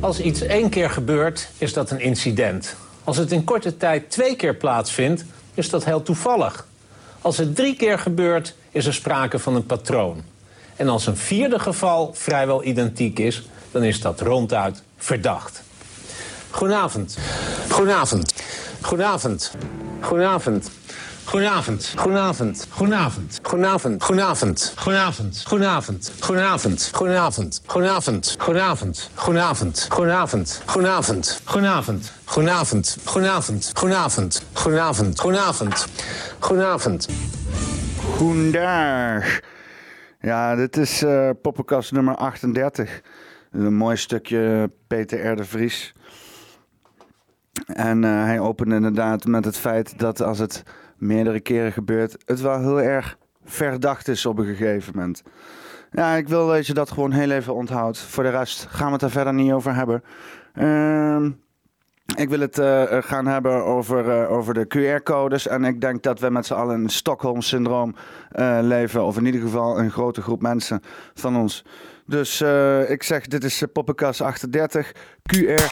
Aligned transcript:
Als 0.00 0.20
iets 0.20 0.40
één 0.40 0.68
keer 0.68 0.90
gebeurt, 0.90 1.48
is 1.58 1.72
dat 1.72 1.90
een 1.90 2.00
incident. 2.00 2.76
Als 3.04 3.16
het 3.16 3.32
in 3.32 3.44
korte 3.44 3.76
tijd 3.76 4.10
twee 4.10 4.36
keer 4.36 4.54
plaatsvindt, 4.54 5.24
is 5.54 5.70
dat 5.70 5.84
heel 5.84 6.02
toevallig. 6.02 6.66
Als 7.20 7.36
het 7.36 7.56
drie 7.56 7.76
keer 7.76 7.98
gebeurt, 7.98 8.54
is 8.70 8.86
er 8.86 8.94
sprake 8.94 9.38
van 9.38 9.54
een 9.54 9.66
patroon. 9.66 10.22
En 10.76 10.88
als 10.88 11.06
een 11.06 11.16
vierde 11.16 11.58
geval 11.58 12.14
vrijwel 12.14 12.64
identiek 12.64 13.18
is, 13.18 13.48
dan 13.70 13.82
is 13.82 14.00
dat 14.00 14.20
ronduit 14.20 14.82
verdacht. 14.96 15.62
Goedenavond. 16.50 17.18
Goedenavond. 17.68 18.34
Goedenavond. 18.80 19.52
Goedenavond. 20.00 20.70
Goedenavond. 21.28 21.94
Goedenavond. 21.96 22.66
Goedenavond. 22.70 23.38
Goedenavond. 23.42 24.02
Goedenavond. 24.02 24.74
Goedenavond. 24.76 25.44
Goedenavond. 25.44 26.12
Goedenavond. 26.20 26.90
Goedenavond. 26.92 28.30
Goedenavond. 28.34 29.10
Goedenavond. 29.14 30.62
Goedenavond. 30.66 31.42
Goedenavond. 31.44 32.16
Goedenavond. 32.24 33.00
Goedenavond. 33.04 33.72
Goedenavond. 33.74 34.42
Goedenavond. 34.54 35.20
Goedenavond. 35.20 35.86
Goedenavond. 36.38 37.08
Goedendag. 38.16 39.40
Ja, 40.20 40.56
dit 40.56 40.76
is 40.76 41.02
uh, 41.02 41.30
poppenkast 41.42 41.92
nummer 41.92 42.14
38. 42.14 43.00
Een 43.50 43.74
mooi 43.74 43.96
stukje 43.96 44.70
Peter 44.86 45.32
R. 45.32 45.36
de 45.36 45.44
Vries. 45.44 45.94
En 47.66 48.02
uh, 48.02 48.24
hij 48.24 48.40
opende 48.40 48.74
inderdaad 48.74 49.24
met 49.24 49.44
het 49.44 49.56
feit 49.56 49.98
dat 49.98 50.22
als 50.22 50.38
het 50.38 50.62
meerdere 50.98 51.40
keren 51.40 51.72
gebeurt, 51.72 52.16
het 52.24 52.40
wel 52.40 52.60
heel 52.60 52.80
erg 52.80 53.18
verdacht 53.44 54.08
is 54.08 54.26
op 54.26 54.38
een 54.38 54.46
gegeven 54.46 54.92
moment. 54.94 55.22
Ja, 55.90 56.14
ik 56.14 56.28
wil 56.28 56.46
dat 56.46 56.66
je 56.66 56.74
dat 56.74 56.90
gewoon 56.90 57.12
heel 57.12 57.30
even 57.30 57.54
onthoudt. 57.54 57.98
Voor 57.98 58.22
de 58.22 58.30
rest 58.30 58.66
gaan 58.70 58.86
we 58.86 58.92
het 58.92 59.02
er 59.02 59.10
verder 59.10 59.34
niet 59.34 59.52
over 59.52 59.74
hebben. 59.74 60.02
Uh, 60.54 61.26
ik 62.16 62.28
wil 62.28 62.40
het 62.40 62.58
uh, 62.58 62.82
gaan 62.88 63.26
hebben 63.26 63.64
over, 63.64 64.22
uh, 64.22 64.30
over 64.30 64.54
de 64.54 64.66
QR-codes. 64.66 65.46
En 65.46 65.64
ik 65.64 65.80
denk 65.80 66.02
dat 66.02 66.20
we 66.20 66.30
met 66.30 66.46
z'n 66.46 66.54
allen 66.54 66.80
een 66.80 66.88
Stockholm-syndroom 66.88 67.94
uh, 68.38 68.58
leven. 68.62 69.04
Of 69.04 69.16
in 69.16 69.26
ieder 69.26 69.40
geval 69.40 69.78
een 69.78 69.90
grote 69.90 70.22
groep 70.22 70.42
mensen 70.42 70.80
van 71.14 71.36
ons. 71.36 71.64
Dus 72.06 72.40
ik 72.88 73.02
zeg, 73.02 73.26
dit 73.26 73.44
is 73.44 73.64
Poppenkast 73.72 74.20
38, 74.20 74.92
QR 75.36 75.64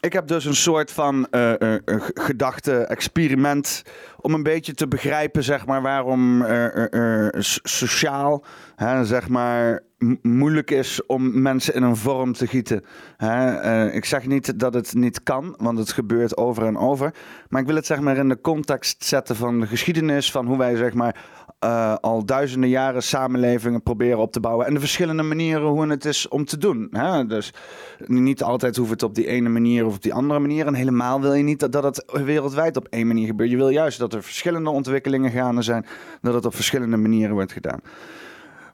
ik 0.00 0.12
heb 0.12 0.26
dus 0.26 0.44
een 0.44 0.56
soort 0.56 0.92
van 0.92 1.26
uh, 1.30 1.52
uh, 1.58 1.76
gedachte-experiment 2.14 3.82
om 4.20 4.34
een 4.34 4.42
beetje 4.42 4.74
te 4.74 4.88
begrijpen, 4.88 5.42
zeg 5.42 5.66
maar, 5.66 5.82
waarom 5.82 6.44
sociaal, 7.62 8.44
hè, 8.76 9.04
zeg 9.04 9.28
maar, 9.28 9.82
moeilijk 10.22 10.70
is 10.70 11.06
om 11.06 11.42
mensen 11.42 11.74
in 11.74 11.82
een 11.82 11.96
vorm 11.96 12.32
te 12.32 12.46
gieten. 12.46 12.84
Hè? 13.16 13.90
ik 13.92 14.04
zeg 14.04 14.26
niet 14.26 14.58
dat 14.60 14.74
het 14.74 14.94
niet 14.94 15.22
kan, 15.22 15.54
want 15.58 15.78
het 15.78 15.92
gebeurt 15.92 16.36
over 16.36 16.66
en 16.66 16.76
over. 16.76 17.14
Maar 17.48 17.60
ik 17.60 17.66
wil 17.66 17.76
het 17.76 17.86
zeg 17.86 18.00
maar 18.00 18.16
in 18.16 18.28
de 18.28 18.40
context 18.40 19.04
zetten 19.04 19.36
van 19.36 19.60
de 19.60 19.66
geschiedenis, 19.66 20.30
van 20.30 20.46
hoe 20.46 20.58
wij 20.58 20.76
zeg 20.76 20.94
maar 20.94 21.24
uh, 21.64 21.94
al 21.94 22.24
duizenden 22.24 22.68
jaren 22.68 23.02
samenlevingen 23.02 23.82
proberen 23.82 24.18
op 24.18 24.32
te 24.32 24.40
bouwen. 24.40 24.66
En 24.66 24.74
de 24.74 24.80
verschillende 24.80 25.22
manieren 25.22 25.66
hoe 25.66 25.88
het 25.88 26.04
is 26.04 26.28
om 26.28 26.44
te 26.44 26.58
doen. 26.58 26.88
Hè? 26.90 27.26
Dus 27.26 27.52
niet 28.06 28.42
altijd 28.42 28.76
hoeft 28.76 28.90
het 28.90 29.02
op 29.02 29.14
die 29.14 29.26
ene 29.26 29.48
manier 29.48 29.86
of 29.86 29.94
op 29.94 30.02
die 30.02 30.14
andere 30.14 30.40
manier. 30.40 30.66
En 30.66 30.74
helemaal 30.74 31.20
wil 31.20 31.34
je 31.34 31.42
niet 31.42 31.60
dat, 31.60 31.72
dat 31.72 31.84
het 31.84 32.04
wereldwijd 32.24 32.76
op 32.76 32.86
één 32.90 33.06
manier 33.06 33.26
gebeurt. 33.26 33.50
Je 33.50 33.56
wil 33.56 33.68
juist 33.68 33.98
dat 33.98 34.07
er 34.14 34.22
verschillende 34.22 34.70
ontwikkelingen 34.70 35.30
gaande 35.30 35.62
zijn. 35.62 35.86
Dat 36.20 36.34
het 36.34 36.46
op 36.46 36.54
verschillende 36.54 36.96
manieren 36.96 37.34
wordt 37.34 37.52
gedaan. 37.52 37.80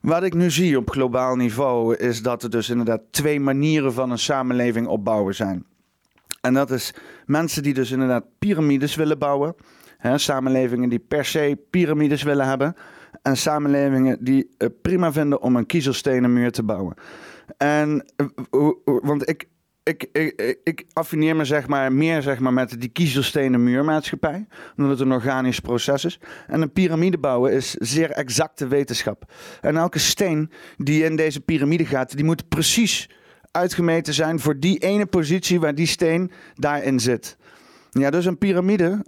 Wat 0.00 0.22
ik 0.22 0.34
nu 0.34 0.50
zie 0.50 0.78
op 0.78 0.90
globaal 0.90 1.36
niveau 1.36 1.96
is 1.96 2.22
dat 2.22 2.42
er 2.42 2.50
dus 2.50 2.70
inderdaad 2.70 3.00
twee 3.10 3.40
manieren 3.40 3.92
van 3.92 4.10
een 4.10 4.18
samenleving 4.18 4.86
opbouwen 4.86 5.34
zijn. 5.34 5.64
En 6.40 6.54
dat 6.54 6.70
is 6.70 6.94
mensen 7.26 7.62
die 7.62 7.74
dus 7.74 7.90
inderdaad 7.90 8.24
piramides 8.38 8.94
willen 8.94 9.18
bouwen. 9.18 9.54
Hè, 9.98 10.18
samenlevingen 10.18 10.88
die 10.88 10.98
per 10.98 11.24
se 11.24 11.58
piramides 11.70 12.22
willen 12.22 12.46
hebben. 12.46 12.76
En 13.22 13.36
samenlevingen 13.36 14.24
die 14.24 14.50
het 14.58 14.82
prima 14.82 15.12
vinden 15.12 15.42
om 15.42 15.56
een 15.56 15.66
kiezelstenen 15.66 16.32
muur 16.32 16.52
te 16.52 16.62
bouwen. 16.62 16.94
En, 17.56 18.04
eh, 18.16 18.26
want 18.82 19.28
ik, 19.28 19.48
ik, 19.84 20.02
ik, 20.64 20.84
affineer 20.92 21.36
me 21.36 21.44
zeg 21.44 21.66
maar 21.66 21.92
meer 21.92 22.22
zeg 22.22 22.38
maar, 22.38 22.52
met 22.52 22.80
die 22.80 22.88
kiezelstenen 22.88 23.64
muurmaatschappij. 23.64 24.46
Omdat 24.76 24.98
het 24.98 25.00
een 25.00 25.12
organisch 25.12 25.60
proces 25.60 26.04
is. 26.04 26.20
En 26.46 26.62
een 26.62 26.72
piramide 26.72 27.18
bouwen 27.18 27.52
is 27.52 27.70
zeer 27.70 28.10
exacte 28.10 28.66
wetenschap. 28.66 29.32
En 29.60 29.76
elke 29.76 29.98
steen 29.98 30.50
die 30.76 31.04
in 31.04 31.16
deze 31.16 31.40
piramide 31.40 31.86
gaat, 31.86 32.16
die 32.16 32.24
moet 32.24 32.48
precies 32.48 33.10
uitgemeten 33.50 34.14
zijn 34.14 34.40
voor 34.40 34.58
die 34.58 34.78
ene 34.78 35.06
positie 35.06 35.60
waar 35.60 35.74
die 35.74 35.86
steen 35.86 36.30
daarin 36.54 37.00
zit. 37.00 37.36
Ja, 37.98 38.10
dus 38.10 38.24
een 38.24 38.38
piramide, 38.38 39.04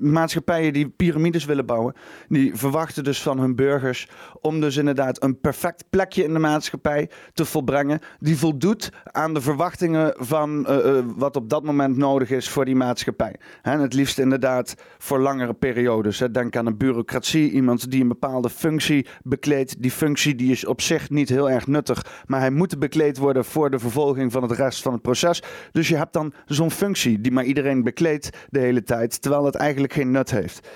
maatschappijen 0.00 0.72
die 0.72 0.88
piramides 0.88 1.44
willen 1.44 1.66
bouwen, 1.66 1.94
die 2.28 2.54
verwachten 2.54 3.04
dus 3.04 3.22
van 3.22 3.38
hun 3.38 3.56
burgers 3.56 4.08
om 4.40 4.60
dus 4.60 4.76
inderdaad 4.76 5.22
een 5.22 5.40
perfect 5.40 5.84
plekje 5.90 6.24
in 6.24 6.32
de 6.32 6.38
maatschappij 6.38 7.10
te 7.32 7.44
volbrengen, 7.44 8.00
die 8.18 8.36
voldoet 8.36 8.92
aan 9.04 9.34
de 9.34 9.40
verwachtingen 9.40 10.14
van 10.16 10.66
uh, 10.70 10.76
uh, 10.76 11.04
wat 11.16 11.36
op 11.36 11.48
dat 11.48 11.64
moment 11.64 11.96
nodig 11.96 12.30
is 12.30 12.48
voor 12.48 12.64
die 12.64 12.74
maatschappij. 12.76 13.34
En 13.62 13.80
het 13.80 13.94
liefst 13.94 14.18
inderdaad 14.18 14.74
voor 14.98 15.18
langere 15.18 15.54
periodes. 15.54 16.22
Denk 16.32 16.56
aan 16.56 16.66
een 16.66 16.76
bureaucratie, 16.76 17.50
iemand 17.50 17.90
die 17.90 18.02
een 18.02 18.08
bepaalde 18.08 18.50
functie 18.50 19.06
bekleedt. 19.22 19.82
Die 19.82 19.90
functie 19.90 20.34
die 20.34 20.50
is 20.50 20.66
op 20.66 20.80
zich 20.80 21.10
niet 21.10 21.28
heel 21.28 21.50
erg 21.50 21.66
nuttig, 21.66 22.24
maar 22.26 22.40
hij 22.40 22.50
moet 22.50 22.78
bekleed 22.78 23.18
worden 23.18 23.44
voor 23.44 23.70
de 23.70 23.78
vervolging 23.78 24.32
van 24.32 24.42
het 24.42 24.52
rest 24.52 24.82
van 24.82 24.92
het 24.92 25.02
proces. 25.02 25.42
Dus 25.72 25.88
je 25.88 25.96
hebt 25.96 26.12
dan 26.12 26.32
zo'n 26.46 26.70
functie 26.70 27.20
die 27.20 27.32
maar 27.32 27.44
iedereen 27.44 27.82
bekleedt 27.82 28.29
de 28.48 28.58
hele 28.58 28.82
tijd, 28.82 29.22
terwijl 29.22 29.44
het 29.44 29.54
eigenlijk 29.54 29.92
geen 29.92 30.10
nut 30.10 30.30
heeft. 30.30 30.68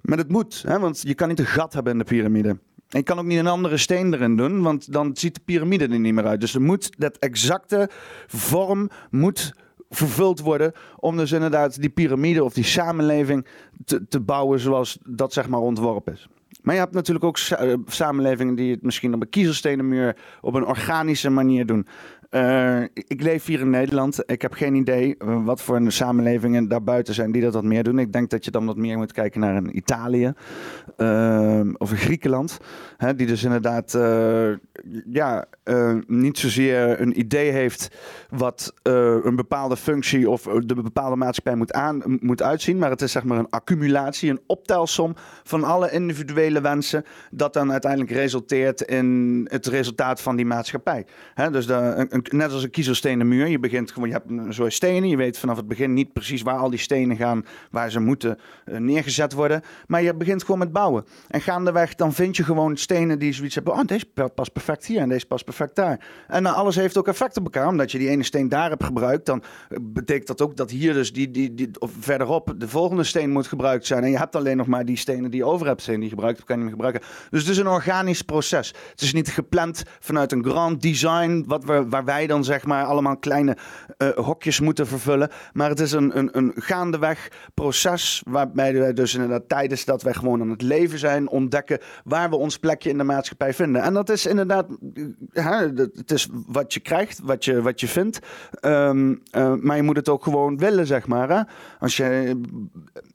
Maar 0.00 0.18
het 0.18 0.28
moet, 0.28 0.62
hè, 0.66 0.78
want 0.78 1.00
je 1.02 1.14
kan 1.14 1.28
niet 1.28 1.38
een 1.38 1.46
gat 1.46 1.72
hebben 1.72 1.92
in 1.92 1.98
de 1.98 2.04
piramide. 2.04 2.48
En 2.48 2.98
je 2.98 3.02
kan 3.02 3.18
ook 3.18 3.24
niet 3.24 3.38
een 3.38 3.46
andere 3.46 3.76
steen 3.76 4.14
erin 4.14 4.36
doen, 4.36 4.62
want 4.62 4.92
dan 4.92 5.16
ziet 5.16 5.34
de 5.34 5.40
piramide 5.44 5.88
er 5.88 5.98
niet 5.98 6.14
meer 6.14 6.26
uit. 6.26 6.40
Dus 6.40 6.54
er 6.54 6.62
moet 6.62 6.90
dat 6.98 7.16
exacte 7.16 7.90
vorm 8.26 8.90
moet 9.10 9.52
vervuld 9.90 10.40
worden 10.40 10.72
om 10.96 11.16
dus 11.16 11.32
inderdaad 11.32 11.80
die 11.80 11.90
piramide 11.90 12.44
of 12.44 12.52
die 12.52 12.64
samenleving 12.64 13.46
te, 13.84 14.08
te 14.08 14.20
bouwen 14.20 14.60
zoals 14.60 14.98
dat 15.06 15.32
zeg 15.32 15.48
maar 15.48 15.60
ontworpen 15.60 16.12
is. 16.12 16.28
Maar 16.62 16.74
je 16.74 16.80
hebt 16.80 16.94
natuurlijk 16.94 17.24
ook 17.24 17.38
eh, 17.38 17.74
samenlevingen 17.86 18.54
die 18.54 18.70
het 18.70 18.82
misschien 18.82 19.14
op 19.14 19.22
een 19.22 19.28
kiezelstenenmuur 19.28 20.16
op 20.40 20.54
een 20.54 20.66
organische 20.66 21.30
manier 21.30 21.66
doen. 21.66 21.86
Uh, 22.30 22.82
ik 22.94 23.22
leef 23.22 23.44
hier 23.44 23.60
in 23.60 23.70
Nederland. 23.70 24.22
Ik 24.26 24.42
heb 24.42 24.52
geen 24.52 24.74
idee 24.74 25.16
eh, 25.18 25.44
wat 25.44 25.62
voor 25.62 25.92
samenlevingen 25.92 26.68
daarbuiten 26.68 27.14
zijn 27.14 27.32
die 27.32 27.42
dat 27.42 27.54
wat 27.54 27.64
meer 27.64 27.82
doen. 27.82 27.98
Ik 27.98 28.12
denk 28.12 28.30
dat 28.30 28.44
je 28.44 28.50
dan 28.50 28.66
wat 28.66 28.76
meer 28.76 28.96
moet 28.96 29.12
kijken 29.12 29.40
naar 29.40 29.56
een 29.56 29.76
Italië 29.76 30.32
uh, 30.96 31.60
of 31.76 31.90
een 31.90 31.96
Griekenland. 31.96 32.58
Hè, 32.96 33.14
die 33.14 33.26
dus 33.26 33.44
inderdaad 33.44 33.98
ja, 35.12 35.44
niet 36.06 36.38
zozeer 36.38 37.00
een 37.00 37.18
idee 37.18 37.50
heeft 37.50 37.90
wat 38.30 38.74
een 38.82 39.36
bepaalde 39.36 39.76
functie 39.76 40.30
of 40.30 40.42
de 40.42 40.74
bepaalde 40.74 41.16
maatschappij 41.16 41.54
moet, 41.54 41.72
aan, 41.72 42.02
moet 42.20 42.42
uitzien. 42.42 42.78
Maar 42.78 42.90
het 42.90 43.02
is 43.02 43.12
zeg 43.12 43.24
maar 43.24 43.38
een 43.38 43.50
accumulatie, 43.50 44.30
een 44.30 44.40
optelsom 44.46 45.14
van 45.44 45.64
alle 45.64 45.90
individuele 45.90 46.60
wensen. 46.60 47.04
Dat 47.30 47.52
dan 47.52 47.72
uiteindelijk 47.72 48.12
resulteert 48.12 48.80
in 48.80 49.46
het 49.50 49.66
resultaat 49.66 50.20
van 50.20 50.36
die 50.36 50.46
maatschappij. 50.46 51.06
Hè, 51.34 51.50
dus 51.50 51.66
de, 51.66 52.06
een, 52.08 52.19
net 52.28 52.52
als 52.52 52.62
een 52.62 52.70
kiezelstenen 52.70 53.28
muur. 53.28 53.46
Je 53.46 53.58
begint 53.58 53.92
gewoon, 53.92 54.08
je 54.08 54.14
hebt 54.14 54.30
een 54.30 54.54
soort 54.54 54.72
stenen. 54.72 55.08
Je 55.08 55.16
weet 55.16 55.38
vanaf 55.38 55.56
het 55.56 55.68
begin 55.68 55.94
niet 55.94 56.12
precies 56.12 56.42
waar 56.42 56.56
al 56.56 56.70
die 56.70 56.78
stenen 56.78 57.16
gaan, 57.16 57.44
waar 57.70 57.90
ze 57.90 58.00
moeten 58.00 58.38
uh, 58.66 58.76
neergezet 58.78 59.32
worden. 59.32 59.62
Maar 59.86 60.02
je 60.02 60.14
begint 60.14 60.42
gewoon 60.42 60.58
met 60.58 60.72
bouwen. 60.72 61.04
En 61.28 61.40
gaandeweg 61.40 61.94
dan 61.94 62.12
vind 62.12 62.36
je 62.36 62.44
gewoon 62.44 62.76
stenen 62.76 63.18
die 63.18 63.32
zoiets 63.32 63.54
hebben. 63.54 63.72
Oh, 63.72 63.84
deze 63.84 64.06
past 64.34 64.52
perfect 64.52 64.86
hier 64.86 65.00
en 65.00 65.08
deze 65.08 65.26
past 65.26 65.44
perfect 65.44 65.76
daar. 65.76 66.00
En 66.28 66.42
nou, 66.42 66.56
alles 66.56 66.76
heeft 66.76 66.98
ook 66.98 67.08
effect 67.08 67.36
op 67.36 67.44
elkaar. 67.44 67.68
Omdat 67.68 67.92
je 67.92 67.98
die 67.98 68.08
ene 68.08 68.22
steen 68.22 68.48
daar 68.48 68.70
hebt 68.70 68.84
gebruikt, 68.84 69.26
dan 69.26 69.42
eh, 69.68 69.78
betekent 69.80 70.26
dat 70.26 70.40
ook 70.40 70.56
dat 70.56 70.70
hier 70.70 70.92
dus 70.92 71.12
die, 71.12 71.30
die, 71.30 71.54
die 71.54 71.68
of 71.78 71.92
verderop 71.98 72.54
de 72.56 72.68
volgende 72.68 73.04
steen 73.04 73.30
moet 73.30 73.46
gebruikt 73.46 73.86
zijn. 73.86 74.04
En 74.04 74.10
je 74.10 74.18
hebt 74.18 74.36
alleen 74.36 74.56
nog 74.56 74.66
maar 74.66 74.84
die 74.84 74.96
stenen 74.96 75.30
die 75.30 75.40
je 75.40 75.46
over 75.46 75.66
hebt, 75.66 75.82
stenen 75.82 76.00
die 76.00 76.08
gebruikt 76.08 76.36
hebt, 76.36 76.48
kan 76.48 76.58
je 76.58 76.64
niet 76.64 76.76
meer 76.76 76.84
gebruiken. 76.84 77.28
Dus 77.30 77.40
het 77.40 77.50
is 77.50 77.58
een 77.58 77.68
organisch 77.68 78.22
proces. 78.22 78.74
Het 78.90 79.00
is 79.00 79.12
niet 79.12 79.28
gepland 79.28 79.82
vanuit 80.00 80.32
een 80.32 80.44
grand 80.44 80.82
design 80.82 81.44
wat 81.46 81.64
we, 81.64 81.88
waar 81.88 82.04
wij 82.10 82.26
dan 82.26 82.44
zeg 82.44 82.64
maar 82.64 82.84
allemaal 82.84 83.16
kleine 83.16 83.56
uh, 83.98 84.08
hokjes 84.08 84.60
moeten 84.60 84.86
vervullen. 84.86 85.30
Maar 85.52 85.68
het 85.68 85.80
is 85.80 85.92
een, 85.92 86.18
een, 86.18 86.28
een 86.32 86.52
gaandeweg 86.54 87.28
proces 87.54 88.22
waarbij 88.26 88.74
wij 88.74 88.92
dus 88.92 89.14
inderdaad 89.14 89.48
tijdens 89.48 89.84
dat 89.84 90.02
wij 90.02 90.14
gewoon 90.14 90.40
aan 90.40 90.50
het 90.50 90.62
leven 90.62 90.98
zijn, 90.98 91.28
ontdekken 91.28 91.78
waar 92.04 92.30
we 92.30 92.36
ons 92.36 92.58
plekje 92.58 92.90
in 92.90 92.98
de 92.98 93.04
maatschappij 93.04 93.54
vinden. 93.54 93.82
En 93.82 93.94
dat 93.94 94.08
is 94.08 94.26
inderdaad, 94.26 94.66
hè, 95.32 95.66
het 95.74 96.10
is 96.10 96.28
wat 96.46 96.74
je 96.74 96.80
krijgt, 96.80 97.20
wat 97.22 97.44
je, 97.44 97.62
wat 97.62 97.80
je 97.80 97.88
vindt. 97.88 98.18
Um, 98.60 99.22
uh, 99.36 99.54
maar 99.54 99.76
je 99.76 99.82
moet 99.82 99.96
het 99.96 100.08
ook 100.08 100.22
gewoon 100.22 100.58
willen, 100.58 100.86
zeg 100.86 101.06
maar. 101.06 101.28
Hè? 101.30 101.42
Als 101.78 101.96
je 101.96 102.40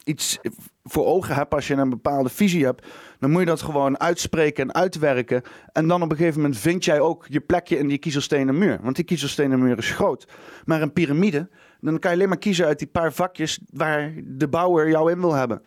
iets 0.04 0.40
voor 0.88 1.06
ogen 1.06 1.36
hebt, 1.36 1.54
als 1.54 1.68
je 1.68 1.74
een 1.74 1.90
bepaalde 1.90 2.30
visie 2.30 2.66
hebt, 2.66 2.88
dan 3.20 3.32
moet 3.32 3.40
je 3.40 3.46
dat 3.46 3.62
gewoon 3.62 4.00
uitspreken 4.00 4.64
en 4.64 4.74
uitwerken. 4.74 5.42
En 5.72 5.88
dan 5.88 6.02
op 6.02 6.12
een 6.12 6.18
gegeven 6.18 6.42
moment 6.42 6.60
vind 6.60 6.86
jij 6.86 7.00
ook 7.00 7.26
je 7.30 7.40
plekje 7.40 7.78
in 7.78 7.88
die 7.88 7.98
kiezelstenen 7.98 8.58
muur. 8.58 8.80
Want 8.82 8.96
die 8.96 9.06
kiezelstenen 9.06 9.60
muur 9.60 9.78
is 9.78 9.92
groot. 9.92 10.28
Maar 10.66 10.82
een 10.82 10.94
piramide, 10.94 11.50
dan 11.80 12.00
kan 12.00 12.12
je 12.12 12.18
alleen 12.18 12.30
maar 12.30 12.38
kiezen 12.38 12.66
uit 12.66 12.80
die 12.80 12.88
paar 12.88 13.14
vakjes 13.14 13.60
waar 13.74 14.14
de 14.24 14.48
bouwer 14.48 14.90
jou 14.90 15.12
in 15.12 15.20
wil 15.20 15.34
hebben. 15.34 15.62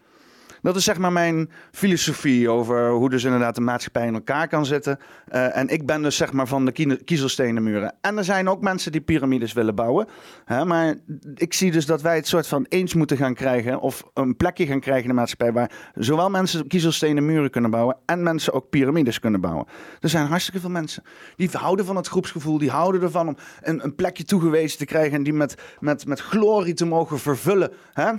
Dat 0.68 0.76
is 0.76 0.84
zeg 0.84 0.98
maar 0.98 1.12
mijn 1.12 1.50
filosofie 1.72 2.50
over 2.50 2.90
hoe 2.90 3.10
dus 3.10 3.24
inderdaad 3.24 3.54
de 3.54 3.60
maatschappij 3.60 4.06
in 4.06 4.14
elkaar 4.14 4.48
kan 4.48 4.66
zitten. 4.66 4.98
Uh, 5.32 5.56
en 5.56 5.68
ik 5.68 5.86
ben 5.86 6.02
dus 6.02 6.16
zeg 6.16 6.32
maar 6.32 6.46
van 6.46 6.64
de 6.64 6.98
kiezelstenen 7.04 7.62
muren. 7.62 7.94
En 8.00 8.18
er 8.18 8.24
zijn 8.24 8.48
ook 8.48 8.60
mensen 8.60 8.92
die 8.92 9.00
piramides 9.00 9.52
willen 9.52 9.74
bouwen. 9.74 10.06
Hè, 10.44 10.64
maar 10.64 10.94
ik 11.34 11.54
zie 11.54 11.70
dus 11.70 11.86
dat 11.86 12.02
wij 12.02 12.16
het 12.16 12.26
soort 12.26 12.46
van 12.46 12.66
eens 12.68 12.94
moeten 12.94 13.16
gaan 13.16 13.34
krijgen. 13.34 13.80
Of 13.80 14.04
een 14.14 14.36
plekje 14.36 14.66
gaan 14.66 14.80
krijgen 14.80 15.02
in 15.02 15.08
de 15.08 15.14
maatschappij 15.14 15.52
waar 15.52 15.70
zowel 15.94 16.30
mensen 16.30 16.66
kiezelstenen 16.66 17.26
muren 17.26 17.50
kunnen 17.50 17.70
bouwen. 17.70 17.96
En 18.06 18.22
mensen 18.22 18.52
ook 18.52 18.70
piramides 18.70 19.20
kunnen 19.20 19.40
bouwen. 19.40 19.66
Er 20.00 20.08
zijn 20.08 20.26
hartstikke 20.26 20.60
veel 20.60 20.70
mensen 20.70 21.02
die 21.36 21.48
houden 21.52 21.84
van 21.84 21.96
het 21.96 22.08
groepsgevoel. 22.08 22.58
Die 22.58 22.70
houden 22.70 23.02
ervan 23.02 23.28
om 23.28 23.36
een, 23.60 23.84
een 23.84 23.94
plekje 23.94 24.24
toegewezen 24.24 24.78
te 24.78 24.84
krijgen. 24.84 25.16
En 25.16 25.22
die 25.22 25.32
met, 25.32 25.54
met, 25.80 26.06
met 26.06 26.20
glorie 26.20 26.74
te 26.74 26.86
mogen 26.86 27.18
vervullen. 27.18 27.72
Hè? 27.92 28.12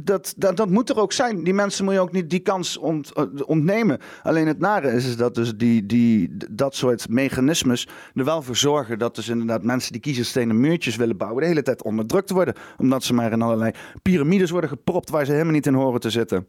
Dat, 0.00 0.34
dat, 0.36 0.56
dat 0.56 0.70
moet 0.70 0.90
er 0.90 1.00
ook 1.00 1.12
zijn. 1.12 1.44
Die 1.44 1.54
mensen 1.54 1.83
moet 1.84 1.94
je 1.94 2.00
ook 2.00 2.12
niet 2.12 2.30
die 2.30 2.40
kans 2.40 2.76
ont, 2.76 3.12
eh, 3.12 3.24
ontnemen. 3.46 3.98
Alleen 4.22 4.46
het 4.46 4.58
nare 4.58 4.92
is, 4.92 5.16
dat 5.16 5.34
dus 5.34 5.56
die, 5.56 5.86
die, 5.86 6.36
dat 6.50 6.74
soort 6.74 7.08
mechanismes 7.08 7.88
er 8.14 8.24
wel 8.24 8.42
voor 8.42 8.56
zorgen 8.56 8.98
dat 8.98 9.14
dus 9.14 9.28
inderdaad 9.28 9.62
mensen 9.62 9.92
die 9.92 10.00
kiezelstenen 10.00 10.60
muurtjes 10.60 10.96
willen 10.96 11.16
bouwen, 11.16 11.42
de 11.42 11.48
hele 11.48 11.62
tijd 11.62 11.82
onderdrukt 11.82 12.30
worden. 12.30 12.54
Omdat 12.78 13.04
ze 13.04 13.14
maar 13.14 13.32
in 13.32 13.42
allerlei 13.42 13.72
piramides 14.02 14.50
worden 14.50 14.70
gepropt 14.70 15.10
waar 15.10 15.24
ze 15.24 15.32
helemaal 15.32 15.52
niet 15.52 15.66
in 15.66 15.74
horen 15.74 16.00
te 16.00 16.10
zitten. 16.10 16.46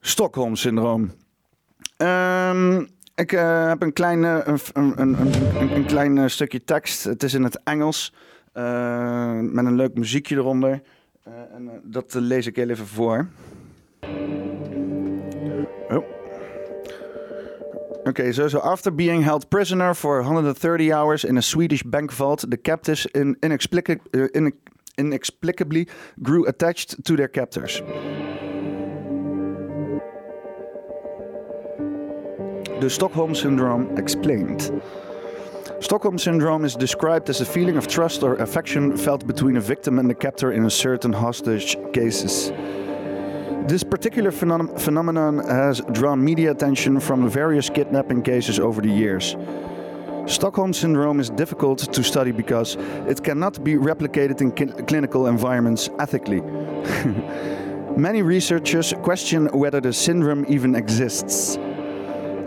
Stockholm-syndroom. 0.00 1.12
Um, 1.96 2.88
ik 3.14 3.32
uh, 3.32 3.68
heb 3.68 3.82
een 3.82 3.92
klein, 3.92 4.22
een, 4.22 4.58
een, 4.72 5.00
een, 5.00 5.16
een, 5.74 5.86
klein 5.86 6.30
stukje 6.30 6.64
tekst. 6.64 7.04
Het 7.04 7.22
is 7.22 7.34
in 7.34 7.44
het 7.44 7.60
Engels. 7.62 8.12
Met 8.52 9.64
een 9.64 9.76
leuk 9.76 9.94
muziekje 9.94 10.36
eronder. 10.36 10.80
En 11.24 11.80
dat 11.84 12.14
lees 12.14 12.46
ik 12.46 12.56
heel 12.56 12.68
even 12.68 12.86
voor. 12.86 13.28
Oh. 15.90 16.04
Okay, 18.06 18.32
so, 18.32 18.48
so 18.48 18.60
after 18.64 18.90
being 18.90 19.22
held 19.22 19.50
prisoner 19.50 19.94
for 19.94 20.16
130 20.22 20.92
hours 20.92 21.24
in 21.24 21.36
a 21.38 21.42
Swedish 21.42 21.82
bank 21.82 22.12
vault, 22.12 22.44
the 22.48 22.56
captives 22.56 23.06
in, 23.14 23.36
inexplicably, 23.42 24.00
uh, 24.14 24.28
in, 24.34 24.52
inexplicably 24.98 25.86
grew 26.22 26.46
attached 26.46 27.04
to 27.04 27.16
their 27.16 27.28
captors. 27.28 27.82
The 32.80 32.88
Stockholm 32.88 33.34
Syndrome 33.34 33.98
explained. 33.98 34.70
Stockholm 35.80 36.18
Syndrome 36.18 36.64
is 36.64 36.74
described 36.74 37.28
as 37.30 37.40
a 37.40 37.44
feeling 37.44 37.76
of 37.76 37.86
trust 37.86 38.22
or 38.22 38.36
affection 38.36 38.96
felt 38.96 39.26
between 39.26 39.56
a 39.56 39.60
victim 39.60 39.98
and 39.98 40.08
the 40.08 40.14
captor 40.14 40.52
in 40.52 40.64
a 40.64 40.70
certain 40.70 41.12
hostage 41.12 41.76
cases. 41.92 42.50
This 43.70 43.84
particular 43.84 44.32
phenom 44.32 44.76
phenomenon 44.80 45.38
has 45.46 45.80
drawn 45.92 46.24
media 46.24 46.50
attention 46.50 46.98
from 46.98 47.30
various 47.30 47.70
kidnapping 47.70 48.20
cases 48.20 48.58
over 48.58 48.80
the 48.82 48.88
years. 48.88 49.36
Stockholm 50.26 50.72
Syndrome 50.72 51.20
is 51.20 51.30
difficult 51.30 51.78
to 51.78 52.02
study 52.02 52.32
because 52.32 52.76
it 53.06 53.22
cannot 53.22 53.62
be 53.62 53.74
replicated 53.74 54.40
in 54.40 54.50
clinical 54.86 55.28
environments 55.28 55.88
ethically. 56.00 56.40
Many 57.96 58.22
researchers 58.22 58.92
question 59.04 59.46
whether 59.52 59.80
the 59.80 59.92
syndrome 59.92 60.46
even 60.48 60.74
exists. 60.74 61.56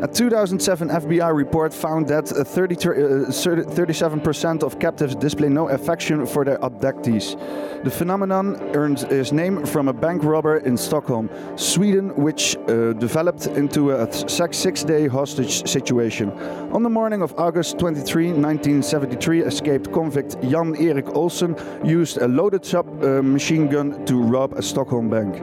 A 0.03 0.07
2007 0.07 0.89
FBI 0.89 1.33
report 1.33 1.73
found 1.73 2.09
that 2.09 2.27
30, 2.27 2.75
uh, 2.75 3.31
37% 3.31 4.61
of 4.61 4.77
captives 4.77 5.15
display 5.15 5.47
no 5.47 5.69
affection 5.69 6.25
for 6.25 6.44
their 6.44 6.57
abductees. 6.57 7.38
The 7.85 7.89
phenomenon 7.89 8.57
earned 8.75 9.03
its 9.03 9.31
name 9.31 9.65
from 9.65 9.88
a 9.88 9.94
bank 9.94 10.25
robber 10.25 10.57
in 10.57 10.75
Stockholm, 10.75 11.29
Sweden, 11.55 12.13
which 12.17 12.57
uh, 12.57 12.91
developed 12.91 13.47
into 13.47 13.91
a 13.91 14.11
six 14.11 14.83
day 14.83 15.07
hostage 15.07 15.65
situation. 15.69 16.31
On 16.73 16.83
the 16.83 16.89
morning 16.89 17.21
of 17.21 17.33
August 17.38 17.79
23, 17.79 18.33
1973, 18.33 19.44
escaped 19.44 19.89
convict 19.94 20.35
Jan 20.41 20.75
Erik 20.75 21.15
Olsen 21.15 21.55
used 21.81 22.17
a 22.17 22.27
loaded 22.27 22.65
submachine 22.65 23.69
uh, 23.69 23.71
gun 23.71 24.05
to 24.05 24.21
rob 24.21 24.51
a 24.51 24.61
Stockholm 24.61 25.09
bank. 25.09 25.41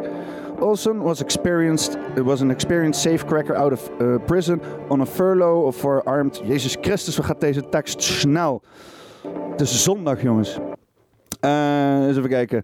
Olsen 0.60 1.02
was 1.02 1.20
experienced 1.20 1.96
was 2.14 2.40
an 2.40 2.50
experienced 2.50 3.02
safecracker 3.02 3.56
out 3.56 3.72
of 3.72 3.90
uh, 4.00 4.18
prison 4.26 4.60
on 4.88 5.00
a 5.00 5.06
furlough 5.06 5.72
for 5.72 6.02
armed. 6.02 6.40
Jezus 6.44 6.76
Christus, 6.80 7.16
wat 7.16 7.26
gaat 7.26 7.40
deze 7.40 7.68
tekst 7.68 8.02
snel? 8.02 8.62
Het 9.50 9.60
is 9.60 9.82
zondag, 9.82 10.22
jongens. 10.22 10.58
Uh, 11.40 12.06
eens 12.06 12.16
even 12.16 12.28
kijken. 12.28 12.62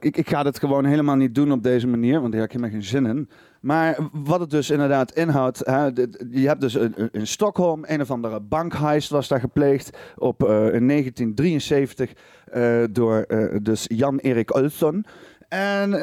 Ik, 0.00 0.16
ik, 0.16 0.28
ga 0.28 0.44
het 0.44 0.58
gewoon 0.58 0.84
helemaal 0.84 1.16
niet 1.16 1.34
doen 1.34 1.52
op 1.52 1.62
deze 1.62 1.86
manier, 1.86 2.20
want 2.20 2.32
daar 2.32 2.40
heb 2.40 2.50
ik 2.50 2.56
helemaal 2.56 2.80
geen 2.80 2.88
zin 2.88 3.06
in. 3.06 3.28
Maar 3.60 3.98
wat 4.12 4.40
het 4.40 4.50
dus 4.50 4.70
inderdaad 4.70 5.12
inhoudt, 5.12 5.58
hè, 5.64 5.84
je 6.30 6.46
hebt 6.46 6.60
dus 6.60 6.74
in 7.12 7.26
Stockholm 7.26 7.84
een 7.86 8.00
of 8.00 8.10
andere 8.10 8.40
bankheist 8.40 9.10
was 9.10 9.28
daar 9.28 9.40
gepleegd 9.40 9.98
op, 10.16 10.42
in 10.42 10.86
1973 10.88 12.12
uh, 12.54 12.84
door 12.90 13.26
dus 13.62 13.84
Jan-Erik 13.88 14.54
Olsson. 14.54 15.04
En 15.48 15.90
uh, 15.90 15.98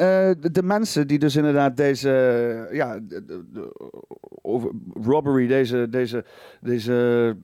de, 0.52 0.62
mensen 0.62 1.06
die 1.06 1.18
dus 1.18 1.36
inderdaad 1.36 1.76
deze 1.76 2.10
ja, 2.72 2.98
de, 3.02 3.72
over, 4.42 4.70
robbery, 5.02 5.46
deze, 5.46 5.88
deze, 5.88 6.24
deze 6.60 7.36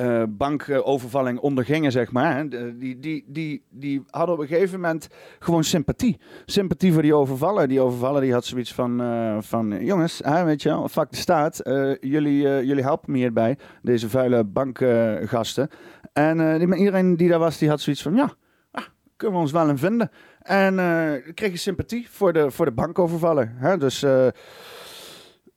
uh, 0.00 0.22
bankovervalling 0.28 1.38
ondergingen, 1.38 1.92
zeg 1.92 2.12
maar. 2.12 2.48
Die, 2.78 2.98
die, 2.98 3.24
die, 3.26 3.64
die 3.70 4.04
hadden 4.10 4.34
op 4.34 4.40
een 4.40 4.46
gegeven 4.46 4.80
moment 4.80 5.08
gewoon 5.38 5.64
sympathie. 5.64 6.20
Sympathie 6.46 6.92
voor 6.92 7.02
die 7.02 7.14
overvallen. 7.14 7.68
Die 7.68 7.80
overvallen 7.80 8.22
die 8.22 8.32
had 8.32 8.44
zoiets 8.44 8.74
van, 8.74 9.02
van 9.42 9.84
jongens, 9.84 10.20
hè, 10.24 10.44
weet 10.44 10.62
je 10.62 10.68
wel, 10.68 10.88
fuck 10.88 11.10
de 11.10 11.16
staat. 11.16 11.60
jullie, 12.00 12.42
jullie 12.42 12.82
helpen 12.82 13.12
me 13.12 13.18
hierbij, 13.18 13.58
deze 13.82 14.08
vuile 14.08 14.44
bankgasten. 14.44 15.68
en 16.12 16.72
iedereen 16.72 17.16
die 17.16 17.28
daar 17.28 17.38
was, 17.38 17.58
die 17.58 17.68
had 17.68 17.80
zoiets 17.80 18.02
van, 18.02 18.14
ja, 18.14 18.34
ah, 18.70 18.84
kunnen 19.16 19.36
we 19.36 19.42
ons 19.42 19.52
wel 19.52 19.68
in 19.68 19.78
vinden. 19.78 20.10
En 20.46 20.74
uh, 20.78 21.34
kreeg 21.34 21.50
je 21.50 21.56
sympathie 21.56 22.06
voor 22.10 22.32
de, 22.32 22.50
voor 22.50 22.64
de 22.64 22.72
bankovervaller. 22.72 23.52
Hè? 23.56 23.78
Dus 23.78 24.02
uh, 24.02 24.26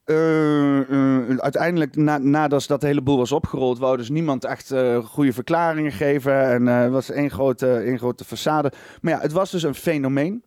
uh, 0.05 1.37
uiteindelijk, 1.37 1.95
na, 1.95 2.17
nadat 2.17 2.67
dat 2.67 2.81
hele 2.81 3.01
boel 3.01 3.17
was 3.17 3.31
opgerold, 3.31 3.79
wou 3.79 3.97
dus 3.97 4.09
niemand 4.09 4.45
echt 4.45 4.73
goede 5.03 5.33
verklaringen 5.33 5.91
geven. 5.91 6.43
En 6.43 6.65
het 6.65 6.91
was 6.91 7.09
één 7.09 7.31
grote, 7.31 7.73
één 7.73 7.97
grote 7.97 8.25
façade. 8.25 8.77
Maar 9.01 9.13
ja, 9.13 9.19
het 9.19 9.31
was 9.31 9.51
dus 9.51 9.63
een 9.63 9.75
fenomeen. 9.75 10.43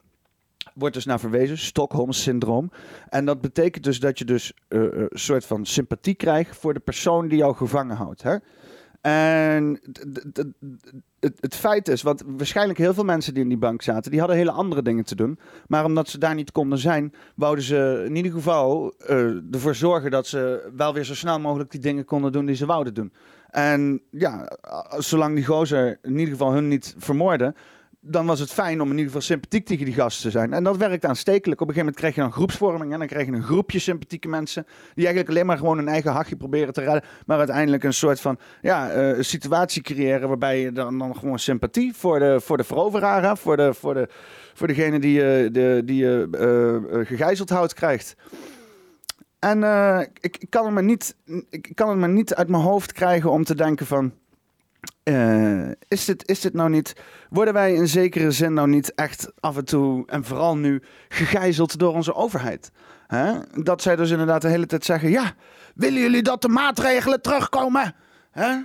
Wordt 0.74 0.94
dus 0.94 1.04
naar 1.04 1.20
verwezen, 1.20 1.58
Stockholm-syndroom. 1.58 2.70
En 3.08 3.24
dat 3.24 3.40
betekent 3.40 3.84
dus 3.84 4.00
dat 4.00 4.18
je 4.18 4.24
dus 4.24 4.52
een 4.68 5.08
soort 5.10 5.46
van 5.46 5.66
sympathie 5.66 6.14
krijgt 6.14 6.56
voor 6.56 6.74
de 6.74 6.80
persoon 6.80 7.28
die 7.28 7.38
jou 7.38 7.54
gevangen 7.54 7.96
houdt. 7.96 8.22
Hè? 8.22 8.36
En 9.02 9.80
het, 11.20 11.56
feit 11.56 11.88
is, 11.88 12.02
want 12.02 12.22
waarschijnlijk 12.26 12.78
heel 12.78 12.94
veel 12.94 13.04
mensen 13.04 13.34
die 13.34 13.42
in 13.42 13.48
die 13.48 13.58
bank 13.58 13.82
zaten, 13.82 14.10
die 14.10 14.20
hadden 14.20 14.38
hele 14.38 14.50
andere 14.50 14.82
dingen 14.82 15.04
te 15.04 15.14
doen. 15.14 15.38
Maar 15.66 15.84
omdat 15.84 16.08
ze 16.08 16.18
daar 16.18 16.34
niet 16.34 16.52
konden 16.52 16.78
zijn, 16.78 17.14
wouden 17.34 17.64
ze 17.64 18.04
in 18.06 18.16
ieder 18.16 18.32
geval 18.32 18.94
uh, 19.10 19.54
ervoor 19.54 19.74
zorgen 19.74 20.10
dat 20.10 20.26
ze 20.26 20.70
wel 20.76 20.94
weer 20.94 21.04
zo 21.04 21.14
snel 21.14 21.40
mogelijk 21.40 21.70
die 21.70 21.80
dingen 21.80 22.04
konden 22.04 22.32
doen 22.32 22.46
die 22.46 22.56
ze 22.56 22.66
wouden 22.66 22.94
doen. 22.94 23.12
En 23.50 24.02
ja, 24.10 24.52
zolang 24.98 25.34
die 25.34 25.44
gozer 25.44 25.98
in 26.02 26.18
ieder 26.18 26.34
geval 26.34 26.52
hun 26.52 26.68
niet 26.68 26.94
vermoorden, 26.98 27.54
dan 28.04 28.26
was 28.26 28.40
het 28.40 28.52
fijn 28.52 28.80
om 28.80 28.86
in 28.86 28.92
ieder 28.92 29.06
geval 29.06 29.20
sympathiek 29.20 29.66
tegen 29.66 29.84
die 29.84 29.94
gasten 29.94 30.22
te 30.22 30.30
zijn. 30.30 30.52
En 30.52 30.64
dat 30.64 30.76
werkt 30.76 31.04
aanstekelijk. 31.04 31.60
Op 31.60 31.68
een 31.68 31.74
gegeven 31.74 31.94
moment 31.94 31.96
krijg 31.96 32.14
je 32.14 32.20
dan 32.20 32.32
groepsvorming 32.32 32.92
en 32.92 32.98
dan 32.98 33.08
krijg 33.08 33.26
je 33.26 33.32
een 33.32 33.42
groepje 33.42 33.78
sympathieke 33.78 34.28
mensen 34.28 34.66
die 34.94 35.04
eigenlijk 35.04 35.28
alleen 35.28 35.46
maar 35.46 35.58
gewoon 35.58 35.76
hun 35.76 35.88
eigen 35.88 36.12
hachje 36.12 36.36
proberen 36.36 36.72
te 36.72 36.80
redden, 36.80 37.02
maar 37.26 37.38
uiteindelijk 37.38 37.84
een 37.84 37.92
soort 37.92 38.20
van 38.20 38.38
ja, 38.60 38.96
uh, 38.96 39.22
situatie 39.22 39.82
creëren 39.82 40.28
waarbij 40.28 40.60
je 40.60 40.72
dan, 40.72 40.98
dan 40.98 41.16
gewoon 41.16 41.38
sympathie 41.38 41.94
voor 41.94 42.18
de, 42.18 42.40
voor 42.40 42.56
de 42.56 42.64
veroveraar, 42.64 43.36
voor, 43.36 43.56
de, 43.56 43.74
voor, 43.74 43.94
de, 43.94 44.08
voor 44.54 44.66
degene 44.66 44.98
die 44.98 45.12
je, 45.12 45.48
de, 45.52 45.82
die 45.84 46.04
je 46.04 46.28
uh, 46.94 47.06
gegijzeld 47.06 47.50
houdt, 47.50 47.74
krijgt. 47.74 48.16
En 49.38 49.62
ik, 50.20 50.36
ik, 50.38 50.50
kan 50.50 50.64
het 50.64 50.74
maar 50.74 50.82
niet, 50.82 51.16
ik 51.50 51.72
kan 51.74 51.88
het 51.88 51.98
maar 51.98 52.08
niet 52.08 52.34
uit 52.34 52.48
mijn 52.48 52.62
hoofd 52.62 52.92
krijgen 52.92 53.30
om 53.30 53.44
te 53.44 53.54
denken 53.54 53.86
van 53.86 54.12
eh, 55.02 55.68
is, 55.88 56.04
dit, 56.04 56.28
is 56.28 56.40
dit 56.40 56.54
nou 56.54 56.70
niet. 56.70 56.92
Worden 57.30 57.54
wij 57.54 57.74
in 57.74 57.88
zekere 57.88 58.30
zin 58.30 58.52
nou 58.52 58.68
niet 58.68 58.94
echt 58.94 59.32
af 59.40 59.56
en 59.56 59.64
toe, 59.64 60.06
en 60.06 60.24
vooral 60.24 60.56
nu, 60.56 60.82
gegijzeld 61.08 61.78
door 61.78 61.94
onze 61.94 62.14
overheid? 62.14 62.70
Hè? 63.06 63.32
Dat 63.62 63.82
zij 63.82 63.96
dus 63.96 64.10
inderdaad 64.10 64.42
de 64.42 64.48
hele 64.48 64.66
tijd 64.66 64.84
zeggen: 64.84 65.10
ja, 65.10 65.34
willen 65.74 66.00
jullie 66.00 66.22
dat 66.22 66.42
de 66.42 66.48
maatregelen 66.48 67.22
terugkomen? 67.22 67.94
Hè? 68.30 68.56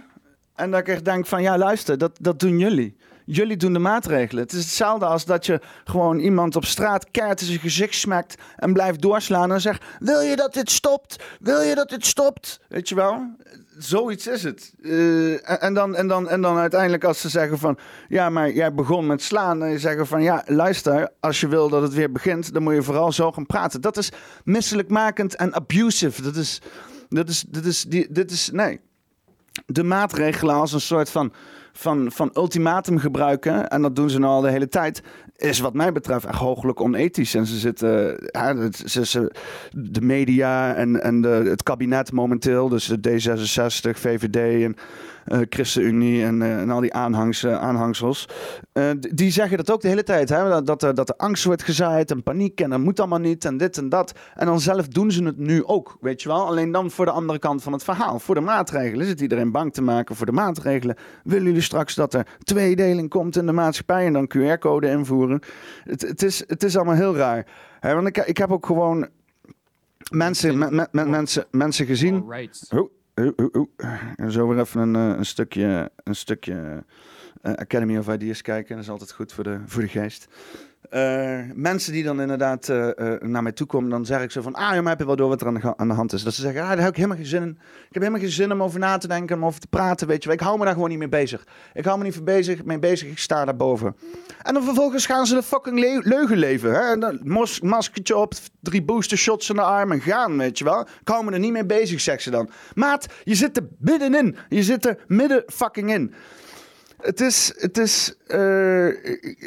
En 0.55 0.71
dat 0.71 0.79
ik 0.79 0.87
echt 0.87 1.05
denk: 1.05 1.25
van 1.25 1.41
ja, 1.41 1.57
luister, 1.57 1.97
dat, 1.97 2.17
dat 2.21 2.39
doen 2.39 2.59
jullie. 2.59 2.97
Jullie 3.25 3.57
doen 3.57 3.73
de 3.73 3.79
maatregelen. 3.79 4.43
Het 4.43 4.53
is 4.53 4.63
hetzelfde 4.63 5.05
als 5.05 5.25
dat 5.25 5.45
je 5.45 5.61
gewoon 5.83 6.19
iemand 6.19 6.55
op 6.55 6.65
straat 6.65 7.11
keert 7.11 7.41
in 7.41 7.47
zijn 7.47 7.59
gezicht 7.59 7.95
smekt 7.95 8.35
en 8.55 8.73
blijft 8.73 9.01
doorslaan 9.01 9.51
en 9.51 9.61
zegt: 9.61 9.83
Wil 9.99 10.21
je 10.21 10.35
dat 10.35 10.53
dit 10.53 10.71
stopt? 10.71 11.23
Wil 11.39 11.61
je 11.61 11.75
dat 11.75 11.89
dit 11.89 12.05
stopt? 12.05 12.59
Weet 12.67 12.89
je 12.89 12.95
wel? 12.95 13.35
Zoiets 13.77 14.27
is 14.27 14.43
het. 14.43 14.73
Uh, 14.79 15.63
en, 15.63 15.73
dan, 15.73 15.95
en, 15.95 16.07
dan, 16.07 16.29
en 16.29 16.41
dan 16.41 16.57
uiteindelijk 16.57 17.03
als 17.03 17.21
ze 17.21 17.29
zeggen 17.29 17.57
van... 17.57 17.77
Ja, 18.07 18.29
maar 18.29 18.51
jij 18.51 18.73
begon 18.73 19.05
met 19.05 19.21
slaan. 19.21 19.63
En 19.63 19.69
je 19.69 19.79
zeggen 19.79 20.07
van... 20.07 20.23
Ja, 20.23 20.43
luister, 20.45 21.09
als 21.19 21.39
je 21.39 21.47
wil 21.47 21.69
dat 21.69 21.81
het 21.81 21.93
weer 21.93 22.11
begint... 22.11 22.53
dan 22.53 22.63
moet 22.63 22.73
je 22.73 22.83
vooral 22.83 23.11
zo 23.11 23.31
gaan 23.31 23.45
praten. 23.45 23.81
Dat 23.81 23.97
is 23.97 24.11
misselijkmakend 24.43 25.35
en 25.35 25.53
abusive. 25.53 26.21
Dat 26.21 26.35
is... 26.35 26.61
Dat 27.09 27.29
is, 27.29 27.45
dat 27.47 27.65
is, 27.65 27.83
die, 27.83 28.07
dit 28.09 28.31
is... 28.31 28.49
Nee. 28.51 28.79
De 29.65 29.83
maatregelen 29.83 30.55
als 30.55 30.73
een 30.73 30.81
soort 30.81 31.09
van 31.09 31.33
van, 31.77 32.11
van 32.11 32.29
ultimatum 32.33 32.97
gebruiken, 32.99 33.69
en 33.69 33.81
dat 33.81 33.95
doen 33.95 34.09
ze 34.09 34.19
nu 34.19 34.25
al 34.25 34.41
de 34.41 34.49
hele 34.49 34.67
tijd, 34.67 35.01
is 35.37 35.59
wat 35.59 35.73
mij 35.73 35.91
betreft 35.91 36.25
echt 36.25 36.39
hooglijk 36.39 36.81
onethisch. 36.81 37.35
En 37.35 37.45
ze 37.45 37.57
zitten, 37.57 38.17
ja, 38.31 38.69
ze, 38.85 39.05
ze, 39.05 39.31
de 39.71 40.01
media 40.01 40.75
en, 40.75 41.03
en 41.03 41.21
de, 41.21 41.27
het 41.27 41.63
kabinet 41.63 42.11
momenteel, 42.11 42.69
dus 42.69 42.85
de 42.85 43.09
D66, 43.09 43.99
VVD 43.99 44.63
en 44.63 44.75
ChristenUnie 45.49 46.23
en, 46.23 46.41
uh, 46.41 46.59
en 46.59 46.69
al 46.69 46.79
die 46.79 46.93
aanhangs, 46.93 47.43
uh, 47.43 47.59
aanhangsels. 47.59 48.27
die 48.99 49.31
zeggen 49.31 49.57
dat 49.57 49.71
ook 49.71 49.81
de 49.81 49.87
hele 49.87 50.03
tijd. 50.03 50.29
Hè? 50.29 50.49
Dat, 50.61 50.79
dat, 50.79 50.95
dat 50.95 51.09
er 51.09 51.15
angst 51.15 51.43
wordt 51.43 51.63
gezaaid 51.63 52.11
en 52.11 52.23
paniek 52.23 52.61
en 52.61 52.69
dat 52.69 52.79
moet 52.79 52.99
allemaal 52.99 53.19
niet 53.19 53.45
en 53.45 53.57
dit 53.57 53.77
en 53.77 53.89
dat. 53.89 54.11
En 54.35 54.45
dan 54.45 54.59
zelf 54.59 54.87
doen 54.87 55.11
ze 55.11 55.23
het 55.23 55.37
nu 55.37 55.63
ook, 55.65 55.97
weet 56.01 56.21
je 56.21 56.29
wel. 56.29 56.45
Alleen 56.45 56.71
dan 56.71 56.91
voor 56.91 57.05
de 57.05 57.11
andere 57.11 57.39
kant 57.39 57.63
van 57.63 57.73
het 57.73 57.83
verhaal. 57.83 58.19
Voor 58.19 58.35
de 58.35 58.41
maatregelen 58.41 59.05
zit 59.05 59.21
iedereen 59.21 59.51
bang 59.51 59.73
te 59.73 59.81
maken 59.81 60.15
voor 60.15 60.25
de 60.25 60.31
maatregelen. 60.31 60.95
Willen 61.23 61.45
jullie 61.45 61.61
straks 61.61 61.95
dat 61.95 62.13
er 62.13 62.27
tweedeling 62.43 63.09
komt 63.09 63.37
in 63.37 63.45
de 63.45 63.51
maatschappij 63.51 64.05
en 64.05 64.13
dan 64.13 64.31
QR-code 64.37 64.89
invoeren? 64.89 65.41
Het, 65.83 66.01
het, 66.01 66.23
is, 66.23 66.43
het 66.47 66.63
is 66.63 66.75
allemaal 66.75 66.95
heel 66.95 67.15
raar. 67.15 67.45
Hè? 67.79 67.93
Want 67.93 68.07
ik, 68.07 68.17
ik 68.17 68.37
heb 68.37 68.51
ook 68.51 68.65
gewoon 68.65 69.07
mensen, 70.11 70.57
me, 70.57 70.87
me, 70.91 71.05
mensen, 71.05 71.45
mensen 71.51 71.85
gezien. 71.85 72.23
Oh, 72.69 72.89
zo 74.29 74.47
weer 74.47 74.59
even 74.59 74.81
een, 74.81 74.95
eh, 74.95 75.17
een 75.17 75.25
stukje, 75.25 75.91
een 76.03 76.15
stukje 76.15 76.83
uh, 77.43 77.53
Academy 77.53 77.97
of 77.97 78.07
Ideas 78.07 78.41
kijken. 78.41 78.75
Dat 78.75 78.83
is 78.83 78.89
altijd 78.89 79.11
goed 79.11 79.33
voor 79.33 79.43
de, 79.43 79.59
voor 79.65 79.81
de 79.81 79.87
geest. 79.87 80.27
Uh, 80.91 81.39
mensen 81.53 81.93
die 81.93 82.03
dan 82.03 82.21
inderdaad 82.21 82.67
uh, 82.67 82.87
uh, 82.95 83.19
naar 83.19 83.43
mij 83.43 83.51
toe 83.51 83.67
komen, 83.67 83.89
dan 83.89 84.05
zeg 84.05 84.21
ik 84.21 84.31
zo 84.31 84.41
van, 84.41 84.53
ah, 84.53 84.73
ja, 84.73 84.81
maar 84.81 84.89
heb 84.89 84.99
je 84.99 85.05
wel 85.05 85.15
door 85.15 85.29
wat 85.29 85.41
er 85.41 85.73
aan 85.75 85.87
de, 85.87 85.93
hand 85.93 86.13
is. 86.13 86.23
Dat 86.23 86.33
ze 86.33 86.41
zeggen, 86.41 86.61
ah, 86.61 86.67
daar 86.67 86.77
heb 86.79 86.89
ik 86.89 86.95
helemaal 86.95 87.17
geen 87.17 87.25
zin 87.25 87.41
in. 87.41 87.49
Ik 87.59 87.93
heb 87.93 88.01
helemaal 88.01 88.21
geen 88.21 88.29
zin 88.29 88.51
om 88.51 88.63
over 88.63 88.79
na 88.79 88.97
te 88.97 89.07
denken, 89.07 89.35
om 89.35 89.45
over 89.45 89.59
te 89.59 89.67
praten, 89.67 90.07
weet 90.07 90.23
je 90.23 90.31
Ik 90.31 90.39
hou 90.39 90.57
me 90.57 90.65
daar 90.65 90.73
gewoon 90.73 90.89
niet 90.89 90.97
mee 90.97 91.09
bezig. 91.09 91.47
Ik 91.73 91.85
hou 91.85 91.97
me 91.97 92.03
niet 92.03 92.25
bezig, 92.25 92.63
mee 92.63 92.79
bezig, 92.79 93.09
ik 93.09 93.17
sta 93.17 93.45
daarboven. 93.45 93.95
En 94.41 94.53
dan 94.53 94.63
vervolgens 94.63 95.05
gaan 95.05 95.25
ze 95.25 95.35
de 95.35 95.43
fucking 95.43 95.79
le 95.79 96.01
leugen 96.03 96.37
leven. 96.37 96.71
Hè? 96.71 96.91
En 96.91 96.99
dan 96.99 97.19
maskertje 97.61 98.17
op, 98.17 98.33
drie 98.61 98.83
booster 98.83 99.17
shots 99.17 99.49
in 99.49 99.55
de 99.55 99.61
arm 99.61 99.91
en 99.91 100.01
gaan, 100.01 100.37
weet 100.37 100.57
je 100.57 100.63
wel. 100.63 100.81
Ik 100.81 101.07
hou 101.07 101.25
me 101.25 101.31
er 101.31 101.39
niet 101.39 101.51
mee 101.51 101.65
bezig, 101.65 102.01
zegt 102.01 102.21
ze 102.21 102.29
dan. 102.29 102.49
Maat, 102.73 103.07
je 103.23 103.35
zit 103.35 103.57
er 103.57 103.67
middenin. 103.79 104.35
Je 104.49 104.63
zit 104.63 104.85
er 104.85 104.97
midden 105.07 105.43
fucking 105.47 105.93
in. 105.93 106.13
Het 106.97 107.21
is. 107.21 107.53
Het 107.57 107.77
is. 107.77 108.15
Uh, 108.27 108.87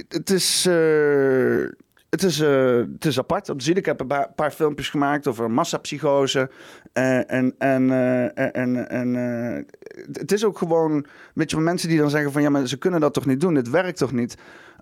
het 0.09 0.31
is. 0.31 0.67
Uh, 0.67 1.69
het 2.11 2.23
is, 2.23 2.41
uh, 2.41 2.77
het 2.77 3.05
is 3.05 3.19
apart 3.19 3.49
om 3.49 3.59
te 3.59 3.65
zien. 3.65 3.77
Ik 3.77 3.87
heb 3.87 4.01
een 4.01 4.27
paar, 4.35 4.51
filmpjes 4.51 4.89
gemaakt 4.89 5.27
over 5.27 5.51
massapsychose. 5.51 6.51
En 6.93 7.55
en, 7.59 7.91
en, 8.35 8.89
en 8.89 9.15
het 10.13 10.33
is 10.33 10.45
ook 10.45 10.59
gewoon. 10.59 11.07
Weet 11.35 11.57
mensen 11.57 11.89
die 11.89 11.99
dan 11.99 12.11
zeggen 12.11 12.33
van 12.33 12.43
ja, 12.43 12.51
maar 12.51 12.67
ze 12.67 12.79
kunnen 12.79 13.01
dat 13.01 13.15
toch 13.15 13.27
niet 13.27 13.41
doen? 13.41 13.55
Dit 13.55 13.71
werkt 13.71 13.99
toch 13.99 14.13
niet? 14.13 14.37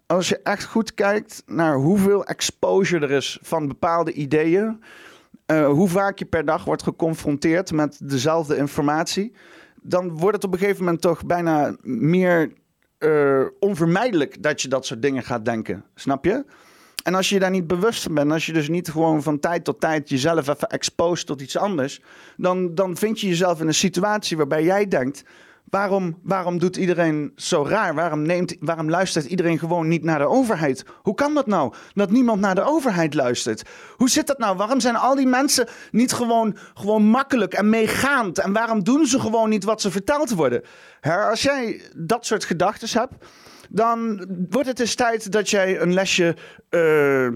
Als 0.06 0.28
je 0.28 0.40
echt 0.42 0.64
goed 0.64 0.94
kijkt 0.94 1.42
naar 1.46 1.75
hoeveel 1.75 2.25
exposure 2.25 3.06
er 3.06 3.12
is 3.12 3.38
van 3.42 3.68
bepaalde 3.68 4.12
ideeën. 4.12 4.82
hoe 5.46 5.88
vaak 5.88 6.18
je 6.18 6.25
per 6.25 6.44
dag 6.44 6.64
wordt 6.64 6.82
geconfronteerd 6.82 7.72
met 7.72 7.98
dezelfde 8.02 8.56
informatie 8.56 9.32
dan 9.82 10.16
wordt 10.16 10.37
het 10.37 10.44
op 10.44 10.52
een 10.52 10.58
gegeven 10.58 10.85
moment 10.85 11.00
toch 11.00 11.26
bijna 11.26 11.76
meer 11.82 12.52
uh, 12.99 13.44
onvermijdelijk 13.61 14.42
dat 14.42 14.62
je 14.62 14.68
dat 14.68 14.87
soort 14.87 15.02
dingen 15.02 15.23
gaat 15.23 15.44
denken. 15.44 15.85
Snap 15.94 16.25
je? 16.25 16.44
En 17.02 17.14
als 17.14 17.28
je 17.28 17.38
daar 17.38 17.50
niet 17.50 17.66
bewust 17.66 18.02
van 18.02 18.14
bent, 18.14 18.32
als 18.32 18.47
je 18.47 18.52
dus 18.52 18.68
niet 18.68 18.90
gewoon 18.90 19.23
van 19.23 19.40
tijd 19.40 19.64
tot 19.64 19.80
tijd 19.80 20.08
jezelf 20.08 20.49
even 20.49 20.68
exposed 20.68 21.26
tot 21.26 21.40
iets 21.40 21.56
anders, 21.56 22.00
dan, 22.37 22.75
dan 22.75 22.97
vind 22.97 23.20
je 23.20 23.28
jezelf 23.28 23.61
in 23.61 23.66
een 23.66 23.75
situatie 23.75 24.37
waarbij 24.37 24.64
jij 24.64 24.88
denkt: 24.88 25.25
Waarom, 25.70 26.18
waarom 26.22 26.58
doet 26.58 26.76
iedereen 26.76 27.32
zo 27.37 27.64
raar? 27.64 27.94
Waarom, 27.94 28.22
neemt, 28.22 28.56
waarom 28.60 28.90
luistert 28.90 29.25
iedereen 29.25 29.58
gewoon 29.58 29.88
niet 29.88 30.04
naar 30.04 30.18
de 30.18 30.26
overheid? 30.26 30.84
Hoe 31.02 31.14
kan 31.14 31.34
dat 31.34 31.46
nou? 31.46 31.75
Dat 31.94 32.10
niemand 32.10 32.40
naar 32.40 32.54
de 32.54 32.62
overheid 32.62 33.14
luistert. 33.14 33.62
Hoe 33.96 34.10
zit 34.10 34.26
dat 34.26 34.38
nou? 34.38 34.56
Waarom 34.56 34.80
zijn 34.80 34.96
al 34.96 35.14
die 35.14 35.26
mensen 35.26 35.68
niet 35.90 36.12
gewoon, 36.12 36.56
gewoon 36.75 37.02
makkelijk 37.02 37.54
en 37.54 37.70
meegaand? 37.70 38.38
En 38.38 38.52
waarom 38.52 38.84
doen 38.84 39.06
ze 39.06 39.20
gewoon 39.20 39.48
niet 39.48 39.64
wat 39.64 39.80
ze 39.80 39.90
verteld 39.90 40.30
worden? 40.30 40.62
als 41.30 41.42
jij 41.42 41.82
dat 41.96 42.26
soort 42.26 42.44
gedachten 42.44 43.00
hebt, 43.00 43.14
dan 43.68 44.26
wordt 44.50 44.68
het 44.68 44.80
eens 44.80 44.94
tijd 44.94 45.32
dat 45.32 45.50
jij 45.50 45.80
een 45.80 45.92
lesje 45.92 46.37
uh, 46.70 47.28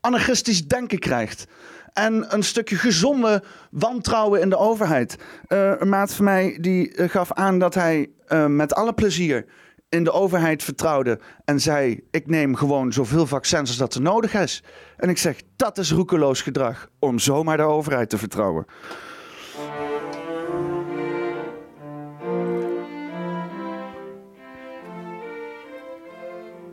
anarchistisch 0.00 0.66
denken 0.66 0.98
krijgt 0.98 1.46
en 1.92 2.34
een 2.34 2.42
stukje 2.42 2.76
gezonde 2.76 3.42
wantrouwen 3.70 4.40
in 4.40 4.48
de 4.48 4.56
overheid. 4.56 5.16
Uh, 5.48 5.72
een 5.78 5.88
maat 5.88 6.14
van 6.14 6.24
mij 6.24 6.58
die 6.60 6.94
eh, 6.94 7.08
gaf 7.08 7.32
aan 7.32 7.58
dat 7.58 7.74
hij 7.74 8.10
uh, 8.28 8.46
met 8.46 8.74
alle 8.74 8.92
plezier 8.92 9.46
in 9.88 10.04
de 10.04 10.12
overheid 10.12 10.62
vertrouwde 10.62 11.20
en 11.44 11.60
zei: 11.60 12.00
Ik 12.10 12.26
neem 12.26 12.54
gewoon 12.54 12.92
zoveel 12.92 13.26
vaccins 13.26 13.68
als 13.68 13.78
dat 13.78 13.94
er 13.94 14.00
nodig 14.00 14.34
is. 14.34 14.62
En 14.96 15.08
ik 15.08 15.18
zeg: 15.18 15.40
Dat 15.56 15.78
is 15.78 15.92
roekeloos 15.92 16.42
gedrag 16.42 16.88
om 16.98 17.18
zomaar 17.18 17.56
de 17.56 17.62
overheid 17.62 18.10
te 18.10 18.18
vertrouwen. 18.18 18.66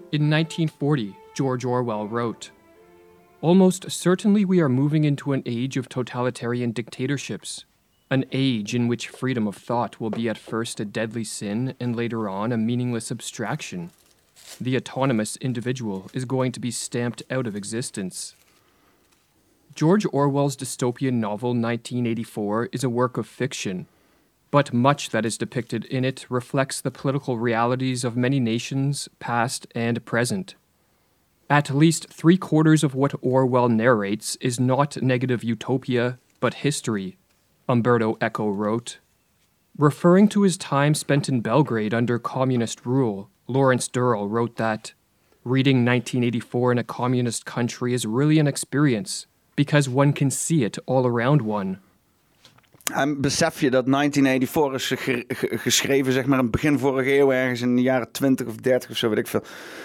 In 0.10 0.30
1940, 0.30 1.14
George 1.34 1.68
Orwell 1.68 2.08
wrote 2.08 2.50
Almost 3.41 3.89
certainly, 3.89 4.43
we 4.43 4.60
are 4.60 4.67
moving 4.67 5.05
into 5.05 5.31
an 5.31 5.43
age 5.46 5.77
of 5.77 5.88
totalitarian 5.88 6.72
dictatorships, 6.72 7.63
an 8.12 8.25
age 8.34 8.75
in 8.75 8.89
which 8.89 9.08
freedom 9.08 9.48
of 9.48 9.55
thought 9.55 9.98
will 9.98 10.10
be 10.10 10.27
at 10.27 10.38
first 10.38 10.81
a 10.81 10.86
deadly 10.86 11.24
sin 11.24 11.74
and 11.79 11.96
later 11.96 12.27
on 12.27 12.51
a 12.51 12.58
meaningless 12.58 13.13
abstraction. 13.13 13.91
The 14.60 14.75
autonomous 14.75 15.38
individual 15.38 16.12
is 16.13 16.25
going 16.25 16.51
to 16.51 16.60
be 16.60 16.69
stamped 16.69 17.24
out 17.31 17.48
of 17.48 17.55
existence. 17.55 18.36
George 19.74 20.05
Orwell's 20.12 20.58
dystopian 20.58 21.13
novel 21.13 21.51
1984 21.51 22.69
is 22.74 22.84
a 22.84 22.89
work 22.89 23.15
of 23.17 23.25
fiction, 23.25 23.88
but 24.51 24.74
much 24.74 25.12
that 25.12 25.25
is 25.25 25.38
depicted 25.38 25.86
in 25.86 26.03
it 26.03 26.25
reflects 26.27 26.81
the 26.81 26.91
political 26.91 27.38
realities 27.38 28.03
of 28.03 28.17
many 28.17 28.41
nations, 28.41 29.08
past 29.19 29.65
and 29.74 30.03
present. 30.03 30.55
At 31.50 31.72
least 31.72 32.13
three 32.13 32.38
quarters 32.38 32.84
of 32.84 32.94
what 32.94 33.15
Orwell 33.22 33.70
narrates 33.70 34.36
is 34.36 34.60
not 34.60 35.01
negative 35.01 35.44
utopia, 35.44 36.20
but 36.39 36.56
history, 36.65 37.18
Umberto 37.68 38.18
Eco 38.22 38.50
wrote. 38.50 39.00
Referring 39.75 40.27
to 40.29 40.44
his 40.44 40.58
time 40.58 40.94
spent 40.94 41.27
in 41.27 41.41
Belgrade 41.41 41.94
under 41.94 42.20
communist 42.20 42.86
rule, 42.86 43.32
Lawrence 43.48 43.88
Durrell 43.88 44.27
wrote 44.27 44.58
that 44.58 44.94
reading 45.44 45.77
1984 45.77 46.74
in 46.74 46.77
a 46.77 46.84
communist 46.84 47.48
country 47.48 47.96
is 47.96 48.06
really 48.06 48.38
an 48.38 48.46
experience 48.46 49.25
because 49.56 49.89
one 49.89 50.13
can 50.13 50.29
see 50.29 50.63
it 50.63 50.77
all 50.86 51.08
around 51.08 51.41
one. 51.41 51.79
En 52.93 53.22
besef 53.22 53.62
je 53.62 53.69
dat 53.69 53.86
1984 53.86 55.08
is 55.08 55.62
geschreven, 55.62 56.13
zeg 56.13 56.25
maar, 56.25 56.38
aan 56.38 56.43
het 56.43 56.51
begin 56.51 56.79
vorige 56.79 57.17
eeuw, 57.17 57.31
ergens 57.31 57.62
in 57.62 57.75
de 57.75 57.81
jaren 57.81 58.12
20 58.12 58.48
of 58.48 58.55
30 58.55 58.89
of 58.89 58.98
zo, 58.98 59.10
weet 59.10 59.17
ik 59.17 59.27
veel. 59.27 59.43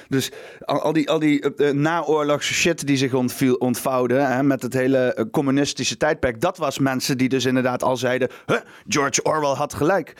Dus 0.08 0.30
al, 0.64 0.92
die, 0.92 1.10
al 1.10 1.18
die 1.18 1.44
uh, 1.56 1.70
naoorlogse 1.70 2.54
shit 2.54 2.86
die 2.86 2.96
zich 2.96 3.14
ontviel, 3.14 3.54
ontvouwde, 3.54 4.14
hè, 4.14 4.42
met 4.42 4.62
het 4.62 4.72
hele 4.72 5.16
uh, 5.18 5.24
communistische 5.30 5.96
tijdperk, 5.96 6.40
dat 6.40 6.58
was 6.58 6.78
mensen 6.78 7.18
die 7.18 7.28
dus 7.28 7.44
inderdaad 7.44 7.82
al 7.82 7.96
zeiden: 7.96 8.28
huh, 8.46 8.58
George 8.88 9.22
Orwell 9.22 9.54
had 9.54 9.74
gelijk. 9.74 10.14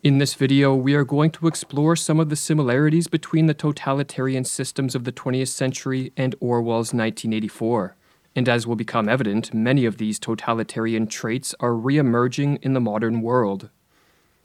In 0.00 0.18
this 0.18 0.34
video, 0.34 0.82
we 0.82 0.94
are 0.94 1.04
going 1.04 1.32
to 1.32 1.46
explore 1.46 1.96
some 1.96 2.22
of 2.22 2.28
the 2.28 2.34
similarities 2.34 3.08
between 3.08 3.46
the 3.46 3.56
totalitarian 3.56 4.44
systems 4.44 4.94
of 4.94 5.02
the 5.02 5.12
20th 5.12 5.48
century 5.48 6.10
and 6.14 6.34
Orwell's 6.40 6.92
1984. 6.92 7.96
And 8.36 8.48
as 8.48 8.66
will 8.66 8.76
become 8.76 9.08
evident, 9.08 9.54
many 9.54 9.84
of 9.84 9.98
these 9.98 10.18
totalitarian 10.18 11.06
traits 11.06 11.54
are 11.60 11.74
re 11.74 11.98
emerging 11.98 12.58
in 12.62 12.72
the 12.72 12.80
modern 12.80 13.22
world. 13.22 13.70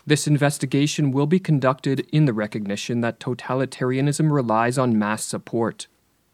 This 0.06 0.28
investigation 0.28 1.12
will 1.12 1.28
be 1.28 1.40
conducted 1.40 2.08
in 2.12 2.26
the 2.26 2.34
recognition 2.34 3.02
that 3.02 3.20
totalitarianism 3.20 4.32
relies 4.32 4.78
on 4.78 4.98
mass 4.98 5.24
support. 5.24 5.88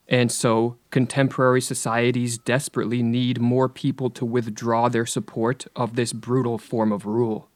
And 0.07 0.31
so, 0.31 0.77
contemporary 0.91 1.61
societies 1.61 2.37
desperately 2.37 3.01
need 3.01 3.41
more 3.41 3.67
people 3.67 4.09
to 4.11 4.25
withdraw 4.25 4.87
their 4.87 5.05
support 5.05 5.65
of 5.75 5.95
this 5.95 6.13
brutal 6.13 6.57
form 6.57 6.91
of 6.91 7.05
rule. 7.05 7.49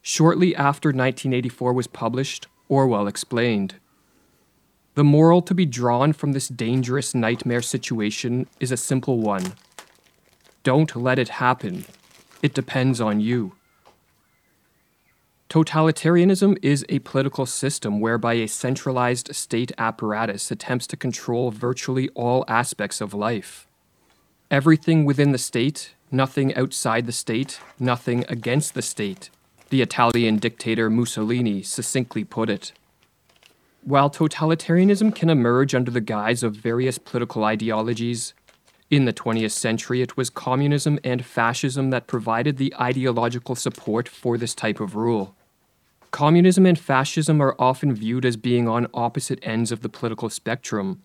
Shortly 0.00 0.54
after 0.54 0.88
1984 0.88 1.72
was 1.72 1.86
published, 1.86 2.46
Orwell 2.68 3.06
explained 3.06 3.74
The 4.96 5.04
moral 5.04 5.42
to 5.42 5.54
be 5.54 5.66
drawn 5.66 6.14
from 6.14 6.32
this 6.32 6.48
dangerous 6.48 7.14
nightmare 7.14 7.60
situation 7.60 8.46
is 8.60 8.72
a 8.72 8.78
simple 8.78 9.20
one. 9.20 9.52
Don't 10.62 10.96
let 10.96 11.18
it 11.18 11.28
happen. 11.28 11.84
It 12.42 12.54
depends 12.54 12.98
on 12.98 13.20
you. 13.20 13.52
Totalitarianism 15.50 16.56
is 16.62 16.86
a 16.88 17.00
political 17.00 17.44
system 17.44 18.00
whereby 18.00 18.34
a 18.34 18.48
centralized 18.48 19.36
state 19.36 19.70
apparatus 19.76 20.50
attempts 20.50 20.86
to 20.86 20.96
control 20.96 21.50
virtually 21.50 22.08
all 22.14 22.46
aspects 22.48 23.02
of 23.02 23.12
life. 23.12 23.66
Everything 24.50 25.04
within 25.04 25.32
the 25.32 25.38
state, 25.38 25.92
nothing 26.10 26.54
outside 26.54 27.04
the 27.04 27.12
state, 27.12 27.60
nothing 27.78 28.24
against 28.30 28.72
the 28.72 28.80
state, 28.80 29.28
the 29.68 29.82
Italian 29.82 30.38
dictator 30.38 30.88
Mussolini 30.88 31.62
succinctly 31.62 32.24
put 32.24 32.48
it. 32.48 32.72
While 33.86 34.10
totalitarianism 34.10 35.14
can 35.14 35.30
emerge 35.30 35.72
under 35.72 35.92
the 35.92 36.00
guise 36.00 36.42
of 36.42 36.56
various 36.56 36.98
political 36.98 37.44
ideologies, 37.44 38.34
in 38.90 39.04
the 39.04 39.12
20th 39.12 39.52
century 39.52 40.02
it 40.02 40.16
was 40.16 40.28
communism 40.28 40.98
and 41.04 41.24
fascism 41.24 41.90
that 41.90 42.08
provided 42.08 42.56
the 42.56 42.74
ideological 42.80 43.54
support 43.54 44.08
for 44.08 44.36
this 44.36 44.56
type 44.56 44.80
of 44.80 44.96
rule. 44.96 45.36
Communism 46.10 46.66
and 46.66 46.76
fascism 46.76 47.40
are 47.40 47.54
often 47.60 47.94
viewed 47.94 48.24
as 48.24 48.36
being 48.36 48.66
on 48.66 48.88
opposite 48.92 49.38
ends 49.44 49.70
of 49.70 49.82
the 49.82 49.88
political 49.88 50.30
spectrum, 50.30 51.00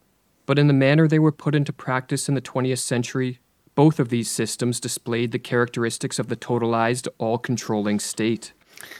but 0.47 0.57
in 0.57 0.65
the 0.65 0.73
manner 0.73 1.07
they 1.07 1.19
were 1.19 1.31
put 1.31 1.53
into 1.53 1.71
practice 1.71 2.27
in 2.27 2.33
the 2.33 2.41
20th 2.41 2.79
century, 2.79 3.38
both 3.75 4.00
of 4.00 4.09
these 4.09 4.27
systems 4.27 4.79
displayed 4.79 5.31
the 5.31 5.38
characteristics 5.38 6.17
of 6.17 6.29
the 6.29 6.35
totalized, 6.35 7.07
all 7.19 7.38
controlling 7.38 8.00
state. 8.00 8.53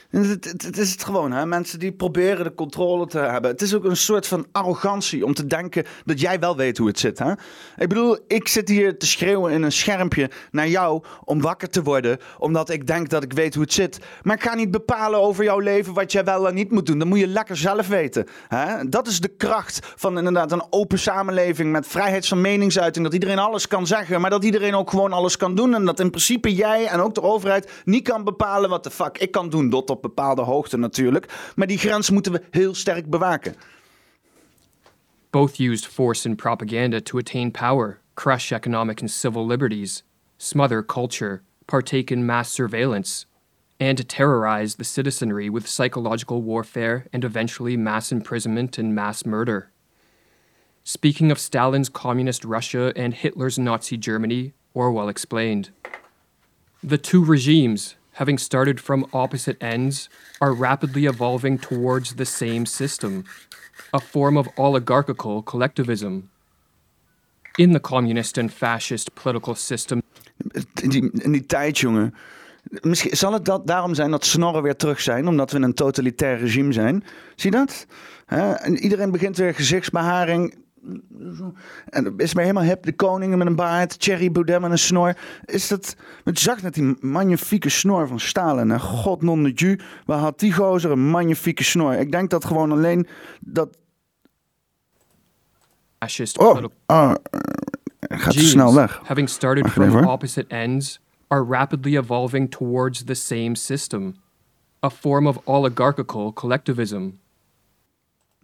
Het, 0.10 0.78
is 0.78 0.92
het 0.92 1.04
gewoon, 1.04 1.32
hè? 1.32 1.46
mensen 1.46 1.80
die 1.80 1.92
proberen 1.92 2.44
de 2.44 2.54
controle 2.54 3.08
te 3.08 3.20
hebben. 3.20 3.52
Het 3.52 3.62
is 3.62 3.76
ook 3.76 3.84
een 3.84 3.98
soort 3.98 4.28
van 4.28 4.46
arrogantie 4.52 5.26
om 5.26 5.34
te 5.34 5.48
denken 5.48 5.86
dat 6.06 6.20
jij 6.20 6.40
wel 6.40 6.56
weet 6.56 6.78
hoe 6.78 6.88
het 6.88 7.00
zit. 7.00 7.20
Hè? 7.20 7.32
Ik 7.78 7.88
bedoel, 7.88 8.18
ik 8.28 8.48
zit 8.48 8.70
hier 8.70 8.98
te 8.98 9.06
schreeuwen 9.06 9.52
in 9.52 9.64
een 9.64 9.72
schermpje 9.72 10.30
naar 10.52 10.68
jou 10.68 11.04
om 11.24 11.42
wakker 11.42 11.70
te 11.70 11.84
worden, 11.84 12.18
omdat 12.38 12.70
ik 12.70 12.88
denk 12.88 13.10
dat 13.10 13.24
ik 13.24 13.34
weet 13.34 13.54
hoe 13.54 13.64
het 13.64 13.74
zit. 13.74 14.00
Maar 14.22 14.36
ik 14.36 14.44
ga 14.44 14.56
niet 14.56 14.72
bepalen 14.72 15.20
over 15.20 15.44
jouw 15.44 15.60
leven 15.60 15.94
wat 15.94 16.12
jij 16.12 16.24
wel 16.24 16.48
en 16.48 16.54
niet 16.54 16.72
moet 16.72 16.86
doen. 16.86 17.00
Dat 17.00 17.08
moet 17.08 17.20
je 17.20 17.28
lekker 17.28 17.58
zelf 17.58 17.88
weten. 17.88 18.26
Hè? 18.48 18.90
Dat 18.90 19.08
is 19.08 19.20
de 19.20 19.28
kracht 19.38 19.80
van 19.96 20.18
inderdaad 20.18 20.52
een 20.52 20.66
open 20.70 21.00
samenleving 21.00 21.72
met 21.72 21.88
vrijheid 21.88 22.28
van 22.28 22.42
meningsuiting. 22.42 23.06
Dat 23.06 23.14
iedereen 23.14 23.40
alles 23.40 23.68
kan 23.68 23.88
zeggen, 23.88 24.22
maar 24.22 24.30
dat 24.30 24.44
iedereen 24.44 24.76
ook 24.76 24.90
gewoon 24.90 25.14
alles 25.14 25.38
kan 25.38 25.56
doen. 25.56 25.76
En 25.76 25.86
dat 25.86 26.00
in 26.00 26.10
principe 26.10 26.56
jij 26.56 26.86
en 26.86 27.00
ook 27.00 27.16
de 27.16 27.22
overheid 27.22 27.72
niet 27.86 28.04
kan 28.04 28.24
bepalen 28.24 28.70
wat 28.70 28.84
de 28.84 28.92
fuck 28.92 29.18
ik 29.18 29.32
kan 29.32 29.50
doen 29.50 29.70
tot 29.72 29.90
op 29.90 30.02
bepaalde 30.02 30.42
hoogte 30.42 30.78
natuurlijk. 30.78 31.52
Maar 31.56 31.68
die 31.68 31.78
grens 31.78 32.10
moeten 32.10 32.32
we 32.32 32.42
heel 32.52 32.76
sterk 32.76 33.10
bewaken. 33.10 33.56
Both 35.30 35.60
used 35.60 35.88
force 35.88 36.28
and 36.28 36.38
propaganda 36.38 37.00
to 37.02 37.18
attain 37.18 37.52
power, 37.52 38.00
crush 38.14 38.52
economic 38.52 39.02
and 39.02 39.12
civil 39.12 39.46
liberties, 39.46 40.04
smother 40.38 40.86
culture, 40.86 41.42
partake 41.66 42.14
in 42.14 42.26
mass 42.26 42.54
surveillance, 42.54 43.26
and 43.80 44.08
terrorize 44.08 44.76
the 44.76 44.84
citizenry 44.84 45.50
with 45.50 45.68
psychological 45.68 46.42
warfare 46.42 47.06
and 47.12 47.24
eventually 47.24 47.78
mass 47.78 48.12
imprisonment 48.12 48.78
and 48.78 48.94
mass 48.94 49.26
murder. 49.26 49.72
Speaking 50.84 51.32
of 51.32 51.40
Stalin's 51.40 51.90
communist 51.90 52.44
Russia 52.44 52.92
and 52.96 53.14
Hitler's 53.14 53.58
Nazi 53.58 53.98
Germany, 53.98 54.54
Orwell 54.74 55.10
explained 55.10 55.70
The 56.84 56.98
two 56.98 57.24
regimes, 57.24 57.96
having 58.12 58.40
started 58.40 58.80
from 58.80 59.06
opposite 59.12 59.58
ends, 59.60 60.10
are 60.40 60.54
rapidly 60.54 61.06
evolving 61.06 61.60
towards 61.60 62.16
the 62.16 62.26
same 62.26 62.66
system, 62.66 63.24
a 63.94 64.00
form 64.00 64.38
of 64.38 64.48
oligarchical 64.56 65.44
collectivism. 65.44 66.30
In 67.58 67.74
the 67.74 67.80
communist 67.80 68.38
and 68.38 68.54
fascist 68.54 69.14
political 69.16 69.56
system. 69.56 70.02
In 70.82 71.32
die, 71.32 71.46
tijd, 71.46 71.80
jongen. 71.80 72.14
Misschien 72.82 73.18
zal 73.18 73.34
het 73.34 73.46
dat 73.46 73.68
daarom 73.68 73.94
zijn 73.94 74.12
dat 74.12 74.26
snorren 74.26 74.64
weer 74.64 74.76
terug 74.76 75.02
zijn, 75.02 75.28
omdat 75.28 75.52
we 75.52 75.60
een 75.60 75.74
totalitair 75.74 76.38
regime 76.38 76.74
zijn. 76.74 77.04
Zie 77.36 77.52
dat? 77.52 77.86
En 78.26 78.78
iedereen 78.78 79.12
begint 79.12 79.38
weer 79.38 79.56
gezichtsbeharing 79.56 80.56
en 81.90 82.14
is 82.18 82.34
mij 82.34 82.44
helemaal 82.44 82.64
hip. 82.64 82.84
De 82.84 82.96
koningen 82.96 83.38
met 83.38 83.48
een 83.48 83.56
baard. 83.56 84.00
Thierry 84.00 84.32
Baudet 84.32 84.62
met 84.62 84.72
een 84.72 84.78
snor. 84.78 85.18
Is 85.46 85.68
dat... 85.68 85.96
Je 86.24 86.32
zag 86.34 86.62
net 86.62 86.74
die 86.74 86.96
magnifieke 87.00 87.70
snor 87.70 88.08
van 88.08 88.20
Stalin. 88.20 88.72
En 88.72 88.80
god 88.80 89.22
non 89.22 89.44
de 89.44 89.52
ju. 89.52 89.80
Waar 90.06 90.20
had 90.20 90.40
die 90.40 90.54
gozer 90.54 90.92
een 90.92 91.10
magnifieke 91.10 91.64
snor? 91.64 91.94
Ik 91.94 92.12
denk 92.12 92.30
dat 92.30 92.46
gewoon 92.46 92.72
alleen 92.72 93.08
dat... 93.40 93.78
Fascist 96.00 96.38
oh, 96.38 96.64
oh, 96.86 97.14
gaat 98.00 98.34
te 98.34 98.40
snel 98.40 98.74
weg. 98.74 99.02
Having 99.04 99.30
started 99.30 99.68
from 99.70 100.06
opposite 100.06 100.46
ends 100.48 101.00
are 101.28 101.44
rapidly 101.44 101.98
evolving 101.98 102.50
towards 102.50 103.04
the 103.04 103.14
same 103.14 103.56
system. 103.56 104.16
A 104.84 104.90
form 104.90 105.28
of 105.28 105.38
oligarchical 105.44 106.34
collectivism. 106.34 107.10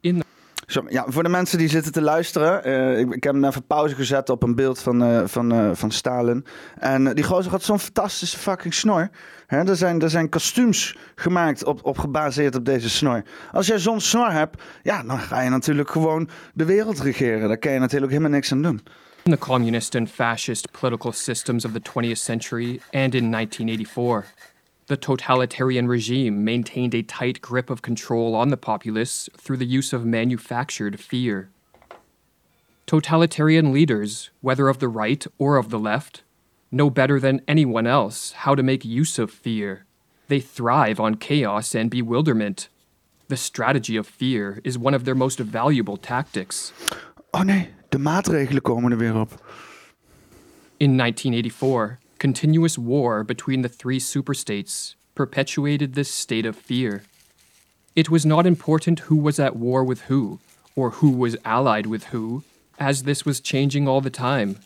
In 0.01 0.19
the 0.19 0.25
ja, 0.67 1.05
voor 1.07 1.23
de 1.23 1.29
mensen 1.29 1.57
die 1.57 1.69
zitten 1.69 1.91
te 1.91 2.01
luisteren. 2.01 2.67
Uh, 2.67 2.99
ik, 2.99 3.23
heb 3.23 3.33
hem 3.33 3.45
even 3.45 3.65
pauze 3.65 3.95
gezet 3.95 4.29
op 4.29 4.43
een 4.43 4.55
beeld 4.55 4.79
van, 4.79 5.03
uh, 5.03 5.21
van, 5.25 5.53
uh, 5.53 5.69
van 5.73 5.91
Stalin. 5.91 6.45
En 6.79 7.13
die 7.15 7.23
gozer 7.23 7.51
had 7.51 7.63
zo'n 7.63 7.79
fantastische 7.79 8.37
fucking 8.37 8.73
snor. 8.73 9.09
Hè, 9.45 9.67
er, 9.67 9.75
zijn, 9.75 10.01
er 10.01 10.09
zijn 10.09 10.29
kostuums 10.29 10.97
gemaakt 11.15 11.63
op, 11.63 11.85
op 11.85 11.97
gebaseerd 11.97 12.55
op 12.55 12.65
deze 12.65 12.89
snor. 12.89 13.23
Als 13.51 13.67
jij 13.67 13.79
zo'n 13.79 14.01
snor 14.01 14.31
hebt, 14.31 14.61
ja, 14.83 15.03
dan 15.03 15.19
ga 15.19 15.41
je 15.41 15.49
natuurlijk 15.49 15.89
gewoon 15.89 16.29
de 16.53 16.65
wereld 16.65 16.99
regeren. 16.99 17.47
Daar 17.47 17.57
kan 17.57 17.71
je 17.71 17.79
natuurlijk 17.79 18.11
helemaal 18.11 18.33
niks 18.33 18.51
aan 18.51 18.61
doen. 18.61 18.81
In 19.23 19.31
the 19.31 19.37
communist 19.37 19.95
and 19.95 20.09
fascist 20.09 20.71
political 20.79 21.11
systems 21.11 21.65
of 21.65 21.71
the 21.71 21.81
20th 21.81 22.21
century 22.21 22.79
and 22.91 23.13
in 23.13 23.31
1984. 23.31 24.25
The 24.87 24.95
totalitarian 24.95 25.89
regime 25.89 26.45
maintained 26.45 26.95
a 26.95 27.01
tight 27.01 27.41
grip 27.41 27.69
of 27.69 27.81
control 27.81 28.33
on 28.35 28.49
the 28.49 28.57
populace 28.57 29.29
through 29.35 29.57
the 29.57 29.65
use 29.65 29.91
of 29.91 30.05
manufactured 30.05 30.97
fear. 30.97 31.49
Totalitarian 32.85 33.73
leaders, 33.73 34.29
whether 34.39 34.69
of 34.69 34.79
the 34.79 34.87
right 34.87 35.27
or 35.37 35.57
of 35.57 35.71
the 35.71 35.79
left, 35.79 36.23
know 36.71 36.89
better 36.89 37.19
than 37.19 37.41
anyone 37.49 37.85
else 37.85 38.31
how 38.31 38.55
to 38.55 38.63
make 38.63 38.85
use 38.85 39.19
of 39.19 39.29
fear. 39.29 39.85
They 40.29 40.39
thrive 40.39 41.01
on 41.01 41.15
chaos 41.15 41.75
and 41.75 41.89
bewilderment. 41.89 42.69
The 43.27 43.35
strategy 43.35 43.97
of 43.97 44.07
fear 44.07 44.61
is 44.63 44.77
one 44.77 44.93
of 44.93 45.03
their 45.03 45.15
most 45.15 45.39
valuable 45.39 45.97
tactics. 45.97 46.71
Oh 47.33 47.43
nee, 47.43 47.73
de 47.89 47.97
maatregelen 47.97 48.61
komen 48.61 48.91
er 48.91 48.97
weer 48.97 49.15
op. 49.15 49.31
In 50.77 50.97
1984, 50.97 51.99
continuous 52.19 52.77
war 52.77 53.23
between 53.23 53.61
the 53.61 53.69
three 53.69 53.99
superstates 53.99 54.95
perpetuated 55.15 55.93
this 55.93 56.11
state 56.11 56.45
of 56.45 56.55
fear. 56.55 57.03
It 57.95 58.09
was 58.09 58.25
not 58.25 58.45
important 58.45 58.99
who 59.01 59.15
was 59.15 59.39
at 59.39 59.55
war 59.55 59.83
with 59.83 60.01
who, 60.01 60.39
or 60.75 60.91
who 60.91 61.09
was 61.09 61.35
allied 61.43 61.87
with 61.87 62.05
who, 62.05 62.43
as 62.79 63.03
this 63.03 63.25
was 63.25 63.39
changing 63.39 63.87
all 63.87 64.01
the 64.01 64.11
time. 64.11 64.59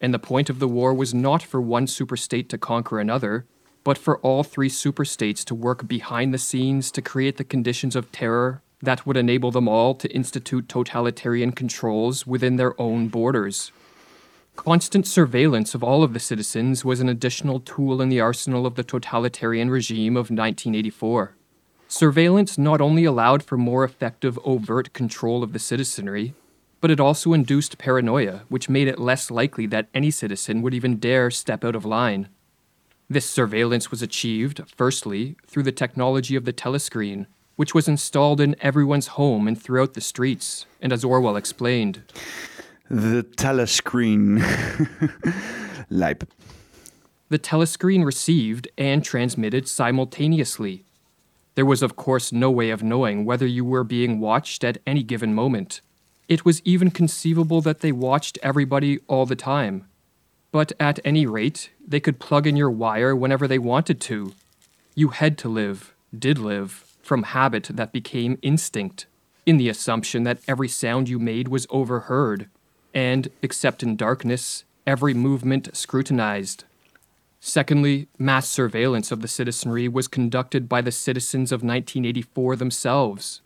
And 0.00 0.12
the 0.12 0.18
point 0.18 0.50
of 0.50 0.58
the 0.58 0.66
war 0.66 0.92
was 0.92 1.14
not 1.14 1.42
for 1.42 1.60
one 1.60 1.86
superstate 1.86 2.48
to 2.48 2.58
conquer 2.58 2.98
another, 2.98 3.46
but 3.84 3.96
for 3.96 4.18
all 4.18 4.42
three 4.42 4.68
superstates 4.68 5.44
to 5.44 5.54
work 5.54 5.86
behind 5.86 6.34
the 6.34 6.38
scenes 6.38 6.90
to 6.90 7.02
create 7.02 7.36
the 7.36 7.44
conditions 7.44 7.94
of 7.94 8.10
terror 8.10 8.62
that 8.82 9.06
would 9.06 9.16
enable 9.16 9.52
them 9.52 9.68
all 9.68 9.94
to 9.94 10.12
institute 10.12 10.68
totalitarian 10.68 11.52
controls 11.52 12.26
within 12.26 12.56
their 12.56 12.80
own 12.80 13.06
borders. 13.06 13.70
Constant 14.56 15.06
surveillance 15.06 15.74
of 15.74 15.82
all 15.82 16.04
of 16.04 16.12
the 16.12 16.20
citizens 16.20 16.84
was 16.84 17.00
an 17.00 17.08
additional 17.08 17.58
tool 17.58 18.00
in 18.00 18.10
the 18.10 18.20
arsenal 18.20 18.66
of 18.66 18.74
the 18.74 18.84
totalitarian 18.84 19.70
regime 19.70 20.14
of 20.14 20.30
1984. 20.30 21.34
Surveillance 21.88 22.58
not 22.58 22.80
only 22.80 23.04
allowed 23.04 23.42
for 23.42 23.56
more 23.56 23.82
effective 23.82 24.38
overt 24.44 24.92
control 24.92 25.42
of 25.42 25.52
the 25.52 25.58
citizenry, 25.58 26.34
but 26.80 26.90
it 26.90 27.00
also 27.00 27.32
induced 27.32 27.78
paranoia, 27.78 28.42
which 28.48 28.68
made 28.68 28.88
it 28.88 28.98
less 28.98 29.30
likely 29.30 29.66
that 29.66 29.88
any 29.94 30.10
citizen 30.10 30.62
would 30.62 30.74
even 30.74 30.98
dare 30.98 31.30
step 31.30 31.64
out 31.64 31.74
of 31.74 31.84
line. 31.84 32.28
This 33.08 33.28
surveillance 33.28 33.90
was 33.90 34.02
achieved, 34.02 34.60
firstly, 34.74 35.36
through 35.46 35.64
the 35.64 35.72
technology 35.72 36.36
of 36.36 36.44
the 36.44 36.52
telescreen, 36.52 37.26
which 37.56 37.74
was 37.74 37.88
installed 37.88 38.40
in 38.40 38.56
everyone's 38.60 39.08
home 39.08 39.48
and 39.48 39.60
throughout 39.60 39.94
the 39.94 40.00
streets, 40.00 40.66
and 40.80 40.92
as 40.92 41.04
Orwell 41.04 41.36
explained, 41.36 42.02
the 42.90 43.22
telescreen. 43.36 44.40
Lijp. 45.90 46.26
The 47.28 47.38
telescreen 47.38 48.04
received 48.04 48.68
and 48.76 49.04
transmitted 49.04 49.66
simultaneously. 49.68 50.84
There 51.54 51.66
was, 51.66 51.82
of 51.82 51.96
course, 51.96 52.32
no 52.32 52.50
way 52.50 52.70
of 52.70 52.82
knowing 52.82 53.24
whether 53.24 53.46
you 53.46 53.64
were 53.64 53.84
being 53.84 54.20
watched 54.20 54.64
at 54.64 54.78
any 54.86 55.02
given 55.02 55.34
moment. 55.34 55.80
It 56.28 56.44
was 56.44 56.62
even 56.64 56.90
conceivable 56.90 57.60
that 57.62 57.80
they 57.80 57.92
watched 57.92 58.38
everybody 58.42 58.98
all 59.06 59.26
the 59.26 59.36
time. 59.36 59.86
But 60.50 60.72
at 60.78 61.00
any 61.04 61.26
rate, 61.26 61.70
they 61.86 62.00
could 62.00 62.20
plug 62.20 62.46
in 62.46 62.56
your 62.56 62.70
wire 62.70 63.16
whenever 63.16 63.48
they 63.48 63.58
wanted 63.58 64.00
to. 64.02 64.34
You 64.94 65.08
had 65.08 65.38
to 65.38 65.48
live, 65.48 65.94
did 66.16 66.38
live, 66.38 66.84
from 67.02 67.24
habit 67.24 67.70
that 67.72 67.92
became 67.92 68.38
instinct, 68.42 69.06
in 69.44 69.56
the 69.56 69.68
assumption 69.68 70.22
that 70.24 70.40
every 70.46 70.68
sound 70.68 71.08
you 71.08 71.18
made 71.18 71.48
was 71.48 71.66
overheard, 71.70 72.48
and, 72.94 73.28
except 73.42 73.82
in 73.82 73.96
darkness, 73.96 74.64
every 74.86 75.14
movement 75.14 75.74
scrutinized. 75.76 76.64
Secondly, 77.40 78.06
mass 78.18 78.48
surveillance 78.48 79.10
of 79.10 79.20
the 79.20 79.28
citizenry 79.28 79.88
was 79.88 80.06
conducted 80.06 80.68
by 80.68 80.80
the 80.80 80.92
citizens 80.92 81.50
of 81.50 81.58
1984 81.58 82.56
themselves. 82.56 83.40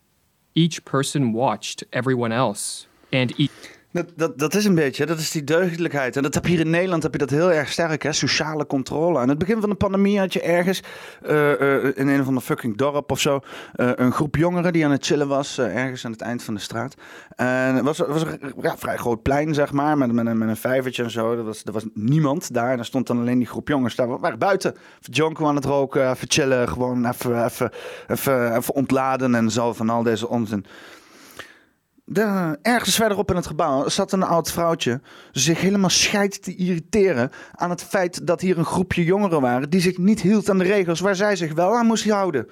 Each 0.54 0.84
person 0.84 1.32
watched 1.32 1.84
everyone 1.92 2.32
else, 2.32 2.86
and 3.12 3.38
each 3.40 3.50
Dat, 3.96 4.12
dat, 4.16 4.38
dat 4.38 4.54
is 4.54 4.64
een 4.64 4.74
beetje, 4.74 5.06
dat 5.06 5.18
is 5.18 5.30
die 5.30 5.44
deugdelijkheid. 5.44 6.16
En 6.16 6.22
dat 6.22 6.34
heb 6.34 6.44
hier 6.44 6.60
in 6.60 6.70
Nederland 6.70 7.02
heb 7.02 7.12
je 7.12 7.18
dat 7.18 7.30
heel 7.30 7.52
erg 7.52 7.72
sterk, 7.72 8.02
hè? 8.02 8.12
sociale 8.12 8.66
controle. 8.66 9.18
Aan 9.18 9.28
het 9.28 9.38
begin 9.38 9.60
van 9.60 9.68
de 9.68 9.74
pandemie 9.74 10.18
had 10.18 10.32
je 10.32 10.40
ergens 10.40 10.82
uh, 11.26 11.60
uh, 11.60 11.84
in 11.84 12.08
een 12.08 12.20
of 12.20 12.26
ander 12.26 12.42
fucking 12.42 12.76
dorp 12.76 13.10
of 13.10 13.20
zo 13.20 13.40
uh, 13.76 13.90
een 13.94 14.12
groep 14.12 14.36
jongeren 14.36 14.72
die 14.72 14.84
aan 14.84 14.90
het 14.90 15.06
chillen 15.06 15.28
was, 15.28 15.58
ergens 15.58 16.04
aan 16.04 16.12
het 16.12 16.20
eind 16.20 16.42
van 16.42 16.54
de 16.54 16.60
straat. 16.60 16.94
En 17.36 17.74
het 17.74 17.84
was, 17.84 17.98
was 17.98 18.22
een 18.22 18.52
ja, 18.60 18.76
vrij 18.76 18.96
groot 18.96 19.22
plein, 19.22 19.54
zeg 19.54 19.72
maar, 19.72 19.98
met, 19.98 20.12
met, 20.12 20.26
een, 20.26 20.38
met 20.38 20.48
een 20.48 20.56
vijvertje 20.56 21.02
en 21.02 21.10
zo. 21.10 21.32
Er 21.32 21.44
was, 21.44 21.62
er 21.64 21.72
was 21.72 21.84
niemand 21.94 22.54
daar. 22.54 22.72
En 22.72 22.78
er 22.78 22.84
stond 22.84 23.06
dan 23.06 23.18
alleen 23.18 23.38
die 23.38 23.46
groep 23.46 23.68
jongens 23.68 23.94
daar. 23.94 24.08
We 24.08 24.18
waren 24.18 24.38
buiten, 24.38 24.74
jonko 25.00 25.46
aan 25.46 25.54
het 25.54 25.64
roken, 25.64 26.10
even 26.10 26.30
chillen, 26.30 26.68
gewoon 26.68 27.06
even, 27.06 27.44
even, 27.44 27.70
even, 28.08 28.56
even 28.56 28.74
ontladen 28.74 29.34
en 29.34 29.50
zo 29.50 29.72
van 29.72 29.90
al 29.90 30.02
deze 30.02 30.28
onzin 30.28 30.66
de, 32.08 32.58
ergens 32.62 32.96
verderop 32.96 33.30
in 33.30 33.36
het 33.36 33.46
gebouw 33.46 33.88
zat 33.88 34.12
een 34.12 34.22
oud 34.22 34.52
vrouwtje 34.52 35.00
zich 35.32 35.60
helemaal 35.60 35.90
scheid 35.90 36.42
te 36.42 36.54
irriteren 36.54 37.30
aan 37.52 37.70
het 37.70 37.82
feit 37.82 38.26
dat 38.26 38.40
hier 38.40 38.58
een 38.58 38.64
groepje 38.64 39.04
jongeren 39.04 39.40
waren 39.40 39.70
die 39.70 39.80
zich 39.80 39.98
niet 39.98 40.20
hield 40.20 40.50
aan 40.50 40.58
de 40.58 40.64
regels 40.64 41.00
waar 41.00 41.16
zij 41.16 41.36
zich 41.36 41.52
wel 41.52 41.76
aan 41.76 41.86
moest 41.86 42.10
houden. 42.10 42.48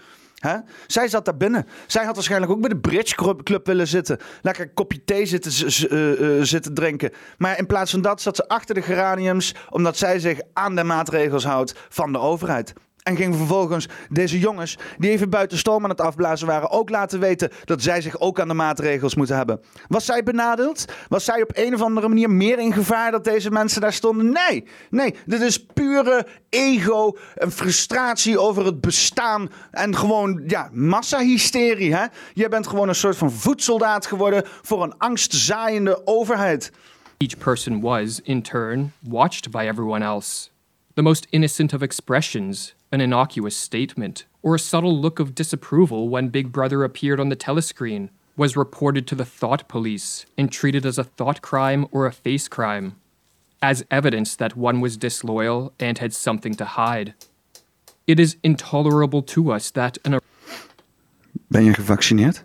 Zij 0.87 1.09
zat 1.09 1.25
daar 1.25 1.37
binnen. 1.37 1.67
Zij 1.87 2.05
had 2.05 2.15
waarschijnlijk 2.15 2.53
ook 2.53 2.61
bij 2.61 2.69
de 2.69 2.77
Bridge 2.77 3.35
Club 3.43 3.67
willen 3.67 3.89
zitten. 3.89 4.19
Lekker 4.43 4.65
een 4.65 4.75
kopje 4.75 5.05
thee 5.05 5.27
zitten, 5.27 5.53
uh, 5.91 6.21
uh, 6.21 6.43
zitten 6.43 6.75
drinken. 6.75 7.11
Maar 7.39 7.59
in 7.59 7.67
plaats 7.67 7.91
van 7.91 8.03
dat 8.03 8.23
zat 8.23 8.37
ze 8.37 8.49
achter 8.49 8.75
de 8.75 8.83
geraniums, 8.83 9.55
omdat 9.71 9.97
zij 9.97 10.19
zich 10.19 10.41
aan 10.53 10.77
de 10.77 10.85
maatregels 10.85 11.45
houdt 11.45 11.75
van 11.89 12.13
de 12.13 12.19
overheid. 12.19 12.73
En 13.05 13.17
ging 13.17 13.37
vervolgens 13.37 13.89
deze 14.09 14.39
jongens, 14.39 14.79
die 14.99 15.11
even 15.11 15.31
buiten 15.31 15.59
storm 15.59 15.85
aan 15.85 15.91
het 15.91 16.01
afblazen 16.01 16.47
waren, 16.47 16.71
ook 16.71 16.91
laten 16.91 17.21
weten 17.21 17.51
dat 17.65 17.83
zij 17.83 18.01
zich 18.01 18.21
ook 18.21 18.41
aan 18.41 18.49
de 18.49 18.55
maatregels 18.55 19.15
moeten 19.15 19.37
hebben. 19.37 19.61
Was 19.89 20.05
zij 20.05 20.23
benadeeld? 20.23 20.85
Was 21.09 21.25
zij 21.25 21.43
op 21.43 21.51
een 21.55 21.75
of 21.75 21.83
andere 21.83 22.09
manier 22.09 22.31
meer 22.31 22.59
in 22.59 22.73
gevaar 22.73 23.11
dat 23.11 23.25
deze 23.25 23.51
mensen 23.51 23.81
daar 23.81 23.93
stonden? 23.93 24.33
Nee, 24.33 24.65
nee. 24.91 25.15
Dit 25.27 25.41
is 25.41 25.67
pure 25.67 26.27
ego 26.49 27.17
en 27.35 27.53
frustratie 27.53 28.39
over 28.39 28.65
het 28.65 28.81
bestaan 28.81 29.51
en 29.71 29.97
gewoon, 29.97 30.43
ja, 30.47 30.69
massahysterie. 30.73 31.95
Hè? 31.95 32.05
Jij 32.33 32.49
bent 32.49 32.67
gewoon 32.67 32.89
een 32.89 32.95
soort 32.95 33.17
van 33.17 33.33
voedsoldaat 33.33 34.07
geworden 34.07 34.43
voor 34.63 34.83
een 34.83 34.99
angstzaaiende 34.99 36.07
overheid. 36.07 36.73
Each 37.17 37.39
person 37.39 37.81
was, 37.81 38.21
in 38.23 38.43
turn, 38.43 38.93
watched 39.01 39.51
by 39.51 39.69
everyone 39.71 40.05
else. 40.05 40.49
The 40.95 41.03
most 41.03 41.27
innocent 41.31 41.73
of 41.73 41.81
expressions 41.81 42.75
an 42.95 43.01
innocuous 43.01 43.57
statement, 43.57 44.25
or 44.43 44.55
a 44.55 44.59
subtle 44.59 44.97
look 44.97 45.19
of 45.19 45.35
disapproval 45.35 46.09
when 46.09 46.29
Big 46.29 46.53
Brother 46.53 46.85
appeared 46.85 47.21
on 47.21 47.29
the 47.29 47.37
telescreen, 47.37 48.09
was 48.37 48.57
reported 48.57 49.07
to 49.09 49.15
the 49.15 49.25
thought 49.25 49.69
police 49.69 50.27
and 50.39 50.51
treated 50.51 50.87
as 50.87 50.99
a 50.99 51.05
thought 51.05 51.43
crime 51.43 51.87
or 51.91 52.07
a 52.07 52.13
face 52.13 52.49
crime, 52.49 52.97
as 53.61 53.85
evidence 53.91 54.37
that 54.37 54.57
one 54.57 54.81
was 54.81 54.97
disloyal 54.97 55.73
and 55.79 55.99
had 55.99 56.13
something 56.13 56.55
to 56.55 56.65
hide. 56.65 57.15
It 58.07 58.21
is 58.21 58.37
intolerable 58.43 59.23
to 59.23 59.53
us 59.53 59.71
that 59.73 59.99
an 60.05 60.15
er- 60.15 60.21
Ben 61.51 61.73
je 61.73 61.73
gevaccineerd? 61.73 62.41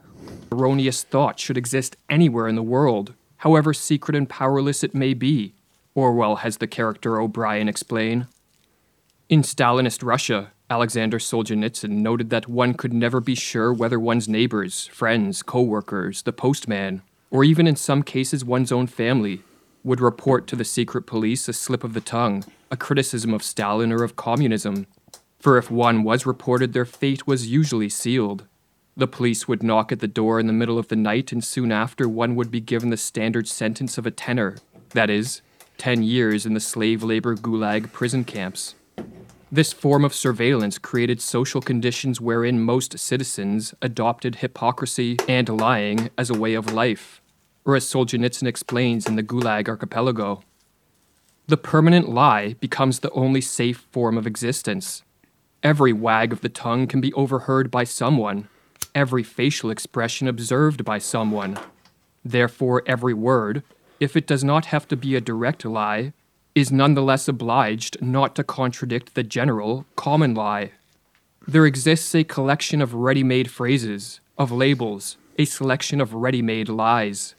erroneous 0.51 1.03
thought 1.03 1.39
should 1.39 1.57
exist 1.57 1.95
anywhere 2.09 2.47
in 2.47 2.55
the 2.55 2.63
world, 2.63 3.13
however 3.37 3.73
secret 3.73 4.15
and 4.15 4.27
powerless 4.29 4.83
it 4.83 4.95
may 4.95 5.13
be. 5.13 5.53
Orwell 5.95 6.37
has 6.37 6.57
the 6.57 6.67
character 6.67 7.19
O'Brien 7.19 7.67
explain. 7.67 8.27
In 9.29 9.43
Stalinist 9.43 10.03
Russia, 10.03 10.53
Alexander 10.71 11.19
Solzhenitsyn 11.19 11.91
noted 11.91 12.31
that 12.31 12.49
one 12.49 12.73
could 12.73 12.91
never 12.91 13.19
be 13.19 13.35
sure 13.35 13.71
whether 13.71 13.99
one's 13.99 14.27
neighbors, 14.27 14.87
friends, 14.87 15.43
co 15.43 15.61
workers, 15.61 16.23
the 16.23 16.33
postman, 16.33 17.03
or 17.29 17.43
even 17.43 17.67
in 17.67 17.75
some 17.75 18.01
cases 18.01 18.43
one's 18.43 18.71
own 18.71 18.87
family, 18.87 19.43
would 19.83 20.01
report 20.01 20.47
to 20.47 20.55
the 20.55 20.65
secret 20.65 21.03
police 21.03 21.47
a 21.47 21.53
slip 21.53 21.83
of 21.83 21.93
the 21.93 22.01
tongue, 22.01 22.43
a 22.71 22.75
criticism 22.75 23.31
of 23.31 23.43
Stalin 23.43 23.91
or 23.91 24.03
of 24.03 24.15
communism. 24.15 24.87
For 25.39 25.59
if 25.59 25.69
one 25.69 26.03
was 26.03 26.25
reported, 26.25 26.73
their 26.73 26.83
fate 26.83 27.27
was 27.27 27.51
usually 27.51 27.89
sealed. 27.89 28.47
The 28.97 29.07
police 29.07 29.47
would 29.47 29.61
knock 29.61 29.91
at 29.91 29.99
the 29.99 30.07
door 30.07 30.39
in 30.39 30.47
the 30.47 30.53
middle 30.53 30.79
of 30.79 30.87
the 30.87 30.95
night, 30.95 31.31
and 31.31 31.43
soon 31.43 31.71
after, 31.71 32.09
one 32.09 32.35
would 32.35 32.49
be 32.49 32.61
given 32.61 32.89
the 32.89 32.97
standard 32.97 33.47
sentence 33.47 33.99
of 33.99 34.07
a 34.07 34.11
tenor 34.11 34.57
that 34.95 35.11
is, 35.11 35.43
10 35.77 36.01
years 36.01 36.47
in 36.47 36.55
the 36.55 36.59
slave 36.59 37.03
labor 37.03 37.35
gulag 37.35 37.93
prison 37.93 38.23
camps. 38.23 38.73
This 39.51 39.73
form 39.73 40.05
of 40.05 40.13
surveillance 40.13 40.77
created 40.77 41.19
social 41.19 41.59
conditions 41.59 42.21
wherein 42.21 42.61
most 42.61 42.99
citizens 42.99 43.73
adopted 43.81 44.35
hypocrisy 44.35 45.17
and 45.27 45.49
lying 45.49 46.11
as 46.19 46.29
a 46.29 46.37
way 46.37 46.53
of 46.53 46.71
life, 46.71 47.19
or 47.65 47.75
as 47.75 47.83
Solzhenitsyn 47.83 48.45
explains 48.45 49.07
in 49.07 49.15
the 49.15 49.23
Gulag 49.23 49.67
Archipelago. 49.67 50.43
The 51.47 51.57
permanent 51.57 52.07
lie 52.07 52.53
becomes 52.59 52.99
the 52.99 53.09
only 53.11 53.41
safe 53.41 53.87
form 53.91 54.19
of 54.19 54.27
existence. 54.27 55.01
Every 55.63 55.93
wag 55.93 56.31
of 56.31 56.41
the 56.41 56.49
tongue 56.49 56.85
can 56.85 57.01
be 57.01 57.11
overheard 57.13 57.71
by 57.71 57.85
someone, 57.85 58.47
every 58.93 59.23
facial 59.23 59.71
expression 59.71 60.27
observed 60.27 60.85
by 60.85 60.99
someone. 60.99 61.57
Therefore, 62.23 62.83
every 62.85 63.15
word, 63.15 63.63
if 63.99 64.15
it 64.15 64.27
does 64.27 64.43
not 64.43 64.67
have 64.67 64.87
to 64.89 64.95
be 64.95 65.15
a 65.15 65.21
direct 65.21 65.65
lie, 65.65 66.13
is 66.55 66.71
nonetheless 66.71 67.27
obliged 67.27 68.01
not 68.01 68.35
to 68.35 68.43
contradict 68.43 69.15
the 69.15 69.23
general, 69.23 69.85
common 69.95 70.33
lie. 70.33 70.71
There 71.47 71.65
exists 71.65 72.13
a 72.13 72.23
collection 72.23 72.81
of 72.81 72.93
ready 72.93 73.23
made 73.23 73.49
phrases, 73.49 74.19
of 74.37 74.51
labels, 74.51 75.17
a 75.37 75.45
selection 75.45 76.01
of 76.01 76.13
ready 76.13 76.41
made 76.41 76.69
lies. 76.69 77.35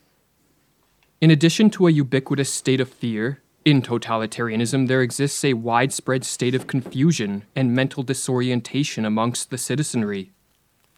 In 1.20 1.30
addition 1.30 1.68
to 1.70 1.86
a 1.86 1.90
ubiquitous 1.90 2.52
state 2.52 2.80
of 2.80 2.88
fear, 2.88 3.42
in 3.64 3.82
totalitarianism 3.82 4.88
there 4.88 5.02
exists 5.02 5.44
a 5.44 5.52
widespread 5.52 6.24
state 6.24 6.54
of 6.54 6.66
confusion 6.66 7.44
and 7.54 7.74
mental 7.74 8.02
disorientation 8.02 9.04
amongst 9.04 9.50
the 9.50 9.58
citizenry. 9.58 10.32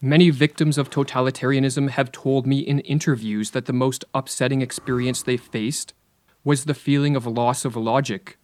Many 0.00 0.30
victims 0.30 0.78
of 0.78 0.90
totalitarianism 0.90 1.90
have 1.90 2.12
told 2.12 2.46
me 2.46 2.60
in 2.60 2.80
interviews 2.80 3.50
that 3.50 3.66
the 3.66 3.72
most 3.72 4.04
upsetting 4.14 4.62
experience 4.62 5.22
they 5.22 5.36
faced 5.36 5.92
was 6.42 6.64
the 6.64 6.74
feeling 6.74 7.16
of 7.16 7.24
loss 7.24 7.64
of 7.64 7.74
logic. 7.74 8.38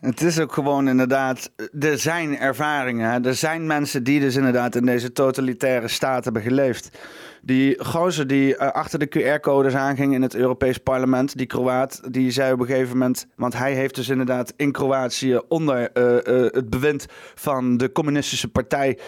Het 0.00 0.22
is 0.22 0.38
ook 0.38 0.52
gewoon 0.52 0.88
inderdaad, 0.88 1.50
er 1.80 1.98
zijn 1.98 2.38
ervaringen. 2.38 3.24
Er 3.24 3.34
zijn 3.34 3.66
mensen 3.66 4.04
die 4.04 4.20
dus 4.20 4.36
inderdaad 4.36 4.74
in 4.74 4.86
deze 4.86 5.12
totalitaire 5.12 5.88
staat 5.88 6.24
hebben 6.24 6.42
geleefd. 6.42 6.98
Die 7.46 7.84
gozer 7.84 8.26
die 8.26 8.54
uh, 8.54 8.70
achter 8.70 8.98
de 8.98 9.08
QR-codes 9.08 9.74
aanging 9.74 10.14
in 10.14 10.22
het 10.22 10.34
Europees 10.34 10.78
Parlement, 10.78 11.36
die 11.36 11.46
Kroaat, 11.46 12.12
die 12.12 12.30
zei 12.30 12.52
op 12.52 12.60
een 12.60 12.66
gegeven 12.66 12.98
moment, 12.98 13.26
want 13.36 13.56
hij 13.56 13.74
heeft 13.74 13.94
dus 13.94 14.08
inderdaad 14.08 14.52
in 14.56 14.72
Kroatië 14.72 15.40
onder 15.48 15.90
uh, 15.94 16.12
uh, 16.12 16.50
het 16.50 16.70
bewind 16.70 17.06
van 17.34 17.76
de 17.76 17.92
communistische 17.92 18.48
partij 18.48 18.98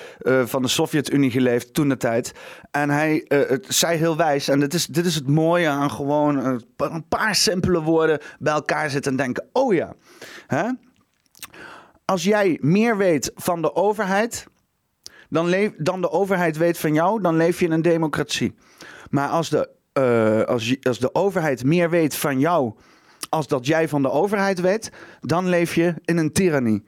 van 0.44 0.62
de 0.62 0.68
Sovjet-Unie 0.68 1.30
geleefd 1.30 1.74
toen 1.74 1.88
de 1.88 1.96
tijd. 1.96 2.32
En 2.70 2.90
hij 2.90 3.24
zei 3.68 3.98
heel 3.98 4.16
wijs, 4.16 4.48
en 4.48 4.60
dit 4.60 4.74
is, 4.74 4.86
dit 4.86 5.06
is 5.06 5.14
het 5.14 5.28
mooie 5.28 5.68
aan 5.68 5.90
gewoon 5.90 6.62
een 6.76 7.08
paar 7.08 7.34
simpele 7.34 7.82
woorden 7.82 8.20
bij 8.38 8.52
elkaar 8.52 8.90
zitten 8.90 9.10
en 9.10 9.16
denken, 9.16 9.48
oh 9.52 9.74
ja, 9.74 9.94
hè? 10.46 10.64
als 12.04 12.24
jij 12.24 12.58
meer 12.60 12.96
weet 12.96 13.30
van 13.34 13.62
de 13.62 13.74
overheid 13.74 14.46
dan, 15.28 15.46
leef, 15.46 15.72
dan 15.76 16.00
de 16.00 16.10
overheid 16.10 16.56
weet 16.56 16.78
van 16.78 16.94
jou, 16.94 17.22
dan 17.22 17.36
leef 17.36 17.58
je 17.58 17.66
in 17.66 17.72
een 17.72 17.82
democratie. 17.82 18.54
Maar 19.10 19.28
als 19.28 19.48
de, 19.48 19.68
uh, 19.94 20.44
als, 20.44 20.76
als 20.82 20.98
de 20.98 21.14
overheid 21.14 21.64
meer 21.64 21.90
weet 21.90 22.14
van 22.14 22.38
jou 22.38 22.72
als 23.28 23.46
dat 23.46 23.66
jij 23.66 23.88
van 23.88 24.02
de 24.02 24.10
overheid 24.10 24.60
weet, 24.60 24.92
dan 25.20 25.48
leef 25.48 25.74
je 25.74 25.94
in 26.04 26.16
een 26.16 26.32
tirannie. 26.32 26.84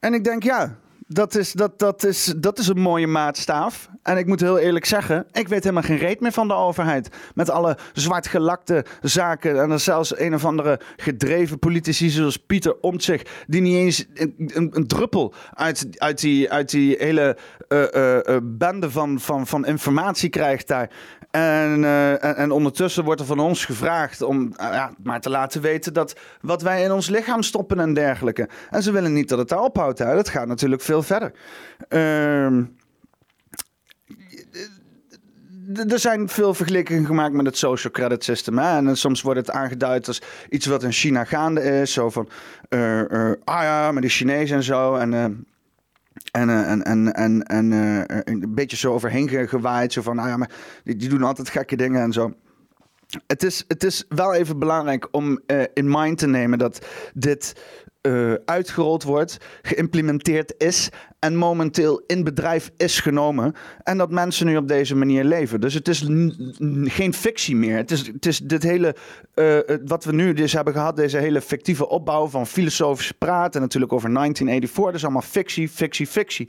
En 0.00 0.14
ik 0.14 0.24
denk, 0.24 0.42
ja, 0.42 0.78
Dat 1.10 1.34
is, 1.34 1.52
dat, 1.52 1.78
dat, 1.78 2.04
is, 2.04 2.34
dat 2.36 2.58
is 2.58 2.68
een 2.68 2.80
mooie 2.80 3.06
maatstaaf. 3.06 3.88
En 4.02 4.16
ik 4.16 4.26
moet 4.26 4.40
heel 4.40 4.58
eerlijk 4.58 4.84
zeggen, 4.84 5.26
ik 5.32 5.48
weet 5.48 5.62
helemaal 5.62 5.82
geen 5.82 5.98
reet 5.98 6.20
meer 6.20 6.32
van 6.32 6.48
de 6.48 6.54
overheid. 6.54 7.08
Met 7.34 7.50
alle 7.50 7.78
zwartgelakte 7.92 8.84
zaken. 9.00 9.62
En 9.62 9.70
er 9.70 9.80
zelfs 9.80 10.18
een 10.18 10.34
of 10.34 10.44
andere 10.44 10.80
gedreven 10.96 11.58
politici 11.58 12.08
zoals 12.08 12.36
Pieter 12.36 12.80
Omtzigt... 12.80 13.30
die 13.46 13.60
niet 13.60 13.74
eens 13.74 14.06
een, 14.14 14.86
druppel 14.86 15.34
uit, 15.54 15.86
uit, 15.96 16.20
die, 16.20 16.50
uit 16.50 16.70
die 16.70 16.96
hele 16.98 17.36
uh, 17.68 18.36
bende 18.42 18.90
van, 18.90 19.20
van, 19.20 19.46
van 19.46 19.66
informatie 19.66 20.28
krijgt 20.28 20.68
daar. 20.68 20.90
En, 21.30 21.82
uh, 21.82 22.24
en, 22.24 22.36
en, 22.36 22.50
ondertussen 22.50 23.04
wordt 23.04 23.20
er 23.20 23.26
van 23.26 23.38
ons 23.38 23.64
gevraagd 23.64 24.22
om 24.22 24.52
ja, 24.56 24.90
maar 25.02 25.20
te 25.20 25.30
laten 25.30 25.60
weten 25.60 25.92
dat 25.92 26.16
wat 26.40 26.62
wij 26.62 26.82
in 26.82 26.92
ons 26.92 27.08
lichaam 27.08 27.42
stoppen 27.42 27.80
en 27.80 27.94
dergelijke. 27.94 28.48
En 28.70 28.82
ze 28.82 28.92
willen 28.92 29.12
niet 29.12 29.28
dat 29.28 29.38
het 29.38 29.48
daar 29.48 29.60
ophoudt. 29.60 29.98
Hè. 29.98 30.14
Dat 30.14 30.28
gaat 30.28 30.46
natuurlijk 30.46 30.82
veel 30.82 31.02
verder. 31.02 31.32
Uh, 31.88 32.44
er 35.76 35.98
zijn 35.98 36.28
veel 36.28 36.54
vergelijkingen 36.54 37.06
gemaakt 37.06 37.32
met 37.32 37.46
het 37.46 37.58
social 37.58 37.92
credit 37.92 38.24
system. 38.24 38.58
En 38.58 38.96
soms 38.96 39.22
wordt 39.22 39.38
het 39.38 39.50
aangeduid 39.50 40.08
als 40.08 40.22
iets 40.50 40.66
wat 40.66 40.82
in 40.82 40.92
China 40.92 41.24
gaande 41.24 41.62
is. 41.62 41.92
Zo 41.92 42.10
van, 42.10 42.28
uh, 42.68 43.00
ah 43.44 43.62
ja, 43.62 43.92
met 43.92 44.02
de 44.02 44.08
Chinezen 44.08 44.56
en 44.56 44.62
zo. 44.62 44.94
En, 44.94 45.46
en, 46.40 46.82
en, 46.84 47.12
en, 47.12 47.42
en, 47.42 47.72
en 47.72 47.72
een 48.24 48.54
beetje 48.54 48.76
zo 48.76 48.92
overheen 48.92 49.48
gewaaid. 49.48 49.92
Zo 49.92 50.02
van, 50.02 50.18
ah 50.18 50.28
ja, 50.28 50.36
maar 50.36 50.50
die, 50.84 50.96
die 50.96 51.08
doen 51.08 51.22
altijd 51.22 51.48
gekke 51.48 51.76
dingen 51.76 52.02
en 52.02 52.12
zo. 52.12 52.34
Het 53.26 53.42
is, 53.42 53.64
het 53.68 53.84
is 53.84 54.04
wel 54.08 54.34
even 54.34 54.58
belangrijk 54.58 55.08
om 55.10 55.40
in 55.74 55.90
mind 55.90 56.18
te 56.18 56.26
nemen 56.26 56.58
dat 56.58 56.86
dit 57.14 57.60
uitgerold 58.44 59.02
wordt, 59.02 59.36
geïmplementeerd 59.62 60.54
is 60.58 60.90
en 61.18 61.36
momenteel 61.36 62.02
in 62.06 62.24
bedrijf 62.24 62.70
is 62.76 63.00
genomen. 63.00 63.54
En 63.82 63.98
dat 63.98 64.10
mensen 64.10 64.46
nu 64.46 64.56
op 64.56 64.68
deze 64.68 64.96
manier 64.96 65.24
leven. 65.24 65.60
Dus 65.60 65.74
het 65.74 65.88
is 65.88 66.00
geen 66.84 67.14
fictie 67.14 67.56
meer. 67.56 67.76
Het 67.76 67.90
is, 67.90 68.06
het 68.06 68.26
is 68.26 68.38
dit 68.38 68.62
hele, 68.62 68.94
uh, 69.34 69.58
wat 69.84 70.04
we 70.04 70.12
nu 70.12 70.32
dus 70.32 70.52
hebben 70.52 70.72
gehad, 70.72 70.96
deze 70.96 71.18
hele 71.18 71.40
fictieve 71.40 71.88
opbouw 71.88 72.26
van 72.26 72.46
filosofische 72.46 73.14
praten. 73.14 73.60
Natuurlijk 73.60 73.92
over 73.92 74.12
1984. 74.12 74.84
Dat 74.84 74.94
is 74.94 75.04
allemaal 75.04 75.30
fictie, 75.30 75.68
fictie, 75.68 76.06
fictie. 76.06 76.48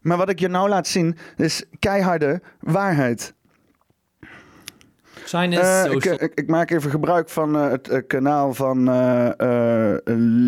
Maar 0.00 0.16
wat 0.16 0.28
ik 0.28 0.38
je 0.38 0.48
nou 0.48 0.68
laat 0.68 0.86
zien, 0.86 1.16
is 1.36 1.64
keiharde 1.78 2.40
waarheid. 2.60 3.34
China's 5.24 5.86
uh, 5.86 5.92
ik, 5.92 6.04
ik, 6.04 6.32
ik, 6.34 6.48
maak 6.48 6.70
even 6.70 6.90
gebruik 6.90 7.28
van 7.28 7.56
uh, 7.56 7.70
het 7.70 7.90
uh, 7.90 7.98
kanaal 8.06 8.54
van 8.54 8.88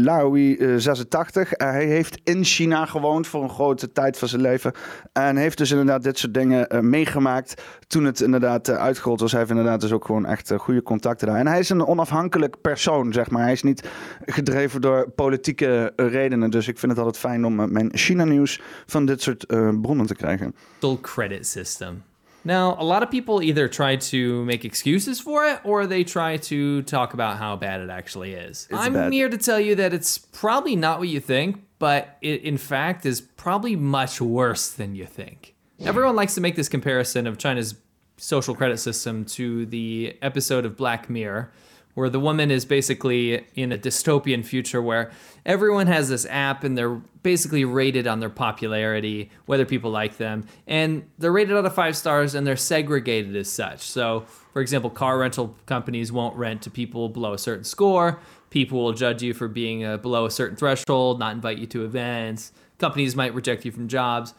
Laui86. 0.07 1.49
hij 1.57 1.85
heeft 1.85 2.21
in 2.25 2.45
China 2.45 2.87
gewoond 2.87 3.27
voor 3.27 3.43
een 3.43 3.51
grote 3.51 3.93
tijd 3.93 4.19
van 4.19 4.29
zijn 4.29 4.43
leven. 4.43 4.73
En 5.13 5.37
heeft 5.37 5.59
dus 5.59 5.71
inderdaad 5.71 6.03
dit 6.03 6.19
soort 6.19 6.35
dingen 6.35 6.89
meegemaakt 6.91 7.63
toen 7.87 8.05
het 8.05 8.21
inderdaad 8.21 8.71
uitgerold 8.71 9.21
was. 9.21 9.31
Hij 9.31 9.41
heeft 9.41 9.53
inderdaad 9.53 9.81
dus 9.81 9.93
ook 9.93 10.05
gewoon 10.05 10.27
echt 10.27 10.53
goede 10.57 10.83
contacten 10.83 11.27
daar. 11.27 11.37
En 11.37 11.47
hij 11.47 11.59
is 11.59 11.69
een 11.69 11.87
onafhankelijk 11.87 12.61
persoon, 12.61 13.13
zeg 13.13 13.31
maar. 13.31 13.43
Hij 13.43 13.53
is 13.53 13.63
niet 13.63 13.89
gedreven 14.25 14.81
door 14.81 15.11
politieke 15.11 15.93
redenen. 15.97 16.51
Dus 16.51 16.69
ik 16.69 16.79
vind 16.79 16.93
het 16.93 17.01
altijd 17.01 17.19
fijn 17.19 17.45
om 17.45 17.73
mijn 17.73 17.91
China-nieuws 17.95 18.61
van 18.87 19.07
dit 19.07 19.23
soort 19.23 19.47
bronnen 19.81 20.07
te 20.07 20.15
krijgen. 20.15 20.55
Credit 21.01 21.47
system. 21.47 22.03
Now, 22.45 22.77
a 22.79 22.85
lot 22.85 23.03
of 23.03 23.11
people 23.11 23.43
either 23.43 23.69
try 23.69 23.97
to 23.97 24.45
make 24.45 24.65
excuses 24.65 25.19
for 25.21 25.47
it 25.47 25.61
or 25.65 25.87
they 25.87 26.05
try 26.05 26.37
to 26.37 26.83
talk 26.83 27.15
about 27.15 27.39
how 27.39 27.57
bad 27.57 27.81
it 27.81 27.91
actually 27.91 28.35
is. 28.35 28.69
It's 28.71 28.79
I'm 28.79 28.93
bad. 28.93 29.13
here 29.13 29.29
to 29.29 29.39
tell 29.39 29.59
you 29.59 29.75
that 29.77 29.95
it's 29.95 30.19
probably 30.19 30.77
not 30.77 30.99
what 30.99 31.09
you 31.09 31.21
think, 31.21 31.65
but 31.79 32.19
it 32.21 32.43
in 32.43 32.59
fact 32.59 33.07
is 33.07 33.21
probably 33.21 33.77
much 33.77 34.21
worse 34.21 34.71
than 34.71 34.95
you 34.95 35.07
think. 35.07 35.55
Everyone 35.81 36.15
likes 36.17 36.35
to 36.35 36.41
make 36.41 36.55
this 36.57 36.69
comparison 36.69 37.27
of 37.27 37.39
China's 37.39 37.75
social 38.17 38.55
credit 38.55 38.79
system 38.79 39.25
to 39.25 39.67
the 39.67 40.17
episode 40.23 40.65
of 40.65 40.77
Black 40.77 41.11
Mirror 41.11 41.53
where 41.95 42.11
the 42.11 42.21
woman 42.21 42.51
is 42.51 42.65
basically 42.65 43.47
in 43.55 43.73
a 43.73 43.79
dystopian 43.79 44.45
future 44.45 44.83
where 44.83 45.11
everyone 45.47 45.87
has 45.87 46.09
this 46.09 46.27
app 46.29 46.65
and 46.65 46.77
they're 46.77 47.01
basically 47.23 47.65
rated 47.65 48.07
on 48.07 48.21
their 48.21 48.31
popularity, 48.31 49.31
whether 49.47 49.65
people 49.65 49.91
like 49.91 50.17
them, 50.17 50.47
and 50.67 51.09
they're 51.19 51.33
rated 51.33 51.57
out 51.57 51.65
of 51.65 51.75
five 51.75 51.97
stars 51.97 52.35
and 52.35 52.47
they're 52.47 52.57
segregated 52.57 53.35
as 53.37 53.51
such. 53.51 53.81
So, 53.81 54.25
for 54.53 54.61
example, 54.61 54.91
car 54.91 55.19
rental 55.19 55.57
companies 55.67 56.13
won't 56.13 56.37
rent 56.37 56.63
to 56.63 56.71
people 56.71 57.09
below 57.09 57.33
a 57.33 57.39
certain 57.39 57.65
score. 57.65 58.21
People 58.51 58.85
will 58.85 58.93
judge 58.93 59.23
you 59.23 59.35
for 59.35 59.49
being 59.49 59.85
uh, 59.85 59.97
below 59.97 60.27
a 60.27 60.31
certain 60.31 60.57
threshold, 60.57 61.19
not 61.19 61.35
invite 61.35 61.59
you 61.59 61.67
to 61.69 61.85
events. 61.85 62.53
Companies 62.79 63.17
might 63.17 63.35
reject 63.35 63.65
you 63.65 63.73
from 63.73 63.89
jobs. 63.89 64.35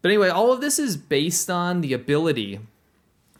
But 0.00 0.10
anyway, 0.10 0.30
all 0.30 0.52
of 0.52 0.60
this 0.60 0.78
is 0.78 0.96
based 0.96 1.48
on 1.48 1.80
the 1.80 1.92
ability 1.92 2.60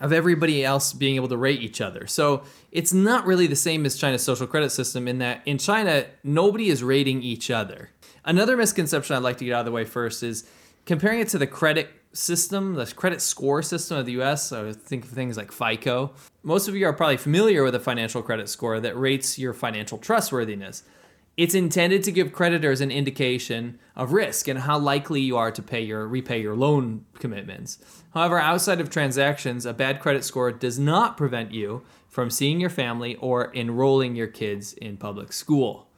of 0.02 0.12
everybody 0.12 0.64
else 0.64 0.92
being 0.92 1.14
able 1.14 1.28
to 1.28 1.36
rate 1.36 1.62
each 1.62 1.80
other. 1.80 2.08
So 2.08 2.42
it's 2.72 2.92
not 2.92 3.24
really 3.24 3.46
the 3.46 3.56
same 3.56 3.86
as 3.86 3.96
China's 3.96 4.22
social 4.22 4.48
credit 4.48 4.70
system 4.70 5.06
in 5.06 5.18
that 5.18 5.42
in 5.46 5.58
China, 5.58 6.04
nobody 6.24 6.68
is 6.68 6.82
rating 6.82 7.22
each 7.22 7.50
other. 7.50 7.90
Another 8.24 8.56
misconception 8.56 9.14
I'd 9.14 9.22
like 9.22 9.38
to 9.38 9.44
get 9.44 9.54
out 9.54 9.60
of 9.60 9.66
the 9.66 9.72
way 9.72 9.84
first 9.84 10.24
is 10.24 10.44
comparing 10.86 11.20
it 11.20 11.28
to 11.28 11.38
the 11.38 11.46
credit 11.46 11.88
system, 12.12 12.74
the 12.74 12.86
credit 12.86 13.22
score 13.22 13.62
system 13.62 13.96
of 13.96 14.04
the 14.04 14.20
US. 14.20 14.48
So 14.48 14.72
think 14.72 15.04
of 15.04 15.10
things 15.10 15.36
like 15.36 15.52
FICO. 15.52 16.12
Most 16.42 16.66
of 16.66 16.74
you 16.74 16.84
are 16.86 16.92
probably 16.92 17.16
familiar 17.16 17.62
with 17.62 17.76
a 17.76 17.80
financial 17.80 18.22
credit 18.22 18.48
score 18.48 18.80
that 18.80 18.98
rates 18.98 19.38
your 19.38 19.54
financial 19.54 19.98
trustworthiness. 19.98 20.82
It's 21.36 21.54
intended 21.54 22.02
to 22.04 22.12
give 22.12 22.32
creditors 22.32 22.80
an 22.80 22.90
indication 22.90 23.78
of 23.96 24.12
risk 24.12 24.48
and 24.48 24.58
how 24.58 24.78
likely 24.78 25.20
you 25.20 25.36
are 25.36 25.52
to 25.52 25.62
pay 25.62 25.80
your 25.80 26.06
repay 26.06 26.42
your 26.42 26.56
loan 26.56 27.06
commitments. 27.20 27.78
However, 28.14 28.38
outside 28.38 28.80
of 28.80 28.90
transactions, 28.90 29.64
a 29.64 29.72
bad 29.72 30.00
credit 30.00 30.24
score 30.24 30.52
does 30.52 30.78
not 30.78 31.16
prevent 31.16 31.52
you 31.52 31.82
from 32.08 32.30
seeing 32.30 32.60
your 32.60 32.70
family 32.70 33.16
or 33.16 33.54
enrolling 33.54 34.14
your 34.14 34.26
kids 34.26 34.74
in 34.74 34.98
public 34.98 35.32
school. 35.32 35.88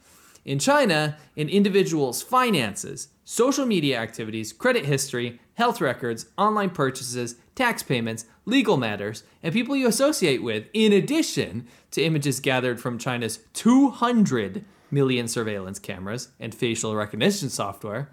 In 0.45 0.59
China, 0.59 1.17
an 1.35 1.49
individual's 1.49 2.21
finances, 2.21 3.09
social 3.25 3.65
media 3.65 3.97
activities, 3.99 4.53
credit 4.53 4.85
history, 4.85 5.41
health 5.55 5.81
records, 5.81 6.27
online 6.37 6.69
purchases, 6.69 7.35
tax 7.55 7.83
payments, 7.83 8.25
legal 8.45 8.77
matters, 8.77 9.23
and 9.41 9.53
people 9.53 9.75
you 9.75 9.87
associate 9.87 10.43
with, 10.43 10.67
in 10.73 10.93
addition 10.93 11.67
to 11.91 12.03
images 12.03 12.39
gathered 12.39 12.79
from 12.79 12.97
China's 12.99 13.39
200 13.53 14.63
million 14.91 15.27
surveillance 15.27 15.79
cameras 15.79 16.29
and 16.39 16.53
facial 16.53 16.95
recognition 16.95 17.49
software. 17.49 18.09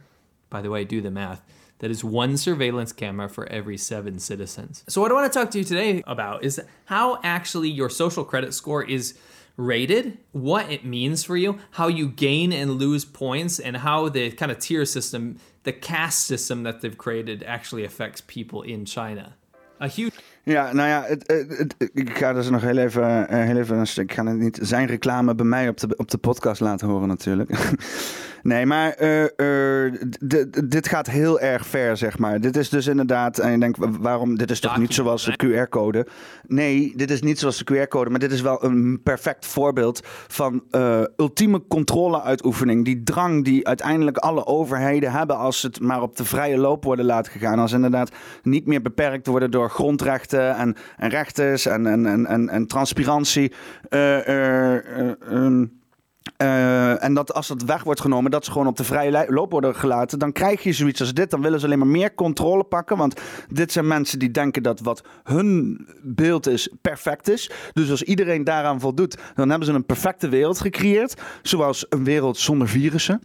By 0.48 0.62
the 0.62 0.70
way, 0.70 0.84
do 0.84 1.00
the 1.00 1.10
math. 1.10 1.42
That 1.82 1.90
is 1.90 2.04
one 2.04 2.36
surveillance 2.36 2.92
camera 2.92 3.28
for 3.28 3.44
every 3.48 3.76
seven 3.76 4.20
citizens. 4.20 4.84
So, 4.86 5.00
what 5.00 5.10
I 5.10 5.14
want 5.14 5.32
to 5.32 5.36
talk 5.36 5.50
to 5.50 5.58
you 5.58 5.64
today 5.64 6.04
about 6.06 6.44
is 6.44 6.60
how 6.84 7.18
actually 7.24 7.70
your 7.70 7.90
social 7.90 8.24
credit 8.24 8.54
score 8.54 8.84
is 8.84 9.14
rated, 9.56 10.16
what 10.30 10.70
it 10.70 10.84
means 10.84 11.24
for 11.24 11.36
you, 11.36 11.58
how 11.72 11.88
you 11.88 12.06
gain 12.06 12.52
and 12.52 12.78
lose 12.78 13.04
points, 13.04 13.58
and 13.58 13.76
how 13.78 14.08
the 14.08 14.30
kind 14.30 14.52
of 14.52 14.60
tier 14.60 14.84
system, 14.84 15.38
the 15.64 15.72
caste 15.72 16.24
system 16.24 16.62
that 16.62 16.82
they've 16.82 16.96
created, 16.96 17.42
actually 17.42 17.84
affects 17.84 18.20
people 18.28 18.62
in 18.62 18.86
China. 18.86 19.34
A 19.80 19.88
huge. 19.88 20.12
Ja, 20.44 20.72
nou 20.72 20.88
ja, 20.88 21.04
het, 21.06 21.24
het, 21.26 21.58
het, 21.58 21.90
ik 21.94 22.16
ga 22.18 22.32
dus 22.32 22.50
nog 22.50 22.62
heel 22.62 22.78
even, 22.78 23.02
uh, 23.02 23.26
heel 23.28 23.56
even 23.56 23.76
een 23.76 23.86
stuk. 23.86 24.10
Ik 24.10 24.16
ga 24.16 24.24
het 24.26 24.38
niet 24.38 24.58
zijn 24.62 24.86
reclame 24.86 25.34
bij 25.34 25.46
mij 25.46 25.68
op 25.68 25.76
de, 25.80 25.96
op 25.96 26.10
de 26.10 26.18
podcast 26.18 26.60
laten 26.60 26.88
horen, 26.88 27.08
natuurlijk. 27.08 27.50
Nee, 28.42 28.66
maar 28.66 29.02
uh, 29.02 29.22
uh, 29.36 29.92
dit 30.64 30.88
gaat 30.88 31.06
heel 31.06 31.40
erg 31.40 31.66
ver, 31.66 31.96
zeg 31.96 32.18
maar. 32.18 32.40
Dit 32.40 32.56
is 32.56 32.68
dus 32.68 32.86
inderdaad, 32.86 33.38
en 33.38 33.50
je 33.50 33.58
denkt, 33.58 33.78
waarom, 34.00 34.36
dit 34.36 34.50
is 34.50 34.60
toch 34.60 34.78
niet 34.78 34.94
zoals 34.94 35.24
de 35.24 35.36
QR-code? 35.44 36.06
Nee, 36.46 36.92
dit 36.96 37.10
is 37.10 37.22
niet 37.22 37.38
zoals 37.38 37.64
de 37.64 37.74
QR-code, 37.74 38.10
maar 38.10 38.18
dit 38.18 38.32
is 38.32 38.40
wel 38.40 38.64
een 38.64 39.00
perfect 39.02 39.46
voorbeeld 39.46 40.00
van 40.28 40.62
uh, 40.70 41.00
ultieme 41.16 41.62
controleuitoefening. 41.68 42.84
Die 42.84 43.02
drang 43.02 43.44
die 43.44 43.66
uiteindelijk 43.66 44.16
alle 44.16 44.46
overheden 44.46 45.12
hebben 45.12 45.36
als 45.36 45.62
het 45.62 45.80
maar 45.80 46.02
op 46.02 46.16
de 46.16 46.24
vrije 46.24 46.58
loop 46.58 46.84
worden 46.84 47.04
laten 47.04 47.32
gegaan. 47.32 47.58
Als 47.58 47.72
inderdaad 47.72 48.10
niet 48.42 48.66
meer 48.66 48.82
beperkt 48.82 49.26
worden 49.26 49.50
door 49.50 49.70
grondrechten 49.70 50.56
en, 50.56 50.76
en 50.96 51.08
rechters 51.08 51.66
en, 51.66 51.86
en, 51.86 52.06
en, 52.06 52.26
en, 52.26 52.48
en 52.48 52.66
transparantie. 52.66 53.52
Um, 53.90 55.80
uh, 56.42 57.04
en 57.04 57.14
dat 57.14 57.34
als 57.34 57.48
het 57.48 57.64
weg 57.64 57.82
wordt 57.82 58.00
genomen, 58.00 58.30
dat 58.30 58.44
ze 58.44 58.50
gewoon 58.50 58.66
op 58.66 58.76
de 58.76 58.84
vrije 58.84 59.26
loop 59.28 59.50
worden 59.50 59.74
gelaten, 59.74 60.18
dan 60.18 60.32
krijg 60.32 60.62
je 60.62 60.72
zoiets 60.72 61.00
als 61.00 61.14
dit. 61.14 61.30
Dan 61.30 61.42
willen 61.42 61.60
ze 61.60 61.66
alleen 61.66 61.78
maar 61.78 61.86
meer 61.86 62.14
controle 62.14 62.64
pakken. 62.64 62.96
Want 62.96 63.20
dit 63.48 63.72
zijn 63.72 63.86
mensen 63.86 64.18
die 64.18 64.30
denken 64.30 64.62
dat 64.62 64.80
wat 64.80 65.02
hun 65.22 65.80
beeld 66.02 66.46
is, 66.46 66.68
perfect 66.80 67.28
is. 67.28 67.50
Dus 67.72 67.90
als 67.90 68.02
iedereen 68.02 68.44
daaraan 68.44 68.80
voldoet, 68.80 69.16
dan 69.34 69.48
hebben 69.48 69.68
ze 69.68 69.74
een 69.74 69.86
perfecte 69.86 70.28
wereld 70.28 70.60
gecreëerd. 70.60 71.20
Zoals 71.42 71.86
een 71.88 72.04
wereld 72.04 72.36
zonder 72.38 72.68
virussen. 72.68 73.20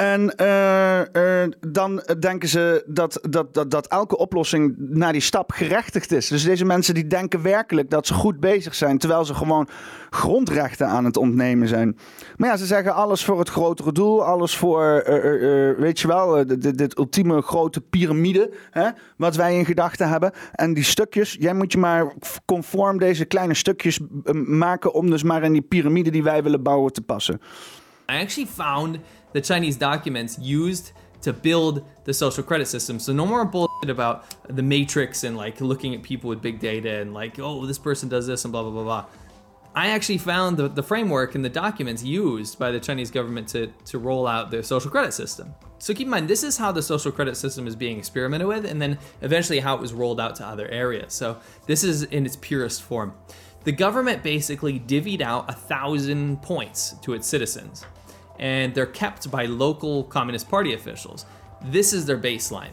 En 0.00 0.32
uh, 0.36 1.00
uh, 1.12 1.48
dan 1.68 2.02
denken 2.18 2.48
ze 2.48 2.84
dat, 2.86 3.20
dat, 3.30 3.54
dat, 3.54 3.70
dat 3.70 3.86
elke 3.86 4.16
oplossing 4.16 4.74
naar 4.78 5.12
die 5.12 5.20
stap 5.20 5.52
gerechtigd 5.52 6.12
is. 6.12 6.28
Dus 6.28 6.44
deze 6.44 6.64
mensen 6.64 6.94
die 6.94 7.06
denken 7.06 7.42
werkelijk 7.42 7.90
dat 7.90 8.06
ze 8.06 8.14
goed 8.14 8.40
bezig 8.40 8.74
zijn, 8.74 8.98
terwijl 8.98 9.24
ze 9.24 9.34
gewoon 9.34 9.68
grondrechten 10.10 10.86
aan 10.86 11.04
het 11.04 11.16
ontnemen 11.16 11.68
zijn. 11.68 11.98
Maar 12.36 12.48
ja, 12.48 12.56
ze 12.56 12.66
zeggen 12.66 12.94
alles 12.94 13.24
voor 13.24 13.38
het 13.38 13.48
grotere 13.48 13.92
doel, 13.92 14.24
alles 14.24 14.56
voor, 14.56 15.04
uh, 15.08 15.78
weet 15.78 16.00
je 16.00 16.06
wel, 16.06 16.44
dit, 16.58 16.98
ultieme 16.98 17.42
grote 17.42 17.80
piramide, 17.80 18.50
wat 19.16 19.36
wij 19.36 19.58
in 19.58 19.64
gedachten 19.64 20.08
hebben. 20.08 20.32
En 20.52 20.74
die 20.74 20.84
stukjes, 20.84 21.36
jij 21.40 21.54
moet 21.54 21.72
je 21.72 21.78
maar 21.78 22.12
conform 22.44 22.98
deze 22.98 23.24
kleine 23.24 23.54
stukjes 23.54 24.00
maken 24.44 24.92
om 24.92 25.10
dus 25.10 25.22
maar 25.22 25.42
in 25.42 25.52
die 25.52 25.62
piramide 25.62 26.10
die 26.10 26.22
wij 26.22 26.42
willen 26.42 26.62
bouwen 26.62 26.92
te 26.92 27.02
passen. 27.02 27.40
I 28.10 28.22
actually 28.22 28.48
found 28.48 28.98
the 29.32 29.40
Chinese 29.40 29.76
documents 29.76 30.38
used 30.38 30.92
to 31.22 31.32
build 31.32 31.84
the 32.04 32.14
social 32.14 32.42
credit 32.42 32.66
system. 32.66 32.98
So 32.98 33.12
no 33.12 33.26
more 33.26 33.44
bullshit 33.44 33.90
about 33.90 34.24
the 34.48 34.62
matrix 34.62 35.24
and 35.24 35.36
like 35.36 35.60
looking 35.60 35.94
at 35.94 36.02
people 36.02 36.30
with 36.30 36.40
big 36.40 36.60
data 36.60 37.00
and 37.00 37.12
like, 37.12 37.38
oh, 37.38 37.66
this 37.66 37.78
person 37.78 38.08
does 38.08 38.26
this 38.26 38.44
and 38.44 38.52
blah, 38.52 38.62
blah, 38.62 38.70
blah, 38.70 38.82
blah. 38.82 39.06
I 39.74 39.90
actually 39.90 40.18
found 40.18 40.56
the, 40.56 40.68
the 40.68 40.82
framework 40.82 41.36
and 41.36 41.44
the 41.44 41.50
documents 41.50 42.02
used 42.02 42.58
by 42.58 42.72
the 42.72 42.80
Chinese 42.80 43.10
government 43.10 43.48
to, 43.48 43.68
to 43.86 43.98
roll 43.98 44.26
out 44.26 44.50
their 44.50 44.64
social 44.64 44.90
credit 44.90 45.12
system. 45.12 45.54
So 45.78 45.94
keep 45.94 46.06
in 46.06 46.10
mind, 46.10 46.28
this 46.28 46.42
is 46.42 46.56
how 46.56 46.72
the 46.72 46.82
social 46.82 47.12
credit 47.12 47.36
system 47.36 47.68
is 47.68 47.76
being 47.76 47.96
experimented 47.96 48.48
with, 48.48 48.64
and 48.64 48.82
then 48.82 48.98
eventually 49.22 49.60
how 49.60 49.76
it 49.76 49.80
was 49.80 49.92
rolled 49.92 50.20
out 50.20 50.34
to 50.36 50.46
other 50.46 50.66
areas. 50.68 51.12
So 51.12 51.38
this 51.66 51.84
is 51.84 52.02
in 52.02 52.26
its 52.26 52.36
purest 52.36 52.82
form. 52.82 53.14
The 53.62 53.72
government 53.72 54.22
basically 54.22 54.80
divvied 54.80 55.20
out 55.20 55.48
a 55.48 55.52
thousand 55.52 56.42
points 56.42 56.96
to 57.02 57.14
its 57.14 57.26
citizens 57.28 57.84
and 58.40 58.74
they're 58.74 58.86
kept 58.86 59.30
by 59.30 59.44
local 59.44 60.02
Communist 60.04 60.48
Party 60.48 60.72
officials. 60.72 61.26
This 61.62 61.92
is 61.92 62.06
their 62.06 62.18
baseline. 62.18 62.72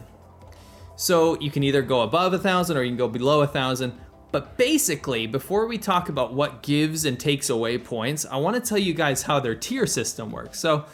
So 0.95 1.39
you 1.39 1.51
can 1.51 1.62
either 1.62 1.84
go 1.84 2.01
above 2.01 2.34
a 2.34 2.39
thousand 2.39 2.77
or 2.77 2.84
you 2.84 2.89
can 2.89 2.97
go 2.97 3.10
below 3.10 3.41
a 3.41 3.47
thousand. 3.47 3.93
But 4.32 4.58
basically, 4.58 5.27
before 5.27 5.67
we 5.67 5.77
talk 5.77 6.10
about 6.10 6.34
what 6.34 6.63
gives 6.63 7.06
and 7.06 7.19
takes 7.19 7.49
away 7.49 7.77
points, 7.77 8.25
I 8.25 8.38
want 8.38 8.56
to 8.56 8.62
tell 8.67 8.77
you 8.77 8.93
guys 8.93 9.23
how 9.23 9.39
their 9.39 9.56
tier 9.56 9.86
system 9.86 10.32
works. 10.32 10.60
So 10.60 10.86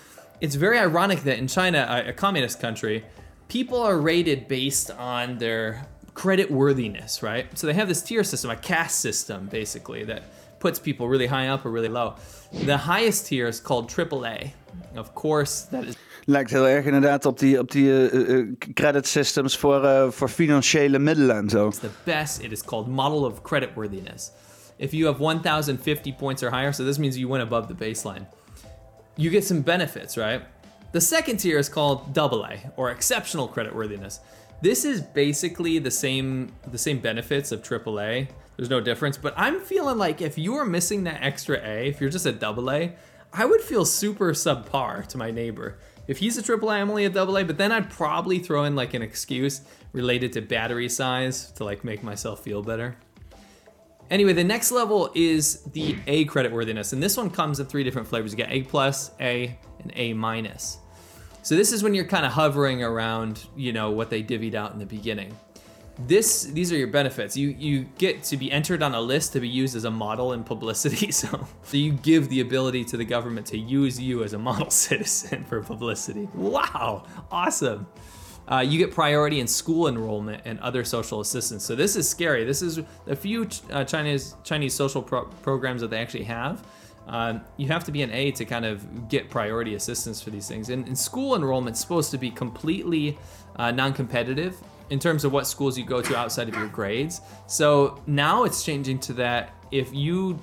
it's 0.41 0.55
very 0.55 0.77
ironic 0.77 1.21
that 1.21 1.37
in 1.37 1.47
China, 1.47 2.03
a, 2.07 2.11
communist 2.11 2.59
country, 2.59 3.05
people 3.47 3.79
are 3.79 3.97
rated 3.97 4.47
based 4.47 4.91
on 4.91 5.37
their 5.37 5.87
credit 6.15 6.49
worthiness, 6.51 7.23
right? 7.23 7.57
So 7.57 7.67
they 7.67 7.73
have 7.73 7.87
this 7.87 8.01
tier 8.01 8.23
system, 8.23 8.49
a 8.49 8.55
caste 8.55 8.99
system, 8.99 9.47
basically, 9.47 10.03
that 10.05 10.23
puts 10.59 10.79
people 10.79 11.07
really 11.07 11.27
high 11.27 11.47
up 11.47 11.65
or 11.65 11.69
really 11.69 11.89
low. 11.89 12.15
The 12.51 12.77
highest 12.77 13.27
tier 13.27 13.47
is 13.47 13.59
called 13.59 13.89
AAA. 13.89 14.51
Of 14.95 15.13
course, 15.13 15.65
that 15.69 15.83
is. 15.83 15.95
Lijkt 16.25 16.49
heel 16.51 16.67
erg 16.67 16.85
inderdaad 16.85 17.25
op 17.25 17.39
die, 17.39 17.59
op 17.59 17.71
die 17.71 18.11
uh, 18.11 18.29
uh, 18.29 18.53
credit 18.73 19.07
systems 19.07 19.57
voor, 19.57 19.83
uh, 19.83 20.11
voor 20.11 20.29
financiële 20.29 20.99
middelen 20.99 21.35
en 21.35 21.49
zo. 21.49 21.67
It's 21.67 21.79
the 21.79 21.89
best. 22.03 22.39
It 22.39 22.51
is 22.51 22.63
called 22.63 22.87
model 22.87 23.25
of 23.25 23.41
creditworthiness. 23.41 24.31
If 24.77 24.91
you 24.91 25.05
have 25.05 25.21
1,050 25.21 26.13
points 26.13 26.43
or 26.43 26.51
higher, 26.51 26.73
so 26.73 26.83
this 26.83 26.97
means 26.97 27.15
you 27.15 27.29
went 27.29 27.43
above 27.43 27.67
the 27.67 27.75
baseline, 27.75 28.27
you 29.15 29.29
get 29.29 29.45
some 29.45 29.61
benefits, 29.61 30.17
right? 30.17 30.41
The 30.91 31.01
second 31.01 31.37
tier 31.37 31.57
is 31.57 31.69
called 31.69 32.17
AA 32.17 32.71
or 32.75 32.91
exceptional 32.91 33.47
creditworthiness. 33.47 34.19
This 34.61 34.85
is 34.85 35.01
basically 35.01 35.79
the 35.79 35.91
same 35.91 36.53
the 36.71 36.77
same 36.77 36.99
benefits 36.99 37.51
of 37.51 37.61
AAA. 37.61 38.27
There's 38.55 38.69
no 38.69 38.79
difference, 38.79 39.17
but 39.17 39.33
I'm 39.35 39.59
feeling 39.59 39.97
like 39.97 40.21
if 40.21 40.37
you 40.37 40.55
are 40.55 40.65
missing 40.65 41.03
that 41.03 41.21
extra 41.21 41.57
A, 41.57 41.87
if 41.87 41.99
you're 41.99 42.11
just 42.11 42.25
a 42.25 42.31
double 42.31 42.69
A, 42.69 42.93
I 43.35 43.45
would 43.45 43.61
feel 43.61 43.83
super 43.83 44.31
subpar 44.33 45.07
to 45.07 45.17
my 45.17 45.31
neighbor. 45.31 45.79
If 46.07 46.19
he's 46.19 46.37
a 46.37 46.43
triple 46.43 46.69
A, 46.69 46.75
I'm 46.75 46.91
only 46.91 47.05
a 47.05 47.09
double 47.09 47.35
A, 47.37 47.43
but 47.43 47.57
then 47.57 47.71
I'd 47.71 47.89
probably 47.89 48.37
throw 48.37 48.65
in 48.65 48.75
like 48.75 48.93
an 48.93 49.01
excuse 49.01 49.61
related 49.91 50.33
to 50.33 50.41
battery 50.41 50.87
size 50.87 51.51
to 51.53 51.63
like 51.63 51.83
make 51.83 52.03
myself 52.03 52.43
feel 52.43 52.61
better. 52.61 52.95
Anyway, 54.11 54.33
the 54.33 54.43
next 54.43 54.71
level 54.71 55.09
is 55.15 55.63
the 55.73 55.95
A 56.05 56.25
creditworthiness, 56.25 56.93
and 56.93 57.01
this 57.01 57.17
one 57.17 57.31
comes 57.31 57.59
in 57.59 57.65
three 57.65 57.83
different 57.83 58.07
flavors. 58.07 58.31
You 58.31 58.37
get 58.37 58.51
A 58.51 58.61
plus, 58.61 59.09
A, 59.19 59.57
and 59.79 59.91
A 59.95 60.13
minus. 60.13 60.77
So 61.41 61.55
this 61.55 61.71
is 61.71 61.81
when 61.81 61.95
you're 61.95 62.05
kind 62.05 62.27
of 62.27 62.31
hovering 62.31 62.83
around, 62.83 63.45
you 63.55 63.73
know, 63.73 63.89
what 63.89 64.11
they 64.11 64.21
divvied 64.21 64.53
out 64.53 64.73
in 64.73 64.79
the 64.79 64.85
beginning 64.85 65.35
this 65.97 66.43
these 66.43 66.71
are 66.71 66.77
your 66.77 66.87
benefits. 66.87 67.37
You 67.37 67.49
you 67.49 67.85
get 67.97 68.23
to 68.23 68.37
be 68.37 68.51
entered 68.51 68.81
on 68.81 68.95
a 68.95 69.01
list 69.01 69.33
to 69.33 69.39
be 69.39 69.47
used 69.47 69.75
as 69.75 69.85
a 69.85 69.91
model 69.91 70.33
in 70.33 70.43
publicity 70.43 71.11
so, 71.11 71.47
so 71.63 71.77
you 71.77 71.91
give 71.93 72.29
the 72.29 72.41
ability 72.41 72.83
to 72.85 72.97
the 72.97 73.05
government 73.05 73.47
to 73.47 73.57
use 73.57 73.99
you 73.99 74.23
as 74.23 74.33
a 74.33 74.39
model 74.39 74.69
citizen 74.71 75.43
for 75.45 75.61
publicity. 75.61 76.27
Wow 76.33 77.05
awesome. 77.31 77.87
Uh, 78.45 78.59
you 78.59 78.77
get 78.77 78.91
priority 78.91 79.39
in 79.39 79.47
school 79.47 79.87
enrollment 79.87 80.41
and 80.43 80.59
other 80.59 80.83
social 80.83 81.21
assistance. 81.21 81.63
So 81.63 81.75
this 81.75 81.95
is 81.95 82.09
scary. 82.09 82.43
This 82.43 82.61
is 82.61 82.81
a 83.07 83.15
few 83.15 83.47
uh, 83.71 83.83
chinese 83.85 84.35
chinese 84.43 84.73
social 84.73 85.01
pro- 85.01 85.25
programs 85.25 85.81
that 85.81 85.89
they 85.89 85.99
actually 85.99 86.25
have. 86.25 86.65
Um, 87.07 87.41
you 87.57 87.67
have 87.67 87.83
to 87.85 87.91
be 87.91 88.01
an 88.01 88.11
A 88.11 88.31
to 88.31 88.45
kind 88.45 88.65
of 88.65 89.09
get 89.09 89.29
priority 89.29 89.75
assistance 89.75 90.21
for 90.21 90.29
these 90.29 90.47
things. 90.47 90.69
And, 90.69 90.87
and 90.87 90.97
school 90.97 91.35
enrollment 91.35 91.75
is 91.75 91.81
supposed 91.81 92.11
to 92.11 92.17
be 92.17 92.31
completely 92.31 93.17
uh, 93.57 93.71
non 93.71 93.93
competitive 93.93 94.57
in 94.89 94.99
terms 94.99 95.23
of 95.23 95.31
what 95.31 95.47
schools 95.47 95.77
you 95.77 95.85
go 95.85 96.01
to 96.01 96.15
outside 96.15 96.49
of 96.49 96.55
your 96.55 96.67
grades. 96.67 97.21
So 97.47 98.01
now 98.07 98.43
it's 98.43 98.63
changing 98.63 98.99
to 98.99 99.13
that 99.13 99.53
if 99.71 99.93
you 99.93 100.39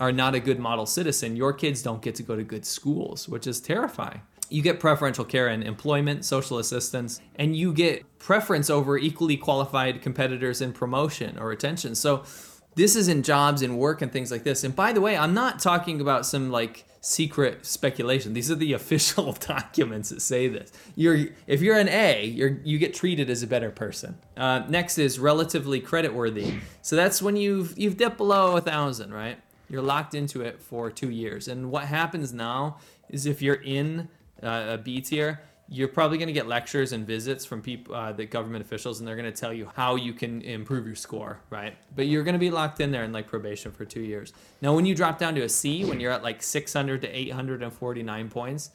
are 0.00 0.12
not 0.12 0.34
a 0.34 0.40
good 0.40 0.58
model 0.58 0.86
citizen, 0.86 1.36
your 1.36 1.52
kids 1.52 1.82
don't 1.82 2.02
get 2.02 2.14
to 2.16 2.22
go 2.22 2.34
to 2.34 2.42
good 2.42 2.64
schools, 2.64 3.28
which 3.28 3.46
is 3.46 3.60
terrifying. 3.60 4.20
You 4.50 4.60
get 4.60 4.80
preferential 4.80 5.24
care 5.24 5.48
in 5.48 5.62
employment, 5.62 6.24
social 6.24 6.58
assistance, 6.58 7.20
and 7.36 7.56
you 7.56 7.72
get 7.72 8.18
preference 8.18 8.68
over 8.68 8.98
equally 8.98 9.36
qualified 9.36 10.02
competitors 10.02 10.60
in 10.60 10.72
promotion 10.72 11.38
or 11.38 11.46
retention. 11.46 11.94
So 11.94 12.24
this 12.74 12.96
is 12.96 13.08
in 13.08 13.22
jobs 13.22 13.62
and 13.62 13.78
work 13.78 14.02
and 14.02 14.12
things 14.12 14.30
like 14.30 14.44
this. 14.44 14.64
And 14.64 14.74
by 14.74 14.92
the 14.92 15.00
way, 15.00 15.16
I'm 15.16 15.34
not 15.34 15.58
talking 15.58 16.00
about 16.00 16.24
some 16.26 16.50
like 16.50 16.84
secret 17.00 17.66
speculation. 17.66 18.32
These 18.32 18.50
are 18.50 18.54
the 18.54 18.72
official 18.80 19.32
documents 19.40 20.08
that 20.10 20.22
say 20.22 20.48
this. 20.48 20.72
You're 20.96 21.26
if 21.46 21.60
you're 21.60 21.78
an 21.78 21.88
A, 21.88 22.24
you're 22.24 22.58
you 22.64 22.78
get 22.78 22.94
treated 22.94 23.28
as 23.28 23.42
a 23.42 23.46
better 23.46 23.70
person. 23.70 24.18
Uh, 24.36 24.60
next 24.68 24.98
is 24.98 25.18
relatively 25.18 25.80
creditworthy. 25.80 26.60
So 26.80 26.96
that's 26.96 27.20
when 27.20 27.36
you've 27.36 27.78
you've 27.78 27.96
dipped 27.96 28.16
below 28.16 28.56
a 28.56 28.60
thousand, 28.60 29.12
right? 29.12 29.38
You're 29.68 29.82
locked 29.82 30.14
into 30.14 30.42
it 30.42 30.60
for 30.60 30.90
two 30.90 31.10
years. 31.10 31.48
And 31.48 31.70
what 31.70 31.84
happens 31.84 32.32
now 32.32 32.76
is 33.08 33.26
if 33.26 33.40
you're 33.40 33.54
in 33.54 34.08
uh, 34.42 34.64
a 34.68 34.78
B 34.78 35.00
tier, 35.00 35.40
you're 35.72 35.88
probably 35.88 36.18
going 36.18 36.26
to 36.26 36.34
get 36.34 36.46
lectures 36.46 36.92
and 36.92 37.06
visits 37.06 37.46
from 37.46 37.62
people, 37.62 37.94
uh, 37.94 38.12
the 38.12 38.26
government 38.26 38.62
officials, 38.62 38.98
and 38.98 39.08
they're 39.08 39.16
going 39.16 39.32
to 39.32 39.40
tell 39.40 39.54
you 39.54 39.70
how 39.74 39.96
you 39.96 40.12
can 40.12 40.42
improve 40.42 40.86
your 40.86 40.94
score, 40.94 41.40
right? 41.48 41.74
But 41.96 42.08
you're 42.08 42.24
going 42.24 42.34
to 42.34 42.38
be 42.38 42.50
locked 42.50 42.80
in 42.80 42.90
there 42.90 43.04
in 43.04 43.12
like 43.12 43.26
probation 43.26 43.72
for 43.72 43.86
two 43.86 44.02
years. 44.02 44.34
Now, 44.60 44.74
when 44.74 44.84
you 44.84 44.94
drop 44.94 45.18
down 45.18 45.34
to 45.36 45.42
a 45.42 45.48
C, 45.48 45.86
when 45.86 45.98
you're 45.98 46.12
at 46.12 46.22
like 46.22 46.42
600 46.42 47.00
to 47.00 47.08
849 47.08 48.28
points, 48.28 48.70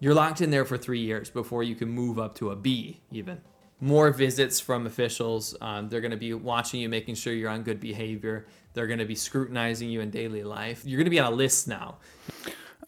you're 0.00 0.14
locked 0.14 0.40
in 0.40 0.50
there 0.50 0.64
for 0.64 0.78
three 0.78 1.00
years 1.00 1.28
before 1.28 1.62
you 1.62 1.74
can 1.74 1.90
move 1.90 2.18
up 2.18 2.34
to 2.36 2.50
a 2.50 2.56
B, 2.56 3.00
even. 3.10 3.42
More 3.80 4.10
visits 4.10 4.58
from 4.58 4.86
officials. 4.86 5.54
Um, 5.60 5.90
they're 5.90 6.00
going 6.00 6.12
to 6.12 6.16
be 6.16 6.32
watching 6.32 6.80
you, 6.80 6.88
making 6.88 7.16
sure 7.16 7.34
you're 7.34 7.50
on 7.50 7.62
good 7.62 7.78
behavior. 7.78 8.46
They're 8.72 8.86
going 8.86 9.00
to 9.00 9.04
be 9.04 9.14
scrutinizing 9.14 9.90
you 9.90 10.00
in 10.00 10.10
daily 10.10 10.44
life. 10.44 10.82
You're 10.86 10.96
going 10.96 11.04
to 11.04 11.10
be 11.10 11.20
on 11.20 11.30
a 11.30 11.36
list 11.36 11.68
now. 11.68 11.98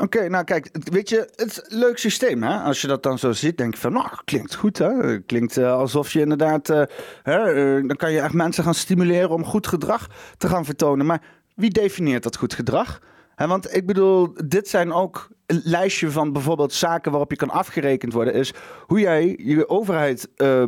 Oké, 0.00 0.28
nou 0.28 0.44
kijk, 0.44 0.68
weet 0.72 1.08
je, 1.08 1.28
het 1.36 1.50
is 1.50 1.60
een 1.68 1.78
leuk 1.78 1.98
systeem. 1.98 2.42
Hè? 2.42 2.58
Als 2.58 2.80
je 2.80 2.86
dat 2.86 3.02
dan 3.02 3.18
zo 3.18 3.32
ziet, 3.32 3.58
denk 3.58 3.74
je 3.74 3.80
van, 3.80 3.92
nou, 3.92 4.08
klinkt 4.24 4.54
goed. 4.54 4.78
Hè? 4.78 5.18
Klinkt 5.20 5.56
uh, 5.56 5.72
alsof 5.72 6.12
je 6.12 6.20
inderdaad, 6.20 6.70
uh, 6.70 6.82
hè, 7.22 7.54
uh, 7.54 7.88
dan 7.88 7.96
kan 7.96 8.12
je 8.12 8.20
echt 8.20 8.32
mensen 8.32 8.64
gaan 8.64 8.74
stimuleren 8.74 9.30
om 9.30 9.44
goed 9.44 9.66
gedrag 9.66 10.08
te 10.38 10.48
gaan 10.48 10.64
vertonen. 10.64 11.06
Maar 11.06 11.22
wie 11.54 11.70
definieert 11.70 12.22
dat 12.22 12.36
goed 12.36 12.54
gedrag? 12.54 13.00
Hè, 13.34 13.46
want 13.46 13.76
ik 13.76 13.86
bedoel, 13.86 14.34
dit 14.46 14.68
zijn 14.68 14.92
ook 14.92 15.28
een 15.50 15.60
lijstje 15.64 16.10
van 16.10 16.32
bijvoorbeeld 16.32 16.72
zaken 16.72 17.10
waarop 17.10 17.30
je 17.30 17.36
kan 17.36 17.50
afgerekend 17.50 18.12
worden, 18.12 18.34
is 18.34 18.52
hoe 18.86 19.00
jij 19.00 19.38
je 19.42 19.68
overheid 19.68 20.28
uh, 20.36 20.64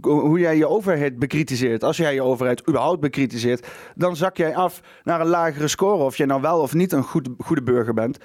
hoe 0.00 0.38
jij 0.38 0.56
je 0.56 0.68
overheid 0.68 1.18
bekritiseert. 1.18 1.84
Als 1.84 1.96
jij 1.96 2.14
je 2.14 2.22
overheid 2.22 2.68
überhaupt 2.68 3.00
bekritiseert, 3.00 3.66
dan 3.94 4.16
zak 4.16 4.36
jij 4.36 4.56
af 4.56 4.80
naar 5.04 5.20
een 5.20 5.26
lagere 5.26 5.68
score. 5.68 6.04
Of 6.04 6.16
je 6.16 6.26
nou 6.26 6.40
wel 6.40 6.60
of 6.60 6.74
niet 6.74 6.92
een 6.92 7.02
goed, 7.02 7.28
goede 7.38 7.62
burger 7.62 7.94
bent. 7.94 8.18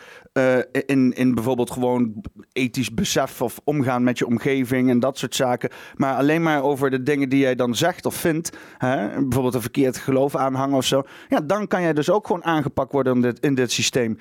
In, 0.86 1.13
in 1.13 1.34
bijvoorbeeld 1.34 1.71
gewoon 1.71 2.23
ethisch 2.51 2.93
besef 2.93 3.41
of 3.41 3.60
omgaan 3.63 4.03
met 4.03 4.17
je 4.17 4.25
omgeving 4.25 4.89
en 4.89 4.99
dat 4.99 5.17
soort 5.17 5.36
zaken. 5.36 5.69
Maar 5.95 6.15
alleen 6.15 6.41
maar 6.41 6.63
over 6.63 6.89
de 6.89 7.03
dingen 7.03 7.29
die 7.29 7.39
jij 7.39 7.56
dan 7.56 7.75
zegt 7.75 8.06
of 8.06 8.15
vindt. 8.15 8.58
Hè? 8.77 9.08
Bijvoorbeeld 9.08 9.53
een 9.53 9.62
verkeerd 9.62 9.97
geloof 9.97 10.36
aanhangen 10.36 10.77
of 10.77 10.86
zo. 10.86 11.03
Ja, 11.29 11.39
dan 11.39 11.67
kan 11.67 11.82
jij 11.82 11.93
dus 11.93 12.10
ook 12.10 12.27
gewoon 12.27 12.43
aangepakt 12.43 12.91
worden 12.91 13.15
in 13.15 13.21
dit, 13.21 13.39
in 13.39 13.56
dit 13.56 13.71
systeem. 13.71 14.17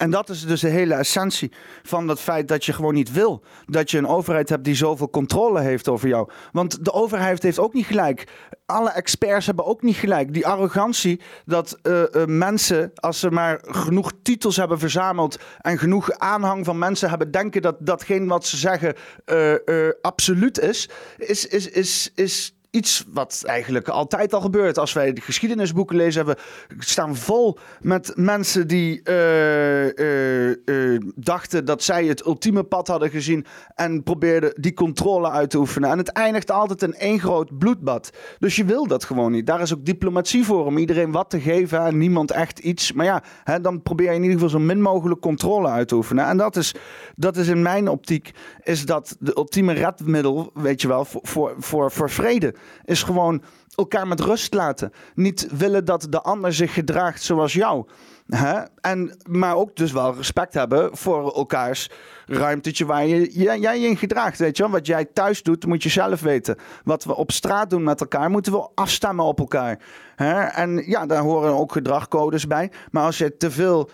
En 0.00 0.10
dat 0.10 0.28
is 0.28 0.46
dus 0.46 0.60
de 0.60 0.68
hele 0.68 0.94
essentie 0.94 1.52
van 1.82 2.06
dat 2.06 2.20
feit 2.20 2.48
dat 2.48 2.64
je 2.64 2.72
gewoon 2.72 2.94
niet 2.94 3.12
wil 3.12 3.42
dat 3.66 3.90
je 3.90 3.98
een 3.98 4.06
overheid 4.06 4.48
hebt 4.48 4.64
die 4.64 4.74
zoveel 4.74 5.10
controle 5.10 5.60
heeft 5.60 5.88
over 5.88 6.08
jou. 6.08 6.30
Want 6.52 6.84
de 6.84 6.92
overheid 6.92 7.42
heeft 7.42 7.58
ook 7.58 7.72
niet 7.72 7.86
gelijk. 7.86 8.26
Alle 8.66 8.90
experts 8.90 9.46
hebben 9.46 9.64
ook 9.64 9.82
niet 9.82 9.96
gelijk. 9.96 10.32
Die 10.32 10.46
arrogantie 10.46 11.20
dat 11.44 11.78
uh, 11.82 12.02
uh, 12.12 12.24
mensen, 12.24 12.90
als 12.94 13.20
ze 13.20 13.30
maar 13.30 13.60
genoeg 13.62 14.12
titels 14.22 14.56
hebben 14.56 14.78
verzameld 14.78 15.38
en 15.58 15.78
genoeg 15.78 16.10
aanhang 16.10 16.64
van 16.64 16.78
mensen 16.78 17.08
hebben, 17.08 17.30
denken 17.30 17.62
dat 17.62 17.76
datgene 17.78 18.26
wat 18.26 18.46
ze 18.46 18.56
zeggen 18.56 18.94
uh, 19.26 19.88
absoluut 20.00 20.60
is, 20.60 20.88
is, 21.16 21.46
is, 21.46 21.68
is, 21.68 22.10
is 22.14 22.54
iets 22.70 23.04
wat 23.12 23.42
eigenlijk 23.46 23.88
altijd 23.88 24.34
al 24.34 24.40
gebeurt. 24.40 24.78
Als 24.78 24.92
wij 24.92 25.12
de 25.12 25.20
geschiedenisboeken 25.20 25.96
lezen, 25.96 26.26
hebben 26.26 26.44
staan 26.78 27.16
vol 27.16 27.58
met 27.80 28.12
mensen 28.14 28.66
die 28.66 29.00
uh, 29.04 29.94
uh, 29.94 30.48
uh, 30.64 31.00
dachten 31.14 31.64
dat 31.64 31.82
zij 31.82 32.04
het 32.04 32.26
ultieme 32.26 32.62
pad 32.62 32.88
hadden 32.88 33.10
gezien 33.10 33.46
en 33.74 34.02
probeerden 34.02 34.52
die 34.60 34.74
controle 34.74 35.30
uit 35.30 35.50
te 35.50 35.58
oefenen. 35.58 35.90
En 35.90 35.98
het 35.98 36.08
eindigt 36.08 36.50
altijd 36.50 36.82
in 36.82 36.94
één 36.94 37.20
groot 37.20 37.58
bloedbad. 37.58 38.10
Dus 38.38 38.56
je 38.56 38.64
wil 38.64 38.86
dat 38.86 39.04
gewoon 39.04 39.32
niet. 39.32 39.46
Daar 39.46 39.60
is 39.60 39.74
ook 39.74 39.84
diplomatie 39.84 40.44
voor 40.44 40.66
om 40.66 40.78
iedereen 40.78 41.12
wat 41.12 41.30
te 41.30 41.40
geven 41.40 41.84
en 41.84 41.98
niemand 41.98 42.30
echt 42.30 42.58
iets. 42.58 42.92
Maar 42.92 43.06
ja, 43.06 43.22
hè, 43.44 43.60
dan 43.60 43.82
probeer 43.82 44.08
je 44.08 44.14
in 44.14 44.22
ieder 44.22 44.34
geval 44.34 44.50
zo 44.50 44.58
min 44.58 44.82
mogelijk 44.82 45.20
controle 45.20 45.68
uit 45.68 45.88
te 45.88 45.94
oefenen. 45.94 46.26
En 46.26 46.36
dat 46.36 46.56
is, 46.56 46.74
dat 47.16 47.36
is 47.36 47.48
in 47.48 47.62
mijn 47.62 47.88
optiek 47.88 48.30
is 48.62 48.84
dat 48.84 49.16
de 49.20 49.36
ultieme 49.36 49.72
redmiddel, 49.72 50.50
weet 50.54 50.80
je 50.80 50.88
wel, 50.88 51.04
voor, 51.04 51.54
voor, 51.58 51.90
voor 51.90 52.10
vrede 52.10 52.54
is 52.84 53.02
gewoon 53.02 53.42
elkaar 53.74 54.08
met 54.08 54.20
rust 54.20 54.54
laten. 54.54 54.92
Niet 55.14 55.48
willen 55.56 55.84
dat 55.84 56.06
de 56.10 56.20
ander 56.20 56.52
zich 56.52 56.74
gedraagt 56.74 57.22
zoals 57.22 57.52
jou. 57.52 57.86
Hè? 58.26 58.60
En, 58.80 59.16
maar 59.28 59.54
ook 59.54 59.76
dus 59.76 59.92
wel 59.92 60.14
respect 60.14 60.54
hebben 60.54 60.96
voor 60.96 61.34
elkaars 61.34 61.90
ruimtetje 62.30 62.86
waar 62.86 63.06
je, 63.06 63.30
jij, 63.32 63.58
jij 63.58 63.80
in 63.80 63.96
gedraagt. 63.96 64.38
Weet 64.38 64.56
je? 64.56 64.68
Wat 64.68 64.86
jij 64.86 65.04
thuis 65.04 65.42
doet, 65.42 65.66
moet 65.66 65.82
je 65.82 65.88
zelf 65.88 66.20
weten. 66.20 66.56
Wat 66.84 67.04
we 67.04 67.16
op 67.16 67.30
straat 67.30 67.70
doen 67.70 67.82
met 67.82 68.00
elkaar, 68.00 68.30
moeten 68.30 68.52
we 68.52 68.68
afstemmen 68.74 69.24
op 69.24 69.38
elkaar. 69.38 69.78
Hè? 70.16 70.40
En 70.42 70.82
ja, 70.86 71.06
daar 71.06 71.22
horen 71.22 71.58
ook 71.58 71.72
gedragcodes 71.72 72.46
bij. 72.46 72.70
Maar 72.90 73.04
als 73.04 73.18
je 73.18 73.36
te 73.36 73.50
veel 73.50 73.90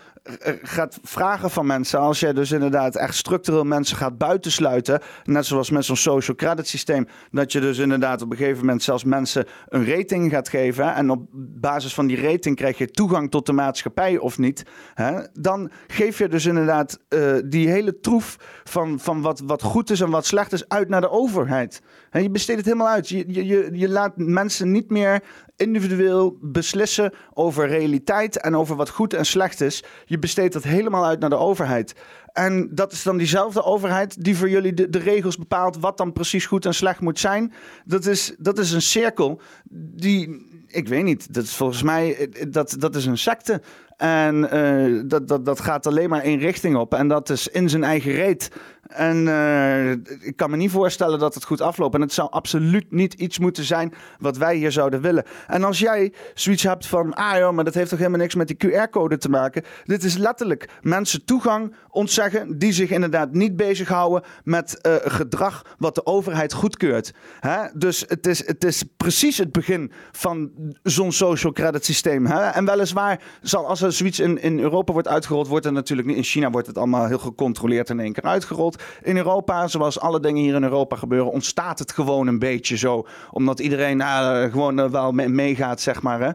gaat 0.62 0.98
vragen 1.02 1.50
van 1.50 1.66
mensen. 1.66 1.98
Als 1.98 2.20
jij 2.20 2.32
dus 2.32 2.50
inderdaad 2.50 2.96
echt 2.96 3.14
structureel 3.14 3.64
mensen 3.64 3.96
gaat 3.96 4.18
buitensluiten. 4.18 5.00
Net 5.24 5.46
zoals 5.46 5.70
met 5.70 5.84
zo'n 5.84 5.96
social 5.96 6.36
credit 6.36 6.68
systeem. 6.68 7.06
Dat 7.30 7.52
je 7.52 7.60
dus 7.60 7.78
inderdaad 7.78 8.22
op 8.22 8.30
een 8.30 8.36
gegeven 8.36 8.60
moment 8.60 8.82
zelfs 8.82 9.04
mensen 9.04 9.46
een 9.68 9.86
rating 9.86 10.30
gaat 10.30 10.48
geven. 10.48 10.94
En 10.94 11.10
op 11.10 11.26
basis 11.60 11.94
van 11.94 12.06
die 12.06 12.20
rating 12.20 12.56
krijg 12.56 12.78
je 12.78 12.90
toegang 12.90 13.30
tot 13.30 13.46
de 13.46 13.52
maatschappij 13.52 14.18
of 14.18 14.38
niet. 14.38 14.64
Hè? 14.94 15.20
Dan 15.32 15.70
geef 15.86 16.18
je 16.18 16.28
dus 16.28 16.46
inderdaad 16.46 16.98
uh, 17.08 17.36
die 17.44 17.68
hele 17.68 18.00
troef 18.00 18.25
van, 18.64 19.00
van 19.00 19.20
wat, 19.20 19.42
wat 19.44 19.62
goed 19.62 19.90
is 19.90 20.00
en 20.00 20.10
wat 20.10 20.26
slecht 20.26 20.52
is 20.52 20.68
uit 20.68 20.88
naar 20.88 21.00
de 21.00 21.10
overheid. 21.10 21.82
En 22.10 22.22
je 22.22 22.30
besteedt 22.30 22.58
het 22.58 22.66
helemaal 22.66 22.92
uit. 22.92 23.08
Je, 23.08 23.24
je, 23.46 23.68
je 23.72 23.88
laat 23.88 24.16
mensen 24.16 24.72
niet 24.72 24.90
meer 24.90 25.22
individueel 25.56 26.38
beslissen 26.40 27.12
over 27.34 27.68
realiteit 27.68 28.40
en 28.40 28.56
over 28.56 28.76
wat 28.76 28.88
goed 28.88 29.14
en 29.14 29.26
slecht 29.26 29.60
is. 29.60 29.84
Je 30.04 30.18
besteedt 30.18 30.52
dat 30.52 30.62
helemaal 30.62 31.06
uit 31.06 31.20
naar 31.20 31.30
de 31.30 31.36
overheid. 31.36 31.94
En 32.36 32.68
dat 32.70 32.92
is 32.92 33.02
dan 33.02 33.16
diezelfde 33.16 33.64
overheid 33.64 34.24
die 34.24 34.36
voor 34.36 34.48
jullie 34.48 34.90
de, 34.90 34.98
regels 34.98 35.36
bepaalt 35.36 35.78
wat 35.78 35.96
dan 35.96 36.12
precies 36.12 36.46
goed 36.46 36.66
en 36.66 36.74
slecht 36.74 37.00
moet 37.00 37.18
zijn. 37.18 37.52
Dat 37.84 38.06
is, 38.06 38.34
dat 38.38 38.58
is 38.58 38.72
een 38.72 38.82
cirkel 38.82 39.40
die, 39.70 40.46
ik 40.66 40.88
weet 40.88 41.04
niet, 41.04 41.34
dat 41.34 41.44
is 41.44 41.56
volgens 41.56 41.82
mij, 41.82 42.30
dat, 42.48 42.76
dat 42.78 42.96
is 42.96 43.06
een 43.06 43.18
secte. 43.18 43.60
En 43.96 44.48
uh, 44.54 45.02
dat, 45.06 45.28
dat, 45.28 45.44
dat 45.44 45.60
gaat 45.60 45.86
alleen 45.86 46.08
maar 46.08 46.22
één 46.22 46.38
richting 46.38 46.76
op. 46.76 46.94
En 46.94 47.08
dat 47.08 47.30
is 47.30 47.48
in 47.48 47.68
zijn 47.68 47.84
eigen 47.84 48.12
reet. 48.12 48.50
En 48.88 49.26
uh, 49.26 49.90
ik 50.20 50.32
kan 50.36 50.50
me 50.50 50.56
niet 50.56 50.70
voorstellen 50.70 51.18
dat 51.18 51.34
het 51.34 51.44
goed 51.44 51.60
afloopt. 51.60 51.94
En 51.94 52.00
het 52.00 52.12
zou 52.12 52.30
absoluut 52.30 52.92
niet 52.92 53.14
iets 53.14 53.38
moeten 53.38 53.64
zijn 53.64 53.94
wat 54.18 54.36
wij 54.36 54.56
hier 54.56 54.72
zouden 54.72 55.00
willen. 55.00 55.24
En 55.46 55.64
als 55.64 55.78
jij 55.78 56.12
zoiets 56.34 56.62
hebt 56.62 56.86
van, 56.86 57.14
ah 57.14 57.38
joh, 57.38 57.52
maar 57.52 57.64
dat 57.64 57.74
heeft 57.74 57.88
toch 57.88 57.98
helemaal 57.98 58.20
niks 58.20 58.34
met 58.34 58.48
die 58.48 58.56
QR-code 58.66 59.18
te 59.18 59.28
maken. 59.28 59.62
Dit 59.84 60.04
is 60.04 60.16
letterlijk 60.16 60.68
mensen 60.82 61.24
toegang 61.24 61.74
ontzeggen 61.88 62.25
die 62.48 62.72
zich 62.72 62.90
inderdaad 62.90 63.32
niet 63.32 63.56
bezighouden 63.56 64.22
met 64.44 64.78
uh, 64.82 64.94
gedrag 65.04 65.62
wat 65.78 65.94
de 65.94 66.06
overheid 66.06 66.52
goedkeurt. 66.52 67.14
Hè? 67.40 67.66
Dus 67.74 68.04
het 68.08 68.26
is, 68.26 68.46
het 68.46 68.64
is 68.64 68.84
precies 68.96 69.38
het 69.38 69.52
begin 69.52 69.92
van 70.12 70.50
zo'n 70.82 71.12
social 71.12 71.52
credit 71.52 71.84
systeem. 71.84 72.26
Hè? 72.26 72.40
En 72.40 72.64
weliswaar 72.64 73.22
zal 73.40 73.66
als 73.66 73.82
er 73.82 73.92
zoiets 73.92 74.20
in, 74.20 74.42
in 74.42 74.58
Europa 74.58 74.92
wordt 74.92 75.08
uitgerold, 75.08 75.48
wordt 75.48 75.64
het 75.64 75.74
natuurlijk 75.74 76.08
niet. 76.08 76.16
In 76.16 76.22
China 76.22 76.50
wordt 76.50 76.66
het 76.66 76.78
allemaal 76.78 77.06
heel 77.06 77.18
gecontroleerd 77.18 77.90
in 77.90 78.00
één 78.00 78.12
keer 78.12 78.24
uitgerold. 78.24 78.82
In 79.02 79.16
Europa, 79.16 79.68
zoals 79.68 80.00
alle 80.00 80.20
dingen 80.20 80.42
hier 80.42 80.54
in 80.54 80.62
Europa 80.62 80.96
gebeuren, 80.96 81.32
ontstaat 81.32 81.78
het 81.78 81.92
gewoon 81.92 82.26
een 82.26 82.38
beetje 82.38 82.76
zo. 82.76 83.06
Omdat 83.30 83.60
iedereen 83.60 83.98
uh, 83.98 84.42
gewoon 84.42 84.90
wel 84.90 85.12
meegaat, 85.12 85.80
zeg 85.80 86.02
maar. 86.02 86.20
Hè. 86.20 86.30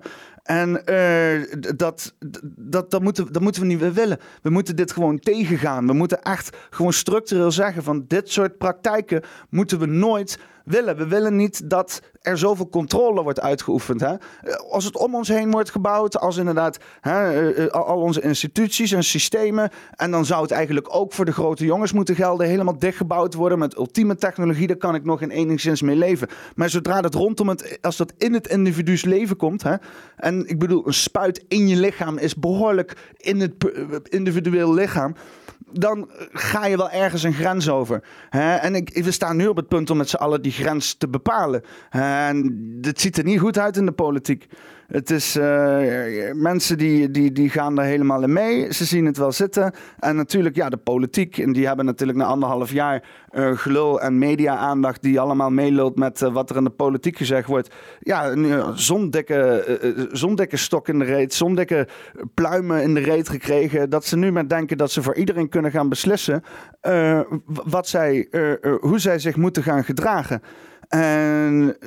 En 0.52 0.82
uh, 0.86 1.76
dat, 1.76 2.14
dat, 2.56 2.92
dat, 2.92 3.02
moeten, 3.02 3.32
dat 3.32 3.42
moeten 3.42 3.62
we 3.62 3.68
niet 3.68 3.80
meer 3.80 3.94
willen. 3.94 4.20
We 4.42 4.50
moeten 4.50 4.76
dit 4.76 4.92
gewoon 4.92 5.20
tegengaan. 5.20 5.88
We 5.88 5.94
moeten 5.94 6.22
echt 6.22 6.58
gewoon 6.70 6.94
structureel 6.94 7.52
zeggen 7.52 7.84
van 7.84 8.06
dit 8.08 8.32
soort 8.32 8.58
praktijken 8.58 9.24
moeten 9.50 9.80
we 9.80 9.86
nooit 9.86 10.40
willen. 10.66 10.98
We 10.98 11.08
willen 11.08 11.36
niet 11.36 11.70
dat 11.70 12.02
er 12.22 12.38
zoveel 12.38 12.70
controle 12.70 13.24
wordt 13.24 13.42
uitgeoefend. 13.42 14.02
Hè? 14.02 14.16
Als 14.70 14.86
het 14.86 14.98
om 14.98 15.16
ons 15.16 15.28
heen 15.28 15.52
wordt 15.52 15.70
gebouwd, 15.70 16.20
als 16.20 16.38
inderdaad 16.38 16.78
hè, 17.00 17.52
eh, 17.52 17.66
eh, 17.66 17.72
al 17.72 18.02
onze 18.02 18.22
instituties 18.22 18.92
en 18.92 19.04
systemen. 19.04 19.70
En 19.96 20.12
dan 20.12 20.26
zou 20.26 20.42
het 20.42 20.52
eigenlijk 20.52 20.96
ook 20.96 21.14
voor 21.14 21.26
de 21.26 21.32
grote 21.32 21.66
jongens 21.66 21.94
moeten 21.94 22.16
gelden. 22.16 22.48
Helemaal 22.48 22.80
dichtgebouwd 22.80 23.34
worden 23.34 23.60
met 23.60 23.78
ultieme 23.78 24.16
technologie. 24.16 24.68
Daar 24.68 24.78
kan 24.78 24.96
ik 24.96 25.04
nog 25.04 25.22
in 25.22 25.30
enigszins 25.30 25.82
mee 25.82 25.96
leven. 25.96 26.28
Maar 26.56 26.70
zodra 26.70 27.02
dat 27.02 27.14
rondom 27.14 27.50
het, 27.50 27.78
als 27.82 27.98
dat 27.98 28.14
in 28.18 28.34
het 28.34 28.48
individu's 28.48 29.06
leven 29.06 29.36
komt. 29.36 29.64
Hè, 29.64 29.76
en 30.16 30.48
ik 30.48 30.60
bedoel, 30.60 30.88
een 30.88 30.94
spuit 30.94 31.44
in 31.48 31.68
je 31.68 31.76
lichaam 31.76 32.18
is 32.18 32.36
behoorlijk 32.36 32.98
in 33.18 33.40
het 33.40 33.54
individueel 34.10 34.74
lichaam 34.74 35.16
dan 35.74 36.10
ga 36.32 36.66
je 36.66 36.78
wel 36.78 36.90
ergens 36.90 37.24
een 37.24 37.34
grens 37.34 37.70
over. 37.70 38.04
Hè? 38.30 38.56
En 38.56 38.76
ik, 38.76 39.04
we 39.04 39.12
staan 39.12 39.36
nu 39.36 39.48
op 39.48 39.56
het 39.56 39.68
punt 39.68 39.90
om 39.90 39.98
met 39.98 40.10
z'n 40.10 40.16
allen 40.16 40.42
die 40.42 40.51
grens 40.52 40.94
te 40.94 41.08
bepalen. 41.08 41.64
En 41.90 42.78
het 42.82 43.02
ziet 43.02 43.18
er 43.18 43.24
niet 43.24 43.40
goed 43.40 43.58
uit 43.58 43.78
in 43.78 43.86
de 43.86 43.92
politiek. 43.92 44.48
Het 44.92 45.10
is 45.10 45.36
uh, 45.36 46.32
mensen 46.34 46.78
die, 46.78 47.12
die, 47.12 47.32
die 47.32 47.50
gaan 47.50 47.80
er 47.80 47.86
helemaal 47.86 48.24
in 48.24 48.34
mee. 48.34 48.74
Ze 48.74 48.86
zien 48.86 49.06
het 49.06 49.18
wel 49.18 49.32
zitten. 49.32 49.74
En 50.00 50.16
natuurlijk, 50.16 50.56
ja, 50.56 50.70
de 50.70 50.78
politiek. 50.78 51.38
En 51.38 51.54
die 51.54 51.68
hebben 51.68 51.86
natuurlijk 51.86 52.18
na 52.18 52.26
anderhalf 52.26 52.72
jaar 52.72 53.04
uh, 53.32 53.58
gelul 53.58 54.02
en 54.02 54.18
media-aandacht. 54.18 55.02
die 55.02 55.20
allemaal 55.20 55.50
meeloopt 55.50 55.98
met 55.98 56.22
uh, 56.22 56.34
wat 56.34 56.50
er 56.50 56.56
in 56.56 56.64
de 56.64 56.70
politiek 56.70 57.18
gezegd 57.18 57.48
wordt. 57.48 57.76
Ja, 58.00 58.34
zo'n 58.76 59.10
dikke, 59.10 60.10
dikke 60.36 60.58
stok 60.58 60.88
in 60.88 61.00
de 61.00 61.06
reet. 61.06 61.34
Zo'n 61.34 61.56
dikke 61.56 61.88
pluimen 62.34 62.84
in 62.84 62.94
de 62.94 63.00
reet 63.00 63.30
gekregen. 63.30 63.90
Dat 63.90 64.06
ze 64.06 64.18
nu 64.18 64.32
maar 64.32 64.48
denken 64.48 64.78
dat 64.78 64.92
ze 64.92 65.02
voor 65.02 65.16
iedereen 65.16 65.50
kunnen 65.50 65.72
gaan 65.72 65.90
beslissen. 65.90 66.44
wat 67.46 67.88
zij, 67.88 68.28
hoe 68.80 69.00
zij 69.00 69.20
zich 69.20 69.36
moeten 69.36 69.64
gaan 69.64 69.84
gedragen. 69.84 70.42
En 70.88 71.78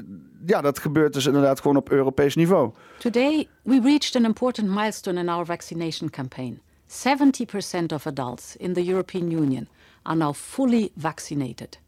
ja, 0.47 0.61
dat 0.61 0.79
gebeurt 0.79 1.13
dus 1.13 1.27
inderdaad 1.27 1.61
gewoon 1.61 1.77
op 1.77 1.91
Europees 1.91 2.35
niveau. 2.35 2.71
Today 2.99 3.49
we 3.63 3.81
reached 3.81 4.17
an 4.17 4.25
important 4.25 4.69
milestone 4.69 5.21
in 5.21 5.29
our 5.29 5.45
vaccination 5.45 6.11
campaign. 6.11 6.61
70% 6.89 7.93
of 7.93 8.07
adults 8.07 8.57
in 8.57 8.73
the 8.73 8.85
European 8.85 9.31
Union 9.31 9.69
are 10.03 10.17
now 10.17 10.35
fully 10.35 10.91
vaccinated. 10.95 11.79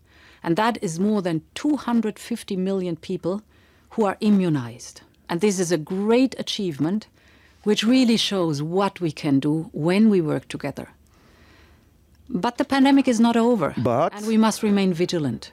And 0.40 0.56
that 0.56 0.82
is 0.82 0.98
more 0.98 1.22
than 1.22 1.42
250 1.52 2.56
million 2.56 2.96
people 2.96 3.40
who 3.90 4.06
are 4.06 4.16
immunized. 4.20 5.00
And 5.26 5.40
this 5.40 5.58
is 5.58 5.72
a 5.72 5.76
great 5.76 6.34
achievement 6.38 7.08
which 7.64 7.82
really 7.82 8.16
shows 8.16 8.62
what 8.62 9.00
we 9.00 9.10
can 9.10 9.40
do 9.40 9.70
when 9.72 10.08
we 10.08 10.20
work 10.20 10.46
together. 10.48 10.88
But 12.28 12.56
the 12.56 12.64
pandemic 12.64 13.08
is 13.08 13.18
not 13.18 13.36
over. 13.36 13.74
But... 13.76 14.14
And 14.14 14.26
we 14.26 14.36
must 14.36 14.62
remain 14.62 14.92
vigilant. 14.92 15.52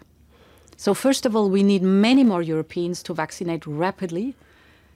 So, 0.76 0.94
first 0.94 1.26
of 1.26 1.36
all, 1.36 1.50
we 1.50 1.64
need 1.64 1.82
many 1.82 2.24
more 2.24 2.44
Europeans 2.44 3.02
to 3.02 3.14
vaccinate 3.14 3.66
rapidly 3.66 4.34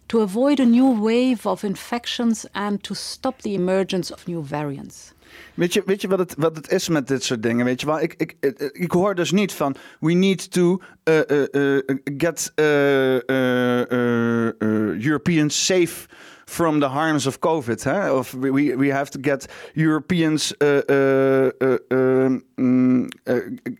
to 0.07 0.21
avoid 0.21 0.59
a 0.59 0.65
new 0.65 1.01
wave 1.01 1.45
of 1.45 1.63
infections 1.63 2.45
and 2.51 2.83
to 2.83 2.93
stop 2.93 3.41
the 3.41 3.53
emergence 3.53 4.13
of 4.13 4.27
new 4.27 4.41
variants. 4.43 5.13
Weet 5.53 5.73
je, 5.73 5.83
weet 5.85 6.01
je 6.01 6.07
wat, 6.07 6.19
het, 6.19 6.35
wat 6.37 6.55
het 6.55 6.71
is 6.71 6.89
met 6.89 7.07
dit 7.07 7.23
soort 7.23 7.43
dingen? 7.43 7.65
Weet 7.65 7.79
je 7.81 7.85
wel, 7.85 7.99
ik, 7.99 8.13
ik, 8.17 8.35
ik 8.71 8.91
hoor 8.91 9.15
dus 9.15 9.31
niet 9.31 9.53
van 9.53 9.75
we 9.99 10.13
need 10.13 10.51
to 10.51 10.81
uh, 11.03 11.19
uh, 11.27 11.45
uh, 11.51 11.79
get 12.17 12.51
Europeans 14.99 15.65
safe 15.65 16.07
from 16.47 16.79
the 16.79 16.89
harms 16.89 17.27
of 17.27 17.39
COVID. 17.41 17.83
Hè? 17.83 18.09
Of 18.09 18.33
we, 18.33 18.75
we 18.75 18.89
have 18.89 19.11
to 19.11 19.19
get 19.19 19.47
Europeans 19.75 20.53
uh, 20.61 20.81
uh, 20.89 21.51
um, 21.91 23.09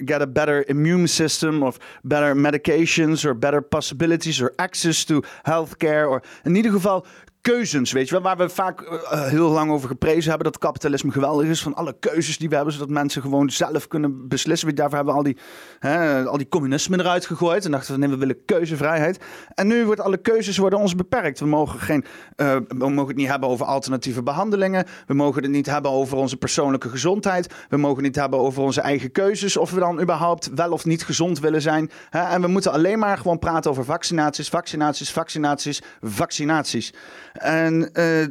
get 0.05 0.21
a 0.21 0.27
better 0.27 0.65
immune 0.67 1.07
system 1.07 1.63
of 1.63 1.79
better 2.03 2.35
medications 2.35 3.25
or 3.25 3.33
better 3.33 3.61
possibilities 3.61 4.41
or 4.41 4.53
access 4.59 5.05
to 5.05 5.23
healthcare. 5.45 6.07
Or 6.09 6.21
in 6.45 6.55
ieder 6.55 6.71
geval 6.71 7.05
keuzes, 7.47 7.91
weet 7.91 8.07
je 8.07 8.13
wel. 8.13 8.23
Waar 8.23 8.37
we 8.37 8.49
vaak 8.49 8.81
eh, 8.81 9.25
heel 9.25 9.49
lang 9.49 9.71
over 9.71 9.87
geprezen 9.87 10.29
hebben 10.29 10.51
dat 10.51 10.57
kapitalisme 10.57 11.11
geweldig 11.11 11.47
is. 11.47 11.61
Van 11.61 11.75
alle 11.75 11.95
keuzes 11.99 12.37
die 12.37 12.49
we 12.49 12.55
hebben, 12.55 12.73
zodat 12.73 12.89
mensen 12.89 13.21
gewoon 13.21 13.49
zelf 13.49 13.87
kunnen 13.87 14.27
beslissen. 14.27 14.75
Daarvoor 14.75 14.95
hebben 14.95 15.15
al 15.15 15.23
die, 15.23 15.37
hè, 15.79 16.25
al 16.25 16.37
die 16.37 16.47
communisme 16.47 16.99
eruit 16.99 17.25
gegooid. 17.25 17.65
En 17.65 17.71
dachten 17.71 17.93
we, 17.93 17.99
nee, 17.99 18.09
we 18.09 18.17
willen 18.17 18.45
keuzevrijheid. 18.45 19.19
En 19.53 19.67
nu 19.67 19.85
wordt 19.85 20.01
alle 20.01 20.17
keuzes 20.17 20.57
worden 20.57 20.79
ons 20.79 20.95
beperkt. 20.95 21.39
We 21.39 21.45
mogen, 21.45 21.79
geen, 21.79 22.05
uh, 22.35 22.55
we 22.67 22.89
mogen 22.89 23.07
het 23.07 23.15
niet 23.15 23.27
hebben 23.27 23.49
over 23.49 23.65
alternatieve 23.65 24.23
behandelingen. 24.23 24.85
We 25.05 25.13
mogen 25.13 25.41
het 25.41 25.51
niet 25.51 25.65
hebben 25.65 25.91
over 25.91 26.17
onze 26.17 26.37
persoonlijke 26.37 26.89
gezondheid. 26.89 27.53
We 27.69 27.77
mogen 27.77 27.95
het 27.97 28.05
niet 28.05 28.15
hebben 28.15 28.39
over 28.39 28.63
onze 28.63 28.81
eigen 28.81 29.11
keuzes. 29.11 29.57
Of 29.57 29.71
we 29.71 29.79
dan 29.79 30.01
überhaupt 30.01 30.49
wel 30.55 30.71
of 30.71 30.85
niet 30.85 31.03
gezond 31.03 31.39
willen 31.39 31.61
zijn. 31.61 31.91
Hè? 32.09 32.21
En 32.21 32.41
we 32.41 32.47
moeten 32.47 32.71
alleen 32.71 32.99
maar 32.99 33.17
gewoon 33.17 33.39
praten 33.39 33.71
over 33.71 33.85
vaccinaties, 33.85 34.49
vaccinaties, 34.49 35.11
vaccinaties, 35.11 35.81
vaccinaties. 36.01 36.93
En 37.37 37.89
uh, 37.93 38.25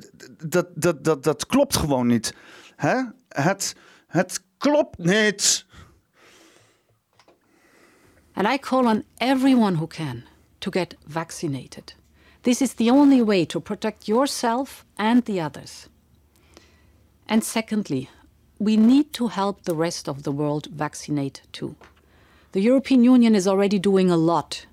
dat, 0.48 0.66
dat, 0.74 1.04
dat, 1.04 1.24
dat 1.24 1.46
klopt 1.46 1.76
gewoon 1.76 2.06
niet. 2.06 2.34
Hè? 2.76 3.02
Het, 3.28 3.76
het 4.06 4.42
klopt 4.58 4.98
niet. 4.98 5.66
And 8.32 8.46
I 8.46 8.58
call 8.58 8.86
on 8.86 9.04
everyone 9.18 9.76
who 9.76 9.86
can 9.86 10.24
to 10.58 10.70
get 10.70 10.96
vaccinated. 11.06 11.94
This 12.42 12.60
is 12.60 12.74
the 12.74 12.90
only 12.90 13.22
way 13.22 13.46
to 13.46 13.60
protect 13.60 14.06
yourself 14.06 14.84
and 14.96 15.24
the 15.24 15.40
others. 15.40 15.88
And 17.26 17.44
secondly, 17.44 18.08
we 18.58 18.76
need 18.76 19.12
to 19.12 19.28
help 19.28 19.62
the 19.62 19.74
rest 19.74 20.08
of 20.08 20.22
the 20.22 20.30
world 20.30 20.68
vaccinate 20.70 21.42
too. 21.50 21.74
The 22.52 22.60
European 22.60 23.04
Union 23.04 23.34
is 23.34 23.46
already 23.46 23.78
doing 23.78 24.10
a 24.10 24.16
lot. 24.16 24.66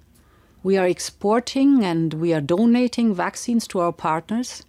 We 0.63 0.77
are 0.77 0.87
exporting 0.87 1.83
and 1.83 2.13
we 2.13 2.33
are 2.33 2.39
donating 2.39 3.13
vaccines 3.13 3.67
to 3.67 3.79
our 3.81 3.91
partners. 3.91 4.63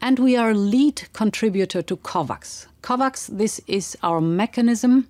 And 0.00 0.20
we 0.20 0.36
are 0.36 0.54
lead 0.54 1.08
contributor 1.12 1.82
to 1.82 1.96
COVAX. 1.96 2.68
COVAX, 2.82 3.36
this 3.36 3.60
is 3.66 3.98
our 4.00 4.20
mechanism 4.20 5.08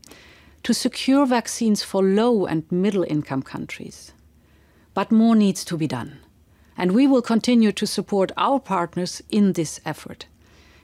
to 0.62 0.72
secure 0.72 1.26
vaccines 1.26 1.82
for 1.82 2.02
low 2.02 2.46
and 2.46 2.64
middle 2.72 3.04
income 3.04 3.42
countries. 3.42 4.12
But 4.94 5.12
more 5.12 5.36
needs 5.36 5.62
to 5.66 5.76
be 5.76 5.86
done. 5.86 6.20
And 6.74 6.92
we 6.92 7.06
will 7.06 7.20
continue 7.20 7.72
to 7.72 7.86
support 7.86 8.32
our 8.38 8.58
partners 8.58 9.22
in 9.28 9.52
this 9.52 9.78
effort 9.84 10.24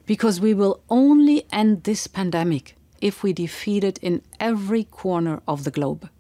because 0.05 0.39
we 0.39 0.53
will 0.53 0.83
only 0.91 1.47
end 1.51 1.85
this 1.85 2.07
pandemic 2.07 2.77
if 3.01 3.22
we 3.22 3.33
defeat 3.33 3.85
it 3.85 3.97
in 4.03 4.20
every 4.39 4.85
corner 4.85 5.41
of 5.49 5.64
the 5.64 5.70
globe. 5.70 6.11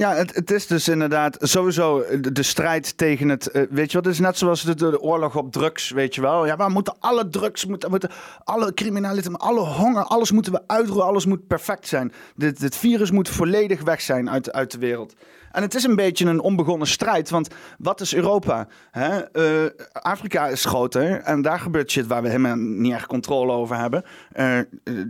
Ja, 0.00 0.14
het, 0.14 0.34
het, 0.34 0.50
is 0.50 0.66
dus 0.66 0.88
inderdaad 0.88 1.36
sowieso 1.40 2.04
de, 2.32 2.42
strijd 2.42 2.96
tegen 2.96 3.28
het. 3.28 3.50
Uh, 3.52 3.62
weet 3.70 3.90
je 3.90 3.96
wat? 3.96 4.04
Het 4.06 4.14
is 4.14 4.20
net 4.20 4.38
zoals 4.38 4.62
de, 4.62 4.74
de, 4.74 5.00
oorlog 5.00 5.36
op 5.36 5.52
drugs, 5.52 5.90
weet 5.90 6.14
je 6.14 6.20
wel. 6.20 6.46
Ja, 6.46 6.56
we 6.56 6.68
moeten 6.68 6.94
alle 7.00 7.28
drugs, 7.28 7.66
moeten, 7.66 7.90
moeten 7.90 8.10
alle 8.44 8.74
criminaliteit, 8.74 9.38
alle 9.38 9.60
honger, 9.60 10.02
alles 10.02 10.32
moeten 10.32 10.52
we 10.52 10.62
uitroeien, 10.66 11.06
alles 11.06 11.26
moet 11.26 11.46
perfect 11.46 11.88
zijn. 11.88 12.12
Dit, 12.36 12.60
dit 12.60 12.76
virus 12.76 13.10
moet 13.10 13.28
volledig 13.28 13.82
weg 13.82 14.00
zijn 14.00 14.30
uit, 14.30 14.52
uit 14.52 14.70
de 14.70 14.78
wereld. 14.78 15.14
En 15.50 15.62
het 15.62 15.74
is 15.74 15.84
een 15.84 15.96
beetje 15.96 16.26
een 16.26 16.40
onbegonnen 16.40 16.86
strijd. 16.86 17.30
Want 17.30 17.48
wat 17.78 18.00
is 18.00 18.14
Europa? 18.14 18.68
Hè? 18.90 19.20
Uh, 19.32 19.70
Afrika 19.92 20.48
is 20.48 20.64
groter. 20.64 21.20
En 21.20 21.42
daar 21.42 21.60
gebeurt 21.60 21.90
shit 21.90 22.06
waar 22.06 22.22
we 22.22 22.28
helemaal 22.28 22.56
niet 22.56 22.92
echt 22.92 23.06
controle 23.06 23.52
over 23.52 23.76
hebben. 23.76 24.04
Uh, 24.36 24.58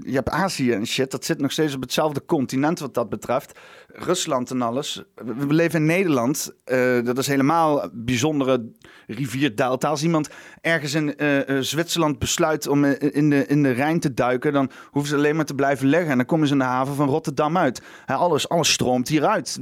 je 0.00 0.12
hebt 0.12 0.28
Azië 0.28 0.72
en 0.72 0.86
shit. 0.86 1.10
Dat 1.10 1.24
zit 1.24 1.40
nog 1.40 1.52
steeds 1.52 1.74
op 1.74 1.80
hetzelfde 1.80 2.24
continent 2.24 2.78
wat 2.78 2.94
dat 2.94 3.08
betreft. 3.08 3.58
Rusland 3.86 4.50
en 4.50 4.62
alles. 4.62 5.02
We 5.14 5.54
leven 5.54 5.80
in 5.80 5.86
Nederland. 5.86 6.52
Dat 7.04 7.18
is 7.18 7.26
helemaal 7.26 7.88
bijzondere 7.92 8.70
rivierdelta. 9.06 9.88
Als 9.88 10.02
iemand 10.02 10.28
ergens 10.60 10.94
in 10.94 11.14
Zwitserland 11.60 12.18
besluit 12.18 12.66
om 12.66 12.84
in 12.84 13.30
de, 13.30 13.46
in 13.46 13.62
de 13.62 13.70
Rijn 13.70 14.00
te 14.00 14.14
duiken, 14.14 14.52
dan 14.52 14.70
hoeven 14.84 15.10
ze 15.10 15.16
alleen 15.16 15.36
maar 15.36 15.44
te 15.44 15.54
blijven 15.54 15.88
leggen. 15.88 16.10
En 16.10 16.16
dan 16.16 16.26
komen 16.26 16.46
ze 16.46 16.52
in 16.52 16.58
de 16.58 16.64
haven 16.64 16.94
van 16.94 17.08
Rotterdam 17.08 17.56
uit. 17.56 17.82
Hè, 18.04 18.14
alles, 18.14 18.48
alles 18.48 18.72
stroomt 18.72 19.08
hieruit. 19.08 19.58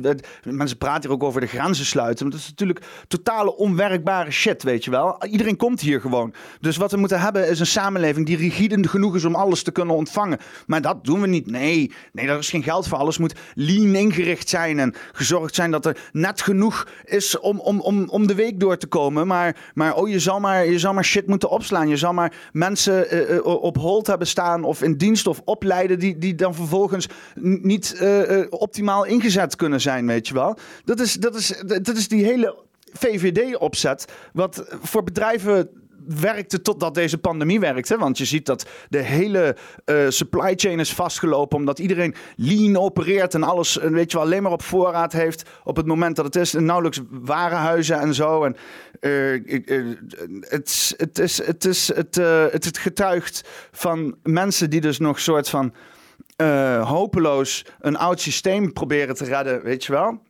Mensen 0.68 0.86
praten 0.86 1.10
hier 1.10 1.18
ook 1.18 1.28
over 1.28 1.40
de 1.40 1.46
grenzen 1.46 1.84
sluiten. 1.84 2.24
Maar 2.24 2.34
dat 2.34 2.42
is 2.42 2.48
natuurlijk 2.48 2.84
totale 3.08 3.56
onwerkbare 3.56 4.30
shit, 4.30 4.62
weet 4.62 4.84
je 4.84 4.90
wel. 4.90 5.24
Iedereen 5.24 5.56
komt 5.56 5.80
hier 5.80 6.00
gewoon. 6.00 6.34
Dus 6.60 6.76
wat 6.76 6.90
we 6.90 6.96
moeten 6.96 7.20
hebben 7.20 7.48
is 7.48 7.60
een 7.60 7.66
samenleving 7.66 8.26
die 8.26 8.36
rigide 8.36 8.88
genoeg 8.88 9.14
is 9.14 9.24
om 9.24 9.34
alles 9.34 9.62
te 9.62 9.70
kunnen 9.70 9.94
ontvangen. 9.94 10.38
Maar 10.66 10.82
dat 10.82 11.04
doen 11.04 11.20
we 11.20 11.26
niet. 11.26 11.50
Nee, 11.50 11.92
nee, 12.12 12.26
daar 12.26 12.38
is 12.38 12.50
geen 12.50 12.62
geld 12.62 12.88
voor. 12.88 12.98
Alles 12.98 13.18
moet 13.18 13.34
lean 13.54 13.94
ingericht 13.94 14.48
zijn 14.48 14.78
en 14.78 14.94
gezorgd 15.12 15.54
zijn 15.54 15.70
dat 15.70 15.86
er 15.86 15.96
net 16.12 16.40
genoeg 16.40 16.88
is 17.04 17.38
om, 17.38 17.60
om, 17.60 17.80
om, 17.80 18.08
om 18.08 18.26
de 18.26 18.34
week 18.34 18.60
door 18.60 18.76
te 18.76 18.86
komen. 18.86 19.26
Maar, 19.26 19.56
maar 19.74 19.94
oh, 19.94 20.08
je 20.08 20.18
zal 20.18 20.40
maar, 20.40 20.66
je 20.66 20.78
zal 20.78 20.94
maar 20.94 21.04
shit 21.04 21.26
moeten 21.26 21.50
opslaan. 21.50 21.88
Je 21.88 21.96
zal 21.96 22.12
maar 22.12 22.32
mensen 22.52 23.34
uh, 23.34 23.44
op 23.44 23.76
hold 23.76 24.06
hebben 24.06 24.26
staan 24.26 24.64
of 24.64 24.82
in 24.82 24.96
dienst 24.96 25.26
of 25.26 25.40
opleiden 25.44 25.98
die, 25.98 26.18
die 26.18 26.34
dan 26.34 26.54
vervolgens 26.54 27.08
niet 27.40 28.02
optimaal 28.50 29.04
ingezet 29.04 29.56
kunnen 29.56 29.80
zijn, 29.80 30.06
weet 30.06 30.28
je 30.28 30.34
wel. 30.34 30.57
Dat 30.84 31.00
is, 31.00 31.12
dat 31.12 31.34
is, 31.34 31.62
dat 31.66 31.96
is 31.96 32.09
die 32.09 32.24
hele 32.24 32.56
VVD-opzet. 32.92 34.12
Wat 34.32 34.64
voor 34.82 35.02
bedrijven 35.02 35.70
werkte 36.09 36.62
totdat 36.62 36.94
deze 36.94 37.18
pandemie 37.18 37.61
werkte. 37.61 37.96
Want 37.98 38.18
je 38.18 38.24
ziet 38.24 38.46
dat 38.46 38.66
de 38.88 39.02
hele 39.02 39.56
uh, 39.84 39.96
supply 40.09 40.52
chain 40.56 40.80
is 40.80 40.94
vastgelopen. 40.94 41.59
Omdat 41.59 41.78
iedereen 41.78 42.14
lean 42.36 42.76
opereert 42.76 43.34
en 43.34 43.42
alles 43.42 43.78
eh, 43.78 43.90
weet 43.90 44.11
je 44.11 44.16
wel, 44.16 44.26
alleen 44.26 44.42
maar 44.42 44.52
op 44.52 44.62
voorraad 44.62 45.12
heeft. 45.12 45.42
Op 45.64 45.76
het 45.76 45.86
moment 45.86 46.16
dat 46.16 46.24
het 46.24 46.36
is. 46.36 46.54
En 46.54 46.64
nauwelijks 46.64 47.00
warenhuizen 47.11 48.00
en 48.00 48.14
zo. 48.14 48.44
En 48.44 48.56
het, 50.40 50.68
is, 50.68 50.94
het, 50.96 51.18
is, 51.64 51.94
het, 51.94 52.14
het, 52.52 52.64
het 52.64 52.78
getuigt 52.78 53.48
van 53.72 54.16
mensen 54.22 54.70
die 54.70 54.80
dus 54.80 54.98
nog 54.98 55.20
soort 55.20 55.48
van 55.48 55.74
hopeloos 56.82 57.64
een 57.80 57.96
oud 57.96 58.20
systeem 58.20 58.72
proberen 58.72 59.14
te 59.14 59.24
redden. 59.24 59.62
Weet 59.62 59.84
je 59.84 59.92
wel 59.92 60.20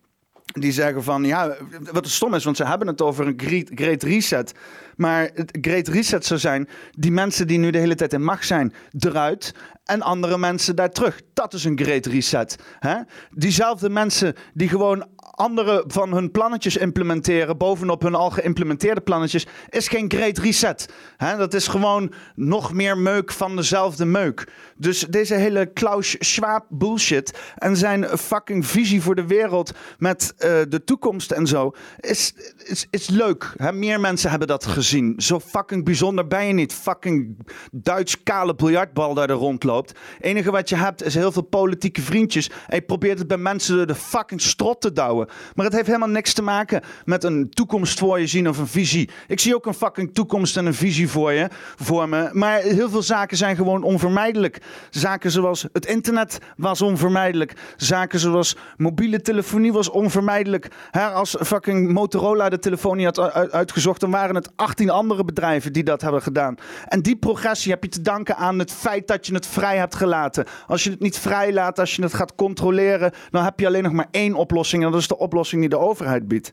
die 0.52 0.72
zeggen 0.72 1.04
van 1.04 1.24
ja, 1.24 1.56
wat 1.92 2.08
stom 2.08 2.34
is, 2.34 2.44
want 2.44 2.56
ze 2.56 2.64
hebben 2.64 2.86
het 2.86 3.02
over 3.02 3.26
een 3.26 3.40
great, 3.40 3.70
great 3.74 4.02
reset. 4.02 4.52
Maar 4.98 5.30
het 5.34 5.58
great 5.60 5.88
reset 5.88 6.26
zou 6.26 6.40
zijn, 6.40 6.68
die 6.90 7.12
mensen 7.12 7.46
die 7.46 7.58
nu 7.58 7.70
de 7.70 7.78
hele 7.78 7.94
tijd 7.94 8.12
in 8.12 8.24
macht 8.24 8.46
zijn, 8.46 8.72
eruit 8.98 9.54
en 9.84 10.02
andere 10.02 10.38
mensen 10.38 10.76
daar 10.76 10.90
terug. 10.90 11.20
Dat 11.34 11.54
is 11.54 11.64
een 11.64 11.78
great 11.78 12.06
reset. 12.06 12.56
Hè? 12.78 12.94
Diezelfde 13.30 13.90
mensen 13.90 14.34
die 14.54 14.68
gewoon 14.68 15.06
andere 15.16 15.84
van 15.86 16.12
hun 16.12 16.30
plannetjes 16.30 16.76
implementeren 16.76 17.56
bovenop 17.56 18.02
hun 18.02 18.14
al 18.14 18.30
geïmplementeerde 18.30 19.00
plannetjes, 19.00 19.46
is 19.68 19.88
geen 19.88 20.10
great 20.10 20.38
reset. 20.38 20.88
Hè? 21.16 21.36
Dat 21.36 21.54
is 21.54 21.68
gewoon 21.68 22.12
nog 22.34 22.72
meer 22.72 22.98
meuk 22.98 23.32
van 23.32 23.56
dezelfde 23.56 24.04
meuk. 24.04 24.52
Dus 24.76 25.00
deze 25.00 25.34
hele 25.34 25.66
Klaus 25.66 26.16
Schwab 26.18 26.66
bullshit 26.68 27.38
en 27.56 27.76
zijn 27.76 28.04
fucking 28.04 28.66
visie 28.66 29.02
voor 29.02 29.14
de 29.14 29.26
wereld 29.26 29.72
met 29.98 30.32
uh, 30.38 30.38
de 30.68 30.84
toekomst 30.84 31.30
en 31.30 31.46
zo, 31.46 31.72
is, 32.00 32.34
is, 32.64 32.86
is 32.90 33.08
leuk. 33.08 33.52
Hè? 33.56 33.72
Meer 33.72 34.00
mensen 34.00 34.30
hebben 34.30 34.48
dat 34.48 34.66
gezien. 34.66 34.87
Zo 35.16 35.40
fucking 35.40 35.84
bijzonder 35.84 36.26
ben 36.26 36.46
je 36.46 36.52
niet. 36.52 36.72
Fucking 36.72 37.36
Duits 37.72 38.22
kale 38.22 38.54
biljartbal 38.54 39.14
daar 39.14 39.30
er 39.30 39.36
rondloopt. 39.36 39.88
Het 39.88 40.24
enige 40.24 40.50
wat 40.50 40.68
je 40.68 40.76
hebt 40.76 41.04
is 41.04 41.14
heel 41.14 41.32
veel 41.32 41.42
politieke 41.42 42.00
vriendjes 42.00 42.50
en 42.66 42.76
je 42.76 42.82
probeert 42.82 43.18
het 43.18 43.28
bij 43.28 43.36
mensen 43.36 43.76
door 43.76 43.86
de 43.86 43.94
fucking 43.94 44.40
strot 44.40 44.80
te 44.80 44.92
douwen. 44.92 45.28
Maar 45.54 45.64
het 45.64 45.74
heeft 45.74 45.86
helemaal 45.86 46.08
niks 46.08 46.32
te 46.32 46.42
maken 46.42 46.82
met 47.04 47.24
een 47.24 47.50
toekomst 47.50 47.98
voor 47.98 48.20
je 48.20 48.26
zien 48.26 48.48
of 48.48 48.58
een 48.58 48.66
visie. 48.66 49.10
Ik 49.26 49.40
zie 49.40 49.54
ook 49.54 49.66
een 49.66 49.74
fucking 49.74 50.14
toekomst 50.14 50.56
en 50.56 50.66
een 50.66 50.74
visie 50.74 51.08
voor 51.08 51.32
je, 51.32 51.48
voor 51.76 52.08
me. 52.08 52.30
Maar 52.32 52.60
heel 52.60 52.90
veel 52.90 53.02
zaken 53.02 53.36
zijn 53.36 53.56
gewoon 53.56 53.82
onvermijdelijk. 53.82 54.60
Zaken 54.90 55.30
zoals 55.30 55.66
het 55.72 55.86
internet 55.86 56.38
was 56.56 56.82
onvermijdelijk. 56.82 57.52
Zaken 57.76 58.18
zoals 58.18 58.56
mobiele 58.76 59.20
telefonie 59.20 59.72
was 59.72 59.90
onvermijdelijk. 59.90 60.68
als 61.14 61.36
fucking 61.40 61.92
Motorola 61.92 62.48
de 62.48 62.58
telefonie 62.58 63.04
had 63.04 63.18
uitgezocht, 63.52 64.00
dan 64.00 64.10
waren 64.10 64.34
het 64.34 64.50
18 64.78 64.90
andere 64.90 65.24
bedrijven 65.24 65.72
die 65.72 65.82
dat 65.82 66.02
hebben 66.02 66.22
gedaan. 66.22 66.54
En 66.84 67.02
die 67.02 67.16
progressie 67.16 67.72
heb 67.72 67.82
je 67.82 67.88
te 67.88 68.02
danken 68.02 68.36
aan 68.36 68.58
het 68.58 68.72
feit 68.72 69.06
dat 69.06 69.26
je 69.26 69.34
het 69.34 69.46
vrij 69.46 69.76
hebt 69.76 69.94
gelaten. 69.94 70.44
Als 70.66 70.84
je 70.84 70.90
het 70.90 71.00
niet 71.00 71.18
vrij 71.18 71.52
laat, 71.52 71.78
als 71.78 71.96
je 71.96 72.02
het 72.02 72.14
gaat 72.14 72.34
controleren, 72.34 73.12
dan 73.30 73.44
heb 73.44 73.60
je 73.60 73.66
alleen 73.66 73.82
nog 73.82 73.92
maar 73.92 74.08
één 74.10 74.34
oplossing. 74.34 74.84
En 74.84 74.90
dat 74.90 75.00
is 75.00 75.08
de 75.08 75.18
oplossing 75.18 75.60
die 75.60 75.70
de 75.70 75.78
overheid 75.78 76.28
biedt. 76.28 76.50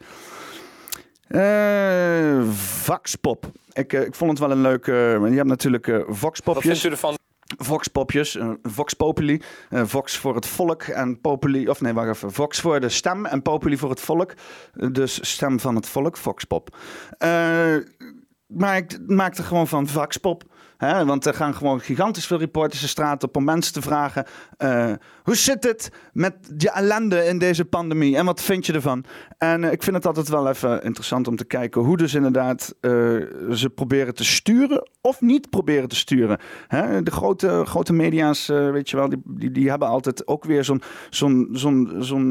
Uh, 1.27 2.51
Voxpop. 2.51 3.51
Ik, 3.73 3.93
uh, 3.93 4.01
ik 4.01 4.15
vond 4.15 4.31
het 4.31 4.39
wel 4.39 4.51
een 4.51 4.61
leuke. 4.61 5.17
Uh, 5.21 5.29
je 5.29 5.35
hebt 5.35 5.47
natuurlijk 5.47 6.03
Voxpopjes. 6.07 6.65
Wat 6.65 6.77
vindt 6.77 6.83
u 6.83 6.89
ervan? 6.89 7.24
Voxpopjes, 7.57 8.35
uh, 8.35 8.49
Vox 8.63 8.93
Populi, 8.93 9.41
uh, 9.69 9.81
Vox 9.85 10.17
voor 10.17 10.35
het 10.35 10.45
volk 10.45 10.83
en 10.83 11.21
Populi, 11.21 11.69
of 11.69 11.81
nee, 11.81 11.93
wacht 11.93 12.09
even, 12.09 12.31
Vox 12.31 12.59
voor 12.59 12.79
de 12.79 12.89
stem 12.89 13.25
en 13.25 13.41
Populi 13.41 13.77
voor 13.77 13.89
het 13.89 13.99
volk. 13.99 14.33
dus 14.91 15.29
stem 15.31 15.59
van 15.59 15.75
het 15.75 15.87
volk, 15.87 16.17
Voxpop. 16.17 16.77
Maar 18.47 18.77
ik 18.77 18.99
maakte 19.07 19.43
gewoon 19.43 19.67
van 19.67 19.87
Voxpop. 19.87 20.43
Want 20.85 21.25
er 21.25 21.33
gaan 21.33 21.55
gewoon 21.55 21.79
gigantisch 21.79 22.27
veel 22.27 22.37
reporters 22.37 22.81
de 22.81 22.87
straat 22.87 23.23
op 23.23 23.35
om 23.35 23.43
mensen 23.43 23.73
te 23.73 23.81
vragen... 23.81 24.25
eh, 24.57 24.91
hoe 25.23 25.35
zit 25.35 25.63
het 25.63 25.91
met 26.13 26.35
je 26.57 26.71
ellende 26.71 27.25
in 27.25 27.37
deze 27.37 27.65
pandemie 27.65 28.17
en 28.17 28.25
wat 28.25 28.41
vind 28.41 28.65
je 28.65 28.73
ervan? 28.73 29.05
En 29.37 29.63
eh, 29.63 29.71
ik 29.71 29.83
vind 29.83 29.95
het 29.95 30.05
altijd 30.05 30.29
wel 30.29 30.49
even 30.49 30.83
interessant 30.83 31.27
om 31.27 31.35
te 31.35 31.45
kijken 31.45 31.81
hoe 31.81 31.97
dus 31.97 32.13
inderdaad 32.13 32.75
eh, 32.81 32.91
ze 33.51 33.71
proberen 33.75 34.15
te 34.15 34.25
sturen 34.25 34.89
of 35.01 35.21
niet 35.21 35.49
proberen 35.49 35.89
te 35.89 35.95
sturen. 35.95 36.39
Hè? 36.67 37.03
De 37.03 37.11
grote, 37.11 37.61
grote 37.65 37.93
media's, 37.93 38.47
weet 38.47 38.89
je 38.89 38.97
wel, 38.97 39.09
die, 39.09 39.51
die, 39.51 39.69
hebben 39.69 39.87
altijd 39.87 40.27
ook 40.27 40.43
weer 40.43 40.63
zo'n... 40.63 40.81
zo'n 41.09 41.49
zo'n 41.51 41.95
zo'n 41.99 42.29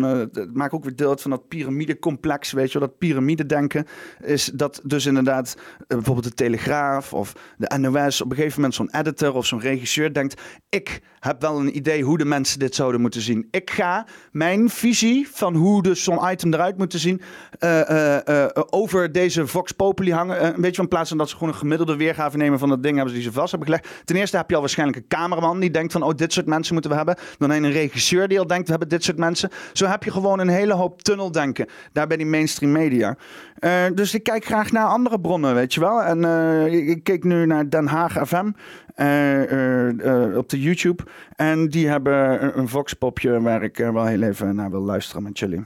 maakt 0.52 0.72
ook 0.72 0.84
weer 0.84 0.96
deel 0.96 1.16
van 1.16 1.30
dat 1.30 1.48
piramidecomplex, 1.48 2.52
weet 2.52 2.72
je 2.72 2.78
wel. 2.78 2.88
Dat 2.88 2.98
piramidedenken 2.98 3.86
is 4.20 4.44
dat 4.44 4.80
dus 4.84 5.06
inderdaad 5.06 5.56
bijvoorbeeld 5.86 6.24
de 6.24 6.34
Telegraaf 6.34 7.12
of 7.12 7.32
de 7.56 7.78
NOS... 7.78 8.20
op 8.20 8.30
een 8.30 8.36
gegeven 8.36 8.43
moment 8.54 8.74
zo'n 8.74 8.90
editor 8.90 9.34
of 9.34 9.46
zo'n 9.46 9.60
regisseur 9.60 10.12
denkt... 10.12 10.40
ik 10.68 11.02
heb 11.24 11.40
wel 11.40 11.58
een 11.58 11.76
idee 11.76 12.02
hoe 12.02 12.18
de 12.18 12.24
mensen 12.24 12.58
dit 12.58 12.74
zouden 12.74 13.00
moeten 13.00 13.20
zien. 13.20 13.48
Ik 13.50 13.70
ga 13.70 14.06
mijn 14.32 14.70
visie 14.70 15.28
van 15.32 15.54
hoe 15.54 15.82
dus 15.82 16.04
zo'n 16.04 16.30
item 16.30 16.54
eruit 16.54 16.78
moet 16.78 16.92
zien... 16.92 17.20
eh, 17.58 17.90
eh, 17.90 18.46
eh, 18.46 18.50
over 18.70 19.12
deze 19.12 19.46
Vox 19.46 19.72
Populi 19.72 20.12
hangen. 20.12 20.44
Een 20.44 20.60
beetje 20.60 20.76
van 20.76 20.88
plaats 20.88 21.08
van 21.08 21.18
dat 21.18 21.28
ze 21.28 21.34
gewoon 21.36 21.52
een 21.52 21.58
gemiddelde 21.58 21.96
weergave 21.96 22.36
nemen 22.36 22.58
van 22.58 22.68
dat 22.68 22.82
ding 22.82 22.94
hebben 22.94 23.14
ze 23.14 23.20
die 23.20 23.28
ze 23.28 23.34
vast 23.34 23.50
hebben 23.50 23.68
gelegd. 23.68 23.88
Ten 24.04 24.16
eerste 24.16 24.36
heb 24.36 24.48
je 24.48 24.54
al 24.54 24.60
waarschijnlijk 24.60 24.98
een 24.98 25.08
cameraman 25.08 25.60
die 25.60 25.70
denkt 25.70 25.92
van 25.92 26.02
oh 26.02 26.14
dit 26.14 26.32
soort 26.32 26.46
mensen 26.46 26.72
moeten 26.72 26.90
we 26.90 26.96
hebben. 26.96 27.16
Dan 27.38 27.50
een 27.50 27.70
regisseur 27.70 28.28
die 28.28 28.38
al 28.38 28.46
denkt 28.46 28.64
we 28.64 28.70
hebben 28.70 28.88
dit 28.88 29.04
soort 29.04 29.18
mensen. 29.18 29.50
Zo 29.72 29.86
heb 29.86 30.02
je 30.02 30.10
gewoon 30.10 30.38
een 30.38 30.48
hele 30.48 30.74
hoop 30.74 31.02
tunneldenken 31.02 31.66
daar 31.92 32.06
bij 32.06 32.16
die 32.16 32.26
mainstream 32.26 32.72
media. 32.72 33.16
Dus 33.94 34.14
ik 34.14 34.22
kijk 34.22 34.44
graag 34.44 34.72
naar 34.72 34.86
andere 34.86 35.20
bronnen, 35.20 35.54
weet 35.54 35.74
je 35.74 35.80
wel. 35.80 36.02
En 36.02 36.24
ik, 36.72 37.04
keek 37.04 37.24
nu 37.24 37.46
naar 37.46 37.70
Den 37.70 37.86
Haag 37.86 38.28
FM 38.28 38.50
op 40.36 40.48
de 40.48 40.60
YouTube. 40.60 41.02
En 41.36 41.68
die 41.68 41.88
hebben 41.88 42.42
een, 42.42 42.58
een 42.58 42.68
Vox-popje 42.68 43.40
waar 43.40 43.62
ik 43.62 43.78
eh, 43.78 43.90
wel 43.90 44.04
heel 44.04 44.22
even 44.22 44.54
naar 44.54 44.70
wil 44.70 44.80
luisteren 44.80 45.22
met 45.22 45.38
jullie. 45.38 45.64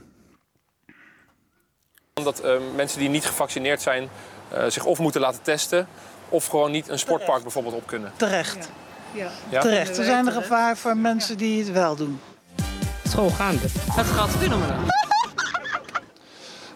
Dat 2.13 2.39
eh, 2.39 2.55
mensen 2.75 2.99
die 2.99 3.09
niet 3.09 3.25
gevaccineerd 3.25 3.81
zijn 3.81 4.09
eh, 4.49 4.65
zich 4.67 4.85
of 4.85 4.99
moeten 4.99 5.21
laten 5.21 5.41
testen... 5.41 5.87
of 6.29 6.45
gewoon 6.45 6.71
niet 6.71 6.87
een 6.87 6.99
sportpark 6.99 7.41
bijvoorbeeld 7.41 7.75
op 7.75 7.87
kunnen. 7.87 8.11
Terecht. 8.15 8.69
Ja? 9.49 9.61
Terecht. 9.61 9.97
Er 9.97 10.03
zijn 10.03 10.27
er 10.27 10.33
gevaar 10.33 10.77
voor 10.77 10.97
mensen 10.97 11.37
die 11.37 11.59
het 11.59 11.71
wel 11.71 11.95
doen. 11.95 12.19
Schoolgaande. 13.03 13.61
Het 13.91 14.05
gaat 14.05 14.29
fenomenaal. 14.29 14.98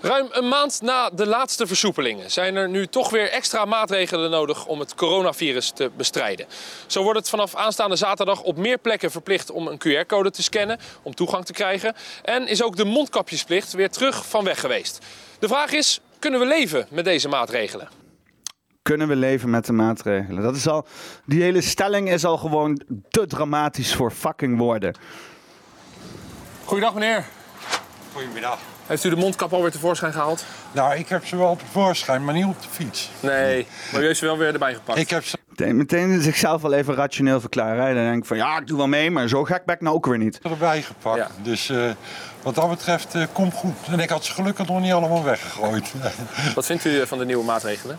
Ruim 0.05 0.27
een 0.31 0.47
maand 0.47 0.81
na 0.81 1.09
de 1.09 1.27
laatste 1.27 1.67
versoepelingen 1.67 2.31
zijn 2.31 2.55
er 2.55 2.69
nu 2.69 2.87
toch 2.87 3.09
weer 3.09 3.29
extra 3.29 3.65
maatregelen 3.65 4.29
nodig 4.29 4.65
om 4.65 4.79
het 4.79 4.95
coronavirus 4.95 5.71
te 5.71 5.91
bestrijden. 5.97 6.45
Zo 6.87 7.03
wordt 7.03 7.19
het 7.19 7.29
vanaf 7.29 7.55
aanstaande 7.55 7.95
zaterdag 7.95 8.41
op 8.41 8.57
meer 8.57 8.77
plekken 8.77 9.11
verplicht 9.11 9.51
om 9.51 9.67
een 9.67 9.77
QR-code 9.77 10.31
te 10.31 10.43
scannen 10.43 10.79
om 11.03 11.15
toegang 11.15 11.45
te 11.45 11.53
krijgen. 11.53 11.95
En 12.23 12.47
is 12.47 12.63
ook 12.63 12.75
de 12.75 12.85
mondkapjesplicht 12.85 13.73
weer 13.73 13.89
terug 13.89 14.25
van 14.27 14.43
weg 14.43 14.59
geweest. 14.59 14.99
De 15.39 15.47
vraag 15.47 15.71
is, 15.71 15.99
kunnen 16.19 16.39
we 16.39 16.45
leven 16.45 16.87
met 16.89 17.05
deze 17.05 17.27
maatregelen? 17.27 17.87
kunnen 18.81 19.07
we 19.07 19.15
leven 19.15 19.49
met 19.49 19.65
de 19.65 19.73
maatregelen? 19.73 20.43
Dat 20.43 20.55
is 20.55 20.67
al, 20.67 20.85
die 21.25 21.41
hele 21.41 21.61
stelling 21.61 22.09
is 22.09 22.25
al 22.25 22.37
gewoon 22.37 22.81
te 23.09 23.27
dramatisch 23.27 23.95
voor 23.95 24.11
fucking 24.11 24.57
woorden. 24.57 24.95
Goedendag 26.65 26.93
meneer. 26.93 27.25
Goedemiddag. 28.13 28.72
Heeft 28.87 29.03
u 29.03 29.09
de 29.09 29.15
mondkap 29.15 29.53
alweer 29.53 29.71
tevoorschijn 29.71 30.11
gehaald? 30.13 30.45
Nou, 30.71 30.95
ik 30.95 31.09
heb 31.09 31.25
ze 31.25 31.37
wel 31.37 31.55
tevoorschijn, 31.55 32.25
maar 32.25 32.33
niet 32.33 32.45
op 32.45 32.61
de 32.61 32.67
fiets. 32.71 33.09
Nee, 33.19 33.67
maar 33.91 34.01
u 34.01 34.05
heeft 34.05 34.19
ze 34.19 34.25
wel 34.25 34.37
weer 34.37 34.53
erbij 34.53 34.73
gepakt. 34.73 34.99
Ik 34.99 35.09
heb 35.09 35.25
ze... 35.25 35.37
Meteen, 35.49 35.77
meteen 35.77 36.21
zichzelf 36.21 36.61
wel 36.61 36.73
even 36.73 36.95
rationeel 36.95 37.39
verklaren. 37.39 37.85
hè. 37.85 37.93
Dan 37.93 38.03
denk 38.03 38.17
ik 38.17 38.25
van 38.25 38.37
ja, 38.37 38.57
ik 38.57 38.67
doe 38.67 38.77
wel 38.77 38.87
mee, 38.87 39.11
maar 39.11 39.27
zo 39.27 39.43
gek 39.43 39.65
ben 39.65 39.75
ik 39.75 39.81
nou 39.81 39.95
ook 39.95 40.05
weer 40.05 40.17
niet. 40.17 40.39
erbij 40.43 40.81
gepakt. 40.81 41.17
Ja. 41.17 41.27
Dus 41.41 41.69
eh, 41.69 41.77
wat 42.41 42.55
dat 42.55 42.69
betreft, 42.69 43.15
eh 43.15 43.23
komt 43.31 43.53
goed. 43.53 43.73
En 43.91 43.99
ik 43.99 44.09
had 44.09 44.25
ze 44.25 44.31
gelukkig 44.33 44.67
nog 44.67 44.79
niet 44.79 44.91
allemaal 44.91 45.23
weggegooid. 45.23 45.93
Wat 46.55 46.65
vindt 46.65 46.85
u 46.85 47.07
van 47.07 47.17
de 47.17 47.25
nieuwe 47.25 47.43
maatregelen? 47.43 47.97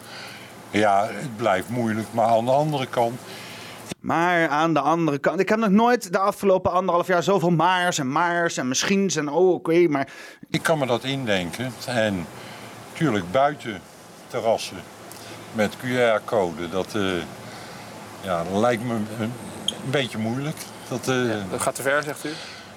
ja, 0.70 1.06
het 1.12 1.36
blijft 1.36 1.68
moeilijk. 1.68 2.06
Maar 2.10 2.26
aan 2.26 2.44
de 2.44 2.50
andere 2.50 2.86
kant, 2.86 3.20
Maar 4.04 4.48
aan 4.48 4.74
de 4.74 4.80
andere 4.80 5.18
kant, 5.18 5.40
ik 5.40 5.48
heb 5.48 5.58
nog 5.58 5.70
nooit 5.70 6.12
de 6.12 6.18
afgelopen 6.18 6.72
anderhalf 6.72 7.06
jaar 7.06 7.22
zoveel 7.22 7.50
maars 7.50 7.98
en 7.98 8.12
maars 8.12 8.56
en 8.56 8.68
misschien 8.68 9.10
en 9.16 9.28
oh 9.28 9.52
oké, 9.52 9.86
maar 9.88 10.08
ik 10.50 10.62
kan 10.62 10.78
me 10.78 10.86
dat 10.86 11.04
indenken. 11.04 11.72
En 11.86 12.26
natuurlijk 12.90 13.30
buiten 13.30 13.80
terrassen 14.26 14.76
met 15.52 15.76
QR-code. 15.76 16.68
Dat, 16.68 16.94
eh, 16.94 17.02
ja, 18.20 18.44
lijkt 18.52 18.84
me 18.84 18.94
een, 18.94 19.06
een 19.18 19.90
beetje 19.90 20.18
moeilijk. 20.18 20.56
Dat, 20.88 21.08
eh, 21.08 21.50
Dat 21.50 21.62
gaat 21.62 21.74
te 21.74 21.82
ver, 21.82 22.02
zegt 22.02 22.24
u? 22.24 22.30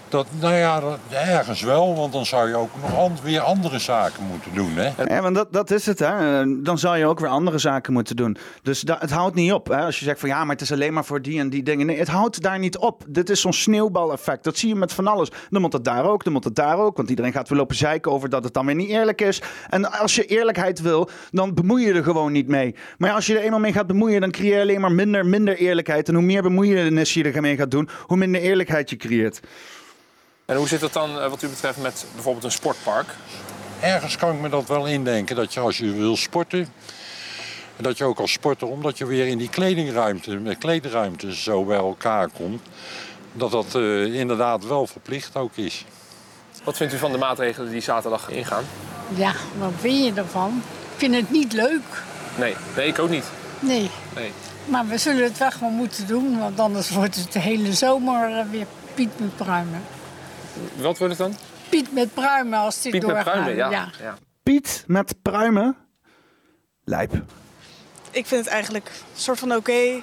Dat, 0.09 0.27
nou 0.39 0.53
ja, 0.53 0.81
ergens 1.09 1.61
wel. 1.61 1.95
Want 1.95 2.13
dan 2.13 2.25
zou 2.25 2.47
je 2.47 2.55
ook 2.55 2.69
nog 2.81 3.21
weer 3.21 3.39
andere 3.39 3.79
zaken 3.79 4.23
moeten 4.23 4.53
doen. 4.53 4.71
Hè? 4.75 5.15
Ja, 5.15 5.21
want 5.21 5.35
dat, 5.35 5.53
dat 5.53 5.71
is 5.71 5.85
het. 5.85 5.99
Hè. 5.99 6.61
Dan 6.61 6.77
zou 6.77 6.97
je 6.97 7.05
ook 7.05 7.19
weer 7.19 7.29
andere 7.29 7.57
zaken 7.57 7.93
moeten 7.93 8.15
doen. 8.15 8.37
Dus 8.61 8.83
het 8.99 9.11
houdt 9.11 9.35
niet 9.35 9.51
op. 9.51 9.67
Hè. 9.67 9.77
Als 9.77 9.99
je 9.99 10.05
zegt 10.05 10.19
van 10.19 10.29
ja, 10.29 10.39
maar 10.39 10.55
het 10.55 10.61
is 10.61 10.71
alleen 10.71 10.93
maar 10.93 11.05
voor 11.05 11.21
die 11.21 11.39
en 11.39 11.49
die 11.49 11.63
dingen. 11.63 11.85
Nee, 11.85 11.97
het 11.97 12.07
houdt 12.07 12.41
daar 12.41 12.59
niet 12.59 12.77
op. 12.77 13.03
Dit 13.07 13.29
is 13.29 13.41
zo'n 13.41 13.53
sneeuwbaleffect. 13.53 14.43
Dat 14.43 14.57
zie 14.57 14.69
je 14.69 14.75
met 14.75 14.93
van 14.93 15.07
alles. 15.07 15.31
Dan 15.49 15.61
moet 15.61 15.73
het 15.73 15.83
daar 15.83 16.05
ook, 16.05 16.23
dan 16.23 16.33
moet 16.33 16.43
het 16.43 16.55
daar 16.55 16.77
ook. 16.77 16.97
Want 16.97 17.09
iedereen 17.09 17.31
gaat 17.31 17.49
weer 17.49 17.57
lopen 17.57 17.75
zeiken 17.75 18.11
over 18.11 18.29
dat 18.29 18.43
het 18.43 18.53
dan 18.53 18.65
weer 18.65 18.75
niet 18.75 18.89
eerlijk 18.89 19.21
is. 19.21 19.41
En 19.69 19.91
als 19.91 20.15
je 20.15 20.25
eerlijkheid 20.25 20.81
wil, 20.81 21.09
dan 21.31 21.53
bemoei 21.53 21.85
je 21.85 21.93
er 21.93 22.03
gewoon 22.03 22.31
niet 22.31 22.47
mee. 22.47 22.75
Maar 22.97 23.11
als 23.11 23.25
je 23.25 23.37
er 23.37 23.43
eenmaal 23.43 23.59
mee 23.59 23.73
gaat 23.73 23.87
bemoeien, 23.87 24.21
dan 24.21 24.31
creëer 24.31 24.55
je 24.55 24.61
alleen 24.61 24.81
maar 24.81 24.91
minder, 24.91 25.25
minder 25.25 25.57
eerlijkheid. 25.57 26.07
En 26.07 26.15
hoe 26.15 26.23
meer 26.23 26.41
bemoeienis 26.41 27.13
je 27.13 27.31
ermee 27.31 27.57
gaat 27.57 27.71
doen, 27.71 27.89
hoe 28.05 28.17
minder 28.17 28.41
eerlijkheid 28.41 28.89
je 28.89 28.95
creëert. 28.95 29.39
En 30.47 30.55
hoe 30.55 30.67
zit 30.67 30.81
het 30.81 30.93
dan 30.93 31.19
eh, 31.19 31.29
wat 31.29 31.43
u 31.43 31.47
betreft 31.47 31.77
met 31.77 32.05
bijvoorbeeld 32.13 32.43
een 32.43 32.51
sportpark? 32.51 33.07
Ergens 33.79 34.17
kan 34.17 34.33
ik 34.33 34.39
me 34.39 34.49
dat 34.49 34.67
wel 34.67 34.85
indenken. 34.85 35.35
Dat 35.35 35.53
je 35.53 35.59
als 35.59 35.77
je 35.77 35.91
wil 35.91 36.17
sporten, 36.17 36.67
dat 37.75 37.97
je 37.97 38.03
ook 38.03 38.19
als 38.19 38.31
sporter, 38.31 38.67
omdat 38.67 38.97
je 38.97 39.05
weer 39.05 39.27
in 39.27 39.37
die 39.37 39.49
kledingruimte, 39.49 40.35
met 40.35 40.57
kleedruimte 40.57 41.35
zo 41.35 41.63
bij 41.63 41.77
elkaar 41.77 42.29
komt, 42.29 42.61
dat 43.33 43.51
dat 43.51 43.75
eh, 43.75 44.13
inderdaad 44.13 44.65
wel 44.65 44.87
verplicht 44.87 45.35
ook 45.35 45.55
is. 45.55 45.85
Wat 46.63 46.77
vindt 46.77 46.93
u 46.93 46.97
van 46.97 47.11
de 47.11 47.17
maatregelen 47.17 47.71
die 47.71 47.81
zaterdag 47.81 48.29
ingaan? 48.29 48.63
Ja, 49.15 49.33
wat 49.57 49.71
vind 49.79 50.05
je 50.05 50.21
ervan? 50.21 50.63
Ik 50.93 50.97
vind 50.99 51.15
het 51.15 51.31
niet 51.31 51.53
leuk. 51.53 52.03
Nee, 52.35 52.55
nee 52.75 52.87
ik 52.87 52.99
ook 52.99 53.09
niet. 53.09 53.25
Nee. 53.59 53.89
Nee. 54.15 54.31
Maar 54.65 54.87
we 54.87 54.97
zullen 54.97 55.23
het 55.23 55.37
wel 55.37 55.51
gewoon 55.51 55.73
moeten 55.73 56.07
doen, 56.07 56.39
want 56.39 56.59
anders 56.59 56.89
wordt 56.89 57.15
het 57.15 57.31
de 57.31 57.39
hele 57.39 57.73
zomer 57.73 58.37
eh, 58.37 58.45
weer 58.51 58.65
Piet 58.93 59.19
met 59.19 59.35
pruimen. 59.35 59.83
Wat 60.75 60.97
wordt 60.97 61.17
het 61.17 61.17
dan? 61.17 61.35
Piet 61.69 61.93
met 61.93 62.13
pruimen 62.13 62.59
als 62.59 62.81
dit 62.81 62.91
Piet 62.91 63.01
met 63.01 63.11
doorgaat. 63.11 63.33
pruimen, 63.33 63.55
ja. 63.55 63.69
ja. 64.01 64.17
Piet 64.43 64.83
met 64.87 65.21
pruimen. 65.21 65.75
Lijp. 66.83 67.13
Ik 68.11 68.25
vind 68.25 68.43
het 68.43 68.53
eigenlijk 68.53 68.85
een 68.85 69.21
soort 69.21 69.39
van 69.39 69.55
oké. 69.55 70.01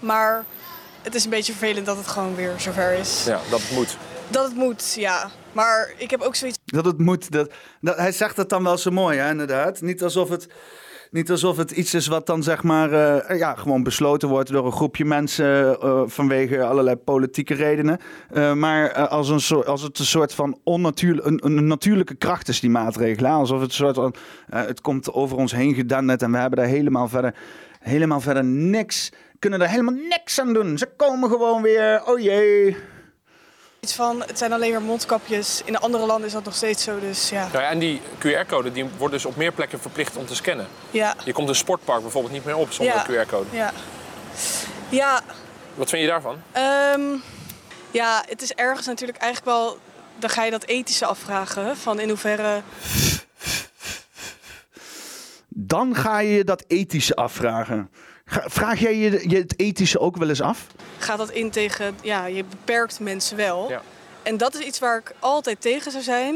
maar 0.00 0.44
het 1.02 1.14
is 1.14 1.24
een 1.24 1.30
beetje 1.30 1.52
vervelend 1.52 1.86
dat 1.86 1.96
het 1.96 2.06
gewoon 2.06 2.34
weer 2.34 2.54
zover 2.56 2.92
is. 2.92 3.24
Ja, 3.24 3.40
dat 3.50 3.60
het 3.60 3.70
moet. 3.70 3.96
Dat 4.28 4.44
het 4.44 4.54
moet, 4.54 4.94
ja. 4.94 5.30
Maar 5.52 5.92
ik 5.96 6.10
heb 6.10 6.20
ook 6.20 6.34
zoiets 6.34 6.58
Dat 6.64 6.84
het 6.84 6.98
moet. 6.98 7.30
Dat, 7.30 7.52
dat, 7.80 7.96
hij 7.96 8.12
zegt 8.12 8.36
het 8.36 8.48
dan 8.48 8.62
wel 8.64 8.78
zo 8.78 8.90
mooi, 8.90 9.18
hè, 9.18 9.30
inderdaad. 9.30 9.80
Niet 9.80 10.02
alsof 10.02 10.28
het, 10.28 10.48
niet 11.10 11.30
alsof 11.30 11.56
het 11.56 11.70
iets 11.70 11.94
is 11.94 12.06
wat 12.06 12.26
dan 12.26 12.42
zeg 12.42 12.62
maar 12.62 12.92
eh, 12.92 13.38
ja, 13.38 13.54
gewoon 13.54 13.82
besloten 13.82 14.28
wordt 14.28 14.52
door 14.52 14.66
een 14.66 14.72
groepje 14.72 15.04
mensen 15.04 15.80
eh, 15.80 16.02
vanwege 16.06 16.64
allerlei 16.64 16.96
politieke 16.96 17.54
redenen. 17.54 17.98
Eh, 18.30 18.52
maar 18.52 19.06
als, 19.06 19.28
een 19.28 19.40
soort, 19.40 19.66
als 19.66 19.82
het 19.82 19.98
een 19.98 20.04
soort 20.04 20.34
van 20.34 20.58
onnatuurlijk, 20.64 21.26
een, 21.26 21.40
een 21.44 21.66
natuurlijke 21.66 22.14
kracht 22.14 22.48
is, 22.48 22.60
die 22.60 22.70
maatregelen. 22.70 23.30
Alsof 23.30 23.60
het 23.60 23.68
een 23.68 23.74
soort 23.74 23.94
van, 23.94 24.14
het 24.50 24.80
komt 24.80 25.12
over 25.12 25.36
ons 25.36 25.52
heen 25.52 25.74
gedenderd 25.74 26.22
en 26.22 26.32
we 26.32 26.38
hebben 26.38 26.58
daar 26.58 26.68
helemaal 26.68 27.08
verder, 27.08 27.34
helemaal 27.80 28.20
verder 28.20 28.44
niks, 28.44 29.12
kunnen 29.38 29.60
er 29.60 29.68
helemaal 29.68 29.94
niks 30.08 30.40
aan 30.40 30.52
doen. 30.52 30.78
Ze 30.78 30.88
komen 30.96 31.30
gewoon 31.30 31.62
weer, 31.62 32.02
oh 32.06 32.18
jee. 32.18 32.76
Van, 33.80 34.22
het 34.26 34.38
zijn 34.38 34.52
alleen 34.52 34.72
maar 34.72 34.82
mondkapjes. 34.82 35.62
In 35.64 35.76
andere 35.78 36.06
landen 36.06 36.26
is 36.26 36.32
dat 36.32 36.44
nog 36.44 36.54
steeds 36.54 36.82
zo, 36.82 37.00
dus 37.00 37.28
ja. 37.28 37.48
Nou 37.52 37.62
ja, 37.64 37.70
en 37.70 37.78
die 37.78 38.00
QR-code 38.18 38.72
die 38.72 38.84
wordt 38.98 39.14
dus 39.14 39.24
op 39.24 39.36
meer 39.36 39.52
plekken 39.52 39.80
verplicht 39.80 40.16
om 40.16 40.26
te 40.26 40.34
scannen. 40.34 40.66
Ja, 40.90 41.14
Je 41.24 41.32
komt 41.32 41.48
een 41.48 41.54
sportpark 41.54 42.02
bijvoorbeeld 42.02 42.32
niet 42.32 42.44
meer 42.44 42.56
op 42.56 42.72
zonder 42.72 42.94
Ja. 42.94 43.24
QR-code. 43.24 43.46
ja. 43.56 43.72
Ja, 44.88 45.20
Wat 45.74 45.88
vind 45.88 46.02
je 46.02 46.08
daarvan? 46.08 46.42
ehm, 46.52 47.02
ja, 47.90 48.22
het 48.28 48.42
is 48.42 48.52
ergens 48.52 48.86
natuurlijk 48.86 49.18
eigenlijk 49.18 49.56
wel... 49.56 49.78
Dan 50.18 50.30
ga 50.30 50.44
je 50.44 50.50
dat 50.50 50.64
ethische 50.64 51.06
afvragen, 51.06 51.76
van 51.76 52.00
in 52.00 52.08
hoeverre... 52.08 52.62
Dan 55.48 55.94
ga 55.94 56.18
je 56.18 56.30
je 56.32 56.44
dat 56.44 56.64
ethische 56.66 57.14
afvragen. 57.16 57.90
Vraag 58.28 58.80
jij 58.80 58.96
je, 58.96 59.28
je 59.28 59.36
het 59.36 59.58
ethische 59.58 59.98
ook 59.98 60.16
wel 60.16 60.28
eens 60.28 60.42
af? 60.42 60.66
gaat 60.98 61.18
dat 61.18 61.30
in 61.30 61.50
tegen, 61.50 61.98
ja, 62.02 62.26
je 62.26 62.44
beperkt 62.44 63.00
mensen 63.00 63.36
wel. 63.36 63.68
Ja. 63.68 63.82
En 64.22 64.36
dat 64.36 64.54
is 64.54 64.64
iets 64.64 64.78
waar 64.78 64.98
ik 64.98 65.12
altijd 65.18 65.60
tegen 65.60 65.90
zou 65.90 66.02
zijn. 66.02 66.34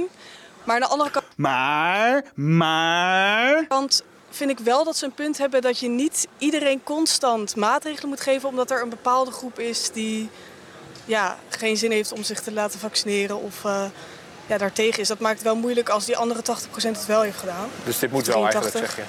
Maar 0.65 0.75
aan 0.75 0.81
de 0.81 0.87
andere 0.89 1.11
kant, 1.11 1.25
Maar, 1.37 2.25
maar... 2.35 3.67
vind 4.31 4.51
ik 4.51 4.59
wel 4.59 4.85
dat 4.85 4.97
ze 4.97 5.05
een 5.05 5.13
punt 5.13 5.39
hebben 5.39 5.63
dat 5.63 5.79
je 5.79 5.89
niet 5.89 6.27
iedereen 6.39 6.83
constant 6.83 7.57
maatregelen 7.57 8.09
moet 8.09 8.21
geven, 8.21 8.49
omdat 8.49 8.71
er 8.71 8.83
een 8.83 8.89
bepaalde 8.89 9.31
groep 9.31 9.59
is 9.59 9.91
die 9.93 10.31
ja, 11.05 11.39
geen 11.49 11.77
zin 11.77 11.91
heeft 11.91 12.13
om 12.13 12.23
zich 12.23 12.41
te 12.41 12.53
laten 12.53 12.81
vaccineren 12.81 13.43
of 13.43 13.65
uh, 13.65 13.85
ja, 14.47 14.59
daartegen 14.59 15.01
is. 15.01 15.09
Dat 15.09 15.19
maakt 15.19 15.35
het 15.35 15.45
wel 15.45 15.57
moeilijk 15.57 15.89
als 15.89 16.05
die 16.05 16.17
andere 16.17 16.41
80% 16.41 16.45
het 16.75 17.07
wel 17.07 17.23
heeft 17.23 17.39
gedaan. 17.39 17.69
Dus 17.85 17.99
dit 17.99 18.11
moet 18.11 18.27
wel 18.27 18.43
eigenlijk, 18.43 18.77
zeg 18.77 18.97
je? 18.97 19.03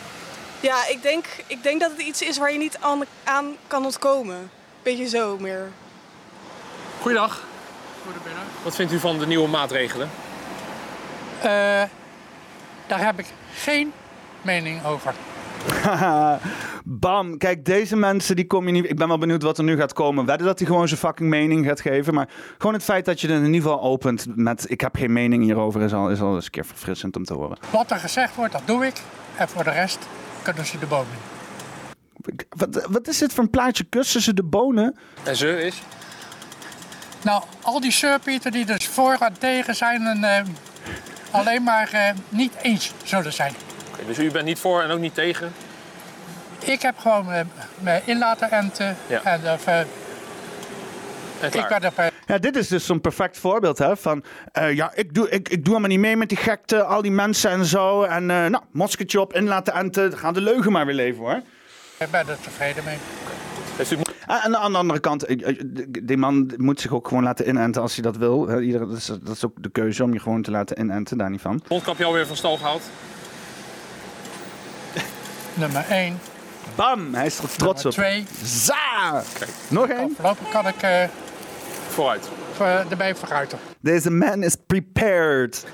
Ja, 0.64 0.88
ik 0.90 1.02
denk, 1.02 1.26
ik 1.48 1.64
denk 1.64 1.80
dat 1.80 1.92
het 1.92 2.02
iets 2.02 2.22
is 2.22 2.38
waar 2.38 2.52
je 2.52 2.58
niet 2.58 2.78
aan, 2.80 3.02
aan 3.24 3.46
kan 3.68 3.86
ontkomen. 3.86 4.50
Beetje 4.84 5.08
zo 5.08 5.38
meer. 5.40 5.68
Goeiedag. 7.02 7.44
Goedemiddag. 8.04 8.44
Wat 8.64 8.76
vindt 8.76 8.94
u 8.94 9.00
van 9.00 9.20
de 9.20 9.28
nieuwe 9.28 9.48
maatregelen? 9.48 10.10
Uh, 11.38 11.44
daar 12.88 13.06
heb 13.06 13.20
ik 13.20 13.26
geen 13.54 13.92
mening 14.42 14.86
over. 14.86 15.14
Bam. 16.84 17.38
Kijk, 17.38 17.66
deze 17.66 17.96
mensen 17.96 18.36
die 18.36 18.48
kom 18.48 18.66
je 18.66 18.72
niet. 18.72 18.90
Ik 18.90 18.98
ben 18.98 19.08
wel 19.08 19.18
benieuwd 19.18 19.44
wat 19.44 19.58
er 19.58 19.64
nu 19.64 19.78
gaat 19.78 19.94
komen. 19.94 20.26
Wedden 20.26 20.48
dat 20.48 20.60
hij 20.60 20.68
gewoon 20.68 20.88
zijn 20.88 21.00
fucking 21.00 21.30
mening 21.30 21.66
gaat 21.66 21.82
geven. 21.82 22.14
Maar 22.14 22.30
gewoon 22.58 22.74
het 22.74 22.84
feit 22.84 23.06
dat 23.06 23.22
je 23.22 23.28
er 23.28 23.36
in 23.36 23.46
ieder 23.46 23.62
geval 23.62 23.82
opent 23.82 24.26
met. 24.36 24.70
Ik 24.70 24.82
heb 24.82 24.96
geen 24.96 25.14
mening 25.14 25.44
hierover. 25.44 25.82
is 25.82 25.94
al, 25.94 26.10
is 26.10 26.22
al 26.22 26.36
eens 26.36 26.46
een 26.46 26.52
keer 26.52 26.66
verfrissend 26.66 27.16
om 27.16 27.24
te 27.24 27.34
horen. 27.34 27.58
Wat 27.70 27.92
er 27.92 27.98
gezegd 27.98 28.36
wordt, 28.36 28.54
dat 28.54 28.62
doe 28.66 28.86
ik. 28.86 29.02
En 29.38 29.50
voor 29.50 29.64
de 29.64 29.72
rest 29.72 30.08
kunnen 30.44 30.66
ze 30.66 30.80
de 30.80 30.86
bonen. 30.86 31.18
Wat, 32.50 32.86
wat 32.90 33.08
is 33.08 33.18
dit 33.18 33.34
voor 33.34 33.44
een 33.44 33.50
plaatje? 33.50 33.84
Kussen 33.84 34.22
ze 34.22 34.34
de 34.34 34.44
bonen? 34.44 34.96
En 35.24 35.36
ze 35.36 35.66
is? 35.66 35.82
Nou, 37.22 37.44
al 37.62 37.80
die 37.80 37.92
surpieten 37.92 38.52
die 38.52 38.66
dus 38.66 38.88
voor 38.88 39.18
en 39.20 39.38
tegen 39.40 39.76
zijn. 39.76 40.06
En, 40.06 40.18
uh, 40.18 40.40
alleen 41.32 41.64
maar 41.64 41.90
uh, 41.94 42.10
niet 42.30 42.54
eens 42.62 42.92
zullen 43.04 43.34
zijn. 43.34 43.54
Okay, 43.92 44.06
dus 44.06 44.18
u 44.18 44.32
bent 44.32 44.46
niet 44.46 44.60
voor 44.60 44.82
en 44.82 44.92
ook 44.92 45.00
niet 45.00 45.14
tegen? 45.14 45.54
Ik 46.60 46.82
heb 46.82 46.98
gewoon 46.98 47.34
uh, 47.34 47.40
me 47.80 48.02
in 48.06 48.18
laten 48.18 48.52
enten. 48.52 48.98
Ja. 49.08 49.24
En, 49.24 49.42
uh, 49.42 49.68
en 49.68 49.88
ik 51.44 51.68
ben 51.68 51.84
er, 51.84 52.12
ja, 52.26 52.38
dit 52.38 52.56
is 52.56 52.68
dus 52.68 52.86
zo'n 52.86 53.02
perfect 53.02 53.38
voorbeeld 53.38 53.78
hè, 53.78 53.98
van... 53.98 54.24
Uh, 54.60 54.74
ja, 54.74 54.92
ik 54.96 55.14
doe, 55.14 55.30
ik, 55.30 55.50
ik 55.50 55.66
doe 55.66 55.74
helemaal 55.76 55.90
niet 55.90 56.00
mee 56.00 56.18
met 56.18 56.30
die 56.30 56.38
gekte, 56.38 56.84
al 56.84 57.02
die 57.02 57.12
mensen 57.12 57.52
en 57.52 57.66
zo. 57.66 58.04
En 58.04 58.22
uh, 58.22 58.28
nou, 58.28 58.64
moskertje 58.72 59.22
op, 59.22 59.34
in 59.34 59.48
laten 59.48 59.74
enten. 59.74 60.18
Gaan 60.18 60.34
de 60.34 60.42
leugen 60.42 60.72
maar 60.72 60.86
weer 60.86 60.96
leven 60.96 61.20
hoor. 61.20 61.42
Ik 61.98 62.12
ben 62.12 62.28
er 62.28 62.38
tevreden 62.42 62.84
mee. 62.84 62.98
Ah, 64.26 64.46
en 64.46 64.58
aan 64.58 64.72
de 64.72 64.78
andere 64.78 65.00
kant, 65.00 65.26
die 66.04 66.18
man 66.18 66.54
moet 66.58 66.82
zich 66.82 66.92
ook 66.92 67.08
gewoon 67.08 67.24
laten 67.24 67.48
inenten 67.48 67.82
als 67.82 67.94
hij 67.94 68.04
dat 68.04 68.18
wil. 68.18 68.46
Dat, 68.46 68.98
is, 68.98 69.06
dat 69.06 69.36
is 69.36 69.46
ook 69.46 69.64
de 69.64 69.70
keuze 69.70 70.04
om 70.04 70.14
je 70.14 70.20
gewoon 70.20 70.42
te 70.42 70.52
laten 70.52 70.80
inenten, 70.80 71.18
daar 71.18 71.30
niet 71.30 71.42
van. 71.42 71.64
Mondkapje 71.68 72.06
alweer 72.06 72.28
van 72.28 72.36
stal 72.36 72.58
gehaald? 72.58 72.84
Nummer 75.54 75.86
1. 75.90 76.20
Bam, 76.76 77.14
hij 77.14 77.26
is 77.26 77.38
er 77.38 77.50
trots 77.50 77.84
Nummer 77.84 77.86
op. 77.86 77.92
2. 77.92 78.26
Za! 78.44 79.24
Nog 79.68 79.88
één. 79.88 80.14
Voorlopig 80.16 80.50
kan 80.50 80.68
ik... 80.68 80.84
Uh, 80.84 81.04
vooruit. 81.94 82.30
Voor, 82.52 82.66
erbij 82.66 83.16
vooruit. 83.16 83.56
Deze 83.80 84.12
man 84.12 84.44
is 84.44 84.56
prepared. 84.68 85.66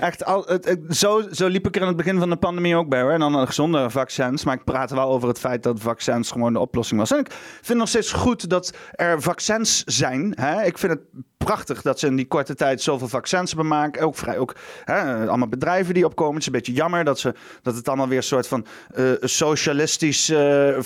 Echt, 0.00 0.24
al, 0.24 0.44
het, 0.46 0.78
zo, 0.90 1.22
zo 1.30 1.46
liep 1.46 1.66
ik 1.66 1.74
er 1.76 1.80
in 1.80 1.86
het 1.86 1.96
begin 1.96 2.18
van 2.18 2.30
de 2.30 2.36
pandemie 2.36 2.76
ook 2.76 2.88
bij 2.88 3.00
hoor. 3.00 3.10
En 3.10 3.20
dan 3.20 3.34
een 3.34 3.46
gezonde 3.46 3.90
vaccins. 3.90 4.44
Maar 4.44 4.54
ik 4.54 4.64
praat 4.64 4.90
wel 4.90 5.10
over 5.10 5.28
het 5.28 5.38
feit 5.38 5.62
dat 5.62 5.80
vaccins 5.80 6.30
gewoon 6.30 6.52
de 6.52 6.58
oplossing 6.58 7.00
was. 7.00 7.12
En 7.12 7.18
ik 7.18 7.32
vind 7.62 7.78
nog 7.78 7.88
steeds 7.88 8.12
goed 8.12 8.50
dat 8.50 8.76
er 8.92 9.22
vaccins 9.22 9.84
zijn. 9.84 10.32
Hè? 10.40 10.64
Ik 10.64 10.78
vind 10.78 10.92
het 10.92 11.02
prachtig 11.38 11.82
dat 11.82 11.98
ze 11.98 12.06
in 12.06 12.16
die 12.16 12.26
korte 12.26 12.54
tijd 12.54 12.82
zoveel 12.82 13.08
vaccins 13.08 13.50
hebben 13.50 13.68
maken. 13.68 14.02
Ook 14.02 14.16
vrij, 14.16 14.38
ook 14.38 14.54
hè, 14.84 15.26
allemaal 15.28 15.48
bedrijven 15.48 15.94
die 15.94 16.04
opkomen. 16.04 16.32
Het 16.32 16.40
is 16.40 16.46
een 16.46 16.52
beetje 16.52 16.72
jammer 16.72 17.04
dat, 17.04 17.18
ze, 17.18 17.34
dat 17.62 17.74
het 17.74 17.88
allemaal 17.88 18.08
weer 18.08 18.16
een 18.16 18.22
soort 18.22 18.48
van 18.48 18.66
uh, 18.96 19.10
socialistisch 19.20 20.30
uh, 20.30 20.78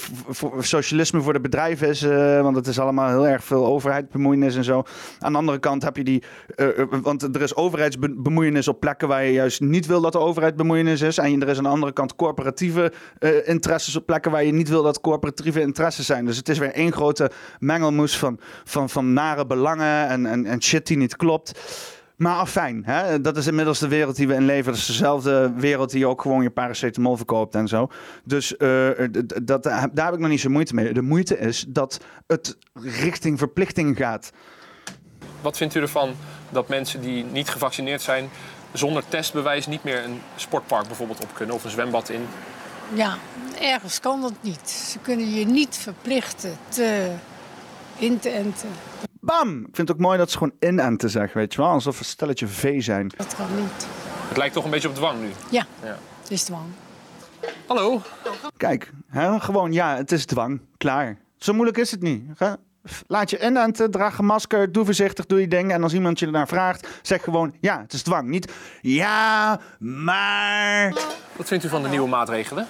socialisme 0.59 1.21
voor 1.21 1.33
de 1.33 1.41
bedrijven 1.41 1.89
is. 1.89 2.03
Uh, 2.03 2.41
want 2.41 2.57
het 2.57 2.67
is 2.67 2.79
allemaal 2.79 3.09
heel 3.09 3.29
erg 3.29 3.45
veel 3.45 3.67
overheidsbemoeienis 3.67 4.57
en 4.57 4.65
zo. 4.65 4.83
Aan 5.19 5.33
de 5.33 5.39
andere 5.39 5.59
kant 5.59 5.83
heb 5.83 5.97
je 5.97 6.05
die, 6.05 6.23
want 7.03 7.23
er 7.23 7.43
is 7.43 7.55
overheidsbemoeienis 7.55 8.69
op 8.69 8.81
plekken 8.81 9.09
waar 9.09 9.25
je 9.25 9.33
juist 9.33 9.61
niet 9.61 9.87
wil 9.87 10.01
dat 10.01 10.13
de 10.13 10.19
overheid 10.19 10.57
bemoeienis 10.57 11.01
is. 11.01 11.19
En 11.19 11.43
er 11.43 11.49
is 11.49 11.57
aan 11.57 11.63
de 11.63 11.69
andere 11.69 11.93
kant 11.93 12.17
corporatieve 12.17 12.93
interesses 13.45 13.97
op 13.97 14.07
plekken 14.07 14.31
waar 14.31 14.45
je 14.45 14.53
niet 14.53 14.69
wil 14.69 14.83
dat 14.83 15.01
corporatieve 15.01 15.61
interesses 15.61 16.07
zijn. 16.07 16.25
Dus 16.25 16.37
het 16.37 16.49
is 16.49 16.59
weer 16.59 16.73
één 16.73 16.93
grote 16.93 17.31
mengelmoes 17.59 18.19
van, 18.19 18.39
van, 18.65 18.91
van 18.91 19.13
nare 19.13 19.47
belangen 19.47 20.09
en, 20.09 20.27
en 20.27 20.42
en 20.47 20.63
shit 20.63 20.87
die 20.87 20.97
niet 20.97 21.17
klopt. 21.17 21.61
Maar 22.17 22.37
afijn, 22.37 22.83
hè? 22.85 23.21
dat 23.21 23.37
is 23.37 23.47
inmiddels 23.47 23.79
de 23.79 23.89
wereld 23.89 24.17
die 24.17 24.29
we 24.29 24.35
in 24.35 24.45
leven. 24.45 24.73
Dat 24.73 24.81
is 24.81 24.87
dezelfde 24.87 25.53
wereld 25.57 25.91
die 25.91 25.99
je 25.99 26.07
ook 26.07 26.23
gewoon 26.23 26.43
je 26.43 26.51
paracetamol 26.51 27.17
verkoopt 27.17 27.55
en 27.55 27.69
zo. 27.69 27.89
Dus 28.25 28.55
uh, 28.59 28.89
dat, 29.43 29.63
daar 29.63 30.05
heb 30.05 30.15
ik 30.15 30.19
nog 30.19 30.29
niet 30.29 30.41
zo 30.41 30.51
moeite 30.51 30.75
mee. 30.75 30.93
De 30.93 31.03
moeite 31.03 31.39
is 31.39 31.65
dat 31.69 32.01
het 32.27 32.57
richting 32.75 33.39
verplichting 33.39 33.97
gaat. 33.97 34.33
Wat 35.41 35.57
vindt 35.57 35.75
u 35.75 35.81
ervan 35.81 36.15
dat 36.51 36.69
mensen 36.69 37.01
die 37.01 37.25
niet 37.25 37.49
gevaccineerd 37.49 38.03
zijn... 38.03 38.29
zonder 38.73 39.03
testbewijs 39.09 39.67
niet 39.67 39.85
meer 39.85 40.05
een 40.05 40.21
sportpark 40.37 40.87
bijvoorbeeld 40.87 41.23
op 41.23 41.35
kunnen 41.35 41.55
of 41.55 41.65
een 41.65 41.71
zwembad 41.71 42.09
in? 42.09 42.27
Ja, 42.95 43.17
ergens 43.61 44.01
kan 44.01 44.21
dat 44.21 44.35
niet. 44.41 44.71
Ze 44.71 44.99
kunnen 44.99 45.35
je 45.35 45.47
niet 45.47 45.77
verplichten 45.77 46.57
te 46.69 47.11
in 47.99 48.19
te 48.19 48.29
enten. 48.29 48.69
Bam! 49.25 49.59
Ik 49.59 49.77
vind 49.77 49.89
het 49.89 49.93
ook 49.93 50.03
mooi 50.03 50.19
dat 50.19 50.31
ze 50.31 50.39
gewoon 50.39 50.55
inenten 50.61 51.11
zeggen, 51.11 51.39
weet 51.39 51.55
je 51.55 51.61
wel. 51.61 51.71
Alsof 51.71 51.99
een 51.99 52.05
stelletje 52.05 52.47
V 52.47 52.83
zijn. 52.83 53.13
Dat 53.17 53.35
kan 53.37 53.47
niet. 53.57 53.87
Het 54.29 54.37
lijkt 54.37 54.55
toch 54.55 54.65
een 54.65 54.71
beetje 54.71 54.89
op 54.89 54.95
dwang 54.95 55.21
nu? 55.21 55.31
Ja, 55.51 55.67
ja. 55.83 55.99
het 56.21 56.31
is 56.31 56.45
dwang. 56.45 56.65
Hallo? 57.67 58.01
Kijk, 58.57 58.93
hè, 59.09 59.41
gewoon 59.41 59.73
ja, 59.73 59.97
het 59.97 60.13
is 60.13 60.25
dwang. 60.25 60.61
Klaar. 60.77 61.19
Zo 61.37 61.53
moeilijk 61.53 61.79
is 61.79 61.91
het 61.91 62.03
niet. 62.03 62.23
Hè? 62.37 62.53
Laat 63.07 63.31
je 63.31 63.39
inenten, 63.45 63.91
draag 63.91 64.19
een 64.19 64.25
masker, 64.25 64.73
doe 64.73 64.85
voorzichtig, 64.85 65.27
doe 65.27 65.41
je 65.41 65.49
ding. 65.49 65.73
En 65.73 65.83
als 65.83 65.95
iemand 65.95 66.19
je 66.19 66.27
ernaar 66.27 66.49
vraagt, 66.49 66.89
zeg 67.03 67.23
gewoon 67.23 67.55
ja, 67.61 67.81
het 67.81 67.93
is 67.93 68.03
dwang. 68.03 68.29
Niet 68.29 68.53
ja, 68.81 69.61
maar... 69.79 70.95
Wat 71.37 71.49
vindt 71.49 71.65
u 71.65 71.69
van 71.69 71.83
de 71.83 71.89
nieuwe 71.89 72.09
maatregelen? 72.09 72.67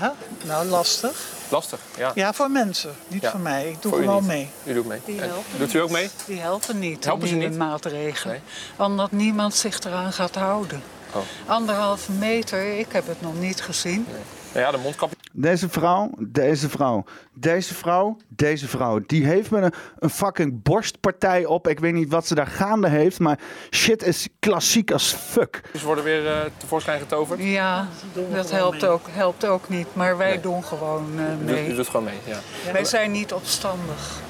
Huh? 0.00 0.08
Nou, 0.44 0.66
lastig. 0.66 1.30
Lastig, 1.48 1.80
ja. 1.96 2.12
Ja, 2.14 2.32
voor 2.32 2.50
mensen, 2.50 2.94
niet 3.08 3.22
ja. 3.22 3.30
voor 3.30 3.40
mij. 3.40 3.70
Ik 3.70 3.82
doe 3.82 3.92
gewoon 3.92 4.26
mee. 4.26 4.50
U 4.64 4.74
doet 4.74 4.86
mee. 4.86 5.00
Die 5.04 5.20
helpen 5.20 5.58
Doet 5.58 5.74
u 5.74 5.78
ook 5.78 5.90
mee? 5.90 6.10
Die 6.26 6.40
helpen 6.40 6.78
niet, 6.78 7.04
helpen 7.04 7.28
die 7.28 7.40
ze 7.40 7.48
niet? 7.48 7.58
maatregelen. 7.58 8.42
Nee. 8.76 8.88
Omdat 8.88 9.10
niemand 9.10 9.54
zich 9.54 9.80
eraan 9.80 10.12
gaat 10.12 10.34
houden. 10.34 10.82
Oh. 11.12 11.22
Anderhalve 11.46 12.12
meter, 12.12 12.78
ik 12.78 12.92
heb 12.92 13.06
het 13.06 13.20
nog 13.20 13.34
niet 13.34 13.60
gezien. 13.60 14.06
Nee. 14.10 14.22
Ja, 14.54 14.70
de 14.70 14.78
mondkapje. 14.78 15.16
Deze 15.32 15.68
vrouw, 15.68 16.10
deze 16.18 16.68
vrouw, 16.68 17.04
deze 17.32 17.74
vrouw, 17.74 18.16
deze 18.28 18.68
vrouw. 18.68 19.00
Die 19.06 19.26
heeft 19.26 19.50
me 19.50 19.60
een, 19.60 19.72
een, 19.98 20.10
fucking 20.10 20.62
borstpartij 20.62 21.44
op. 21.44 21.68
Ik 21.68 21.80
weet 21.80 21.92
niet 21.92 22.10
wat 22.10 22.26
ze 22.26 22.34
daar 22.34 22.46
gaande 22.46 22.88
heeft. 22.88 23.18
Maar 23.18 23.38
shit 23.70 24.02
is 24.02 24.28
klassiek 24.38 24.90
als 24.90 25.12
fuck. 25.12 25.60
Ze 25.78 25.84
worden 25.84 26.04
weer 26.04 26.24
uh, 26.24 26.40
tevoorschijn 26.56 27.00
getoverd? 27.00 27.42
Ja, 27.42 27.88
dat 28.32 28.50
helpt 28.50 28.84
ook, 28.84 29.06
helpt 29.10 29.46
ook 29.46 29.68
niet. 29.68 29.86
Maar 29.92 30.16
wij 30.16 30.30
nee. 30.30 30.40
doen 30.40 30.64
gewoon 30.64 31.06
uh, 31.16 31.22
mee. 31.44 31.68
U 31.68 31.74
doet 31.74 31.88
gewoon 31.88 32.04
mee, 32.04 32.18
ja. 32.24 32.38
ja. 32.66 32.72
Wij 32.72 32.84
zijn 32.84 33.10
niet 33.10 33.32
opstandig. 33.32 34.20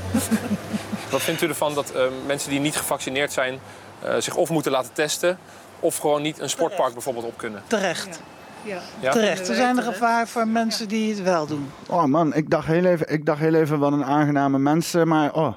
wat 1.10 1.22
vindt 1.22 1.42
u 1.42 1.48
ervan 1.48 1.74
dat 1.74 1.92
uh, 1.94 2.02
mensen 2.26 2.50
die 2.50 2.60
niet 2.60 2.76
gevaccineerd 2.76 3.32
zijn... 3.32 3.58
zich 4.18 4.34
of 4.34 4.50
moeten 4.50 4.72
laten 4.72 4.92
testen... 4.92 5.38
of 5.80 5.96
gewoon 5.96 6.22
niet 6.22 6.38
een 6.38 6.50
sportpark 6.50 6.76
Terecht. 6.78 6.94
bijvoorbeeld 6.94 7.26
op 7.26 7.38
kunnen? 7.38 7.62
Terecht. 7.66 8.06
Ja. 8.06 8.35
Ja. 8.66 9.10
Terecht. 9.10 9.48
Er 9.48 9.54
zijn 9.54 9.76
er 9.76 9.82
gevaar 9.82 10.28
voor 10.28 10.48
mensen 10.48 10.88
die 10.88 11.10
het 11.10 11.22
wel 11.22 11.46
doen. 11.46 11.70
Oh 11.88 12.04
man, 12.04 12.34
ik 12.34 12.50
dacht 12.50 12.66
heel 12.66 12.84
even, 12.84 13.12
ik 13.12 13.24
dacht 13.24 13.40
heel 13.40 13.54
even 13.54 13.78
wat 13.78 13.92
een 13.92 14.04
aangename 14.04 14.58
mensen, 14.58 15.08
maar 15.08 15.34
oh. 15.34 15.54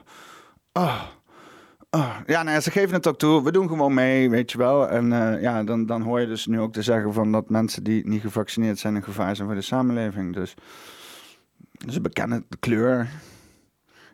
Oh. 0.74 1.02
Oh. 1.90 2.16
Ja, 2.26 2.44
nou 2.44 2.56
ja, 2.56 2.62
ze 2.62 2.72
geven 2.72 2.96
het 2.96 3.08
ook 3.08 3.18
toe. 3.18 3.44
We 3.44 3.52
doen 3.52 3.68
gewoon 3.68 3.94
mee, 3.94 4.30
weet 4.30 4.52
je 4.52 4.58
wel. 4.58 4.90
En 4.90 5.12
uh, 5.12 5.42
ja, 5.42 5.64
dan, 5.64 5.86
dan 5.86 6.02
hoor 6.02 6.20
je 6.20 6.28
dus 6.28 6.46
nu 6.46 6.60
ook 6.60 6.74
te 6.74 6.82
zeggen 6.82 7.14
van 7.14 7.32
dat 7.32 7.50
mensen 7.50 7.84
die 7.84 8.08
niet 8.08 8.22
gevaccineerd 8.22 8.80
zijn 8.80 8.96
een 8.96 9.04
gevaar 9.04 9.36
zijn 9.36 9.48
voor 9.48 9.58
de 9.58 9.64
samenleving. 9.64 10.34
Dus 10.34 10.54
ze 11.90 12.02
bekennen 12.02 12.46
de 12.50 12.58
kleur. 12.58 13.10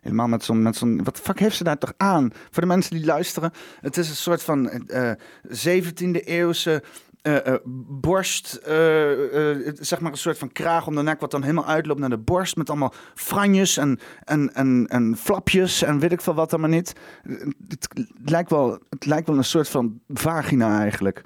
Helemaal 0.02 0.28
met 0.28 0.44
zo'n, 0.44 0.62
met 0.62 0.76
zo'n. 0.76 1.04
Wat 1.04 1.20
fuck 1.20 1.40
heeft 1.40 1.56
ze 1.56 1.64
daar 1.64 1.78
toch 1.78 1.94
aan? 1.98 2.32
Voor 2.52 2.62
de 2.62 2.68
mensen 2.68 2.96
die 2.96 3.06
luisteren. 3.06 3.52
Het 3.82 3.98
is 3.98 4.10
een 4.10 4.16
soort 4.16 4.44
van 4.44 4.70
uh, 4.88 5.12
17e 5.48 6.24
eeuwse 6.24 6.84
uh, 7.28 7.36
uh, 7.46 7.56
borst, 7.88 8.60
uh, 8.68 8.68
zeg 9.80 10.00
maar 10.00 10.12
een 10.12 10.18
soort 10.18 10.38
van 10.38 10.52
kraag 10.52 10.88
om 10.88 10.96
de 10.96 11.02
nek, 11.02 11.20
wat 11.20 11.32
dan 11.32 11.42
helemaal 11.42 11.66
uitloopt 11.66 12.00
naar 12.00 12.10
de 12.10 12.18
borst, 12.18 12.56
met 12.56 12.70
allemaal 12.70 12.94
franjes 13.16 13.78
en, 13.78 14.00
en, 14.24 14.54
en, 14.54 14.86
en 14.88 15.18
flapjes 15.18 15.82
en 15.82 16.00
weet 16.00 16.12
ik 16.12 16.22
veel 16.22 16.34
wat 16.34 16.54
allemaal 16.54 16.70
niet. 16.70 16.94
Het 17.68 17.88
lijkt 18.26 18.50
wel, 18.50 18.80
het 18.90 19.06
lijkt 19.06 19.28
wel 19.28 19.38
een 19.38 19.44
soort 19.44 19.70
van 19.70 20.00
vagina 20.08 20.80
eigenlijk. 20.80 21.22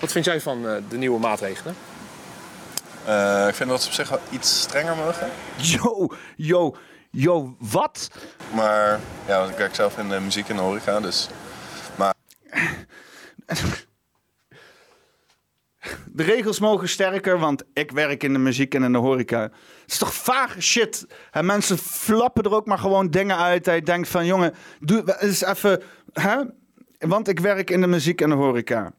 Wat 0.00 0.12
vind 0.12 0.24
jij 0.24 0.40
van 0.40 0.62
de 0.62 0.96
nieuwe 0.96 1.20
maatregelen? 1.20 1.74
ik 3.48 3.54
vind 3.54 3.70
dat 3.70 3.82
ze 3.82 3.88
op 3.88 3.94
zich 3.94 4.08
wel 4.08 4.20
iets 4.30 4.60
strenger 4.60 4.96
mogen. 4.96 5.30
Yo, 5.56 6.08
yo, 6.36 6.76
yo, 7.10 7.56
wat? 7.58 8.08
Maar 8.54 9.00
ja, 9.26 9.44
ik 9.44 9.56
werk 9.56 9.74
zelf 9.74 9.98
in 9.98 10.08
de 10.08 10.20
muziek 10.20 10.48
en 10.48 10.56
de 10.56 10.62
horeca, 10.62 11.00
dus... 11.00 11.28
Maar... 11.96 12.14
De 16.12 16.22
regels 16.22 16.60
mogen 16.60 16.88
sterker, 16.88 17.38
want 17.38 17.62
ik 17.72 17.90
werk 17.90 18.22
in 18.22 18.32
de 18.32 18.38
muziek 18.38 18.74
en 18.74 18.82
in 18.82 18.92
de 18.92 18.98
horeca. 18.98 19.40
Het 19.40 19.52
is 19.86 19.98
toch 19.98 20.14
vage 20.14 20.60
shit. 20.60 21.06
En 21.30 21.46
mensen 21.46 21.78
flappen 21.78 22.42
er 22.42 22.54
ook 22.54 22.66
maar 22.66 22.78
gewoon 22.78 23.10
dingen 23.10 23.36
uit. 23.36 23.64
Je 23.64 23.82
denkt 23.82 24.08
van, 24.08 24.26
jongen, 24.26 24.54
doe 24.80 25.16
eens 25.20 25.44
even... 25.44 25.82
Hè? 26.12 26.42
Want 26.98 27.28
ik 27.28 27.40
werk 27.40 27.70
in 27.70 27.80
de 27.80 27.86
muziek 27.86 28.20
en 28.20 28.28
de 28.28 28.34
horeca. 28.34 28.92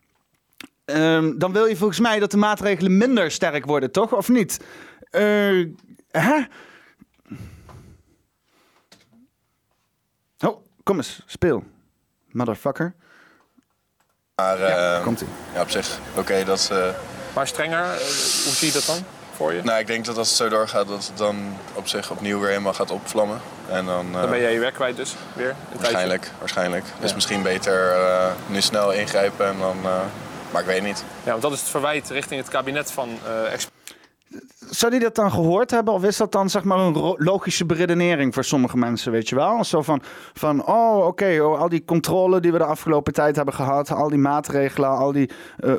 Ehm, 0.86 1.38
dan 1.38 1.52
wil 1.52 1.66
je 1.66 1.76
volgens 1.76 2.00
mij 2.00 2.20
dat 2.20 2.32
de 2.32 2.38
maatregelen 2.38 2.98
minder 2.98 3.32
sterk 3.32 3.66
worden, 3.66 3.92
toch? 3.92 4.14
Of 4.14 4.30
niet? 4.30 4.60
Eh, 5.10 5.66
hè? 6.12 6.44
Oh, 10.40 10.66
kom 10.84 10.98
eens, 10.98 11.24
speel. 11.26 11.64
Motherfucker. 12.32 12.96
Maar 14.42 14.60
Ja, 14.60 14.96
eh, 14.98 15.04
komt-ie. 15.04 15.28
ja, 15.54 15.62
op 15.62 15.70
zich, 15.70 15.88
oké, 16.16 16.44
dat 16.44 16.58
is... 16.60 16.70
eh, 16.70 16.78
Maar 17.34 17.48
strenger, 17.48 17.84
eh, 17.84 17.98
hoe 18.44 18.54
zie 18.54 18.68
je 18.68 18.74
dat 18.74 18.86
dan 18.86 19.06
voor 19.36 19.54
je? 19.54 19.64
nou, 19.64 19.80
ik 19.80 19.88
denk 19.88 20.06
dat 20.06 20.18
als 20.18 20.28
het 20.28 20.38
zo 20.38 20.50
doorgaat, 20.50 20.88
dat 20.88 21.08
het 21.08 21.18
dan 21.18 21.58
op 21.74 21.88
zich 21.88 22.12
opnieuw 22.12 22.40
weer 22.40 22.50
helemaal 22.50 22.74
gaat 22.74 22.92
opvlammen. 22.92 23.42
En 23.70 23.86
dan... 23.86 24.06
eh, 24.16 24.22
Dan 24.22 24.30
ben 24.30 24.40
jij 24.40 24.54
je 24.54 24.60
werk 24.60 24.74
kwijt 24.74 24.96
dus, 24.96 25.16
weer? 25.34 25.48
een 25.50 25.56
tijdje. 25.56 25.80
Waarschijnlijk, 25.82 26.32
waarschijnlijk. 26.40 26.86
Dus 27.00 27.14
misschien 27.14 27.42
beter 27.44 27.92
eh, 27.92 28.26
nu 28.48 28.62
snel 28.62 28.92
ingrijpen 28.92 29.46
en 29.48 29.58
dan... 29.60 29.78
eh, 29.84 29.92
maar 30.52 30.62
ik 30.62 30.68
weet 30.68 30.84
niet. 30.84 31.04
Ja, 31.24 31.30
want 31.32 31.42
dat 31.42 31.52
is 31.52 31.60
het 31.60 31.70
verwijt 31.70 32.10
richting 32.10 32.42
het 32.42 32.50
kabinet 32.50 32.92
van 32.92 33.20
eh 33.26 33.54
ex 33.54 33.68
Zou 34.70 34.92
die 34.92 35.00
dat 35.02 35.16
dan 35.16 35.32
gehoord 35.32 35.72
hebben? 35.72 35.94
Of 35.94 36.04
is 36.04 36.18
dat 36.18 36.32
dan 36.32 36.50
zeg 36.50 36.64
maar 36.64 36.78
een 36.80 37.16
logische 37.18 37.66
beredenering 37.66 38.34
voor 38.34 38.44
sommige 38.44 38.78
mensen, 38.78 39.12
weet 39.12 39.30
je 39.30 39.36
wel? 39.36 39.64
Zo 39.64 39.82
van, 39.82 40.02
van 40.34 40.66
oh 40.66 41.06
oké, 41.06 41.40
oh, 41.42 41.60
al 41.60 41.70
die 41.70 41.86
controle 41.86 42.40
die 42.40 42.52
we 42.52 42.58
de 42.58 42.64
afgelopen 42.64 43.14
tijd 43.14 43.36
hebben 43.36 43.54
gehad, 43.54 43.92
al 43.92 44.10
die 44.10 44.18
maatregelen, 44.18 44.90
al 44.90 45.12
die 45.12 45.30
eh, 45.60 45.74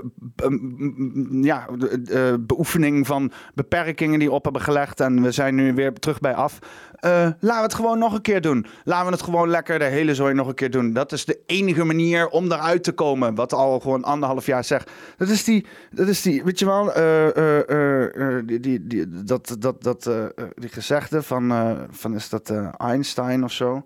m- 0.49 1.45
ja, 1.45 1.67
de, 1.79 2.45
beoefening 2.47 3.07
van 3.07 3.33
beperkingen 3.55 4.19
die 4.19 4.31
op 4.33 4.45
hebben 4.45 4.63
gelegd 4.63 5.01
en 5.01 5.23
we 5.23 5.31
zijn 5.31 5.55
nu 5.55 5.75
weer 5.75 5.93
terug 5.93 6.21
bij 6.21 6.35
af. 6.35 6.59
Eh, 7.05 7.11
laten 7.41 7.57
we 7.57 7.63
het 7.63 7.75
gewoon 7.75 7.99
nog 7.99 8.15
een 8.15 8.21
keer 8.21 8.41
doen. 8.41 8.67
Laten 8.85 9.07
we 9.07 9.13
het 9.13 9.23
gewoon 9.23 9.49
lekker 9.49 9.79
de 9.79 9.85
hele 9.85 10.15
zooi 10.15 10.35
nog 10.35 10.49
een 10.49 10.55
keer 10.55 10.71
doen. 10.71 10.93
Dat 10.93 11.13
is 11.13 11.25
de 11.25 11.41
enige 11.47 11.85
manier 11.85 12.29
om 12.29 12.53
eruit 12.53 12.85
te 12.85 12.93
komen. 12.93 13.35
Wat 13.35 13.53
al 13.53 13.81
gewoon 13.81 14.05
anderhalf 14.05 14.47
jaar 14.47 14.65
zegt. 14.65 14.91
Dat 15.17 15.29
is 15.29 15.45
die, 15.45 15.67
dat 15.91 16.09
is 16.09 16.23
die 16.23 16.45
weet 16.45 16.59
je 16.59 16.65
wel, 16.65 16.93
eh, 16.93 18.07
eh, 18.07 18.47
die, 18.47 18.61
die, 18.61 18.87
die, 18.87 19.25
dat, 19.25 19.57
dat, 19.59 19.83
dat, 19.83 20.11
die 20.55 20.69
gezegde 20.69 21.23
van, 21.23 21.77
van 21.91 22.15
is 22.15 22.29
dat 22.29 22.53
Einstein 22.77 23.45
of 23.45 23.53
zo? 23.53 23.83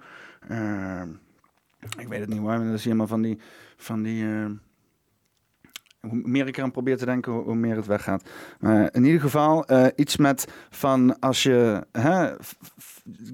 Ik 1.98 2.08
weet 2.08 2.20
het 2.20 2.28
niet 2.28 2.38
hoor, 2.38 2.48
maar 2.48 2.64
dat 2.64 2.74
is 2.74 2.84
helemaal 2.84 3.06
van 3.06 3.22
die, 3.22 3.38
van 3.76 4.02
die 4.02 4.26
hoe 6.00 6.20
meer 6.22 6.46
ik 6.46 6.56
eraan 6.56 6.70
probeer 6.70 6.96
te 6.96 7.04
denken, 7.04 7.32
hoe, 7.32 7.54
meer 7.54 7.76
het 7.76 7.86
weggaat. 7.86 8.28
Maar 8.60 8.88
in 8.92 9.04
ieder 9.04 9.20
geval 9.20 9.66
iets 9.96 10.16
met 10.16 10.48
van 10.70 11.18
als 11.18 11.42
je 11.42 11.86
hè, 11.92 12.34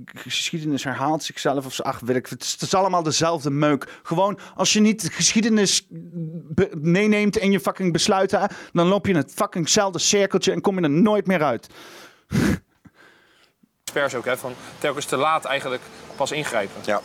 geschiedenis 0.05 0.85
herhaalt 0.85 1.23
zichzelf 1.23 1.67
of 1.67 1.75
zo. 1.75 1.83
Ach, 1.83 2.01
weet 2.01 2.17
ik, 2.17 2.27
het 2.27 2.43
is, 2.43 2.53
het 2.53 2.63
is 2.63 2.75
allemaal 2.75 3.03
dezelfde 3.03 3.51
meuk. 3.51 4.01
Gewoon 4.03 4.39
als 4.55 4.73
je 4.73 4.81
niet 4.81 5.09
geschiedenis 5.13 5.87
meeneemt 6.81 7.37
in 7.37 7.51
je 7.51 7.61
fucking 7.61 7.93
besluiten, 7.93 8.49
dan 8.73 8.87
loop 8.87 9.07
je 9.07 9.13
in 9.13 9.19
het 9.19 9.33
fuckingzelfde 9.35 9.99
cirkeltje 9.99 10.53
en 10.53 10.61
kom 10.61 10.79
je 10.79 10.83
er 10.83 10.91
nooit 10.91 11.27
meer 11.27 11.43
uit. 11.43 11.69
experts 13.95 14.15
ook, 14.15 14.25
hè, 14.25 14.37
van 14.37 14.55
telkens 14.79 15.05
te 15.05 15.17
laat 15.17 15.45
eigenlijk 15.45 15.83
pas 16.17 16.33
ingrijpen. 16.33 16.81
Ja, 16.85 17.01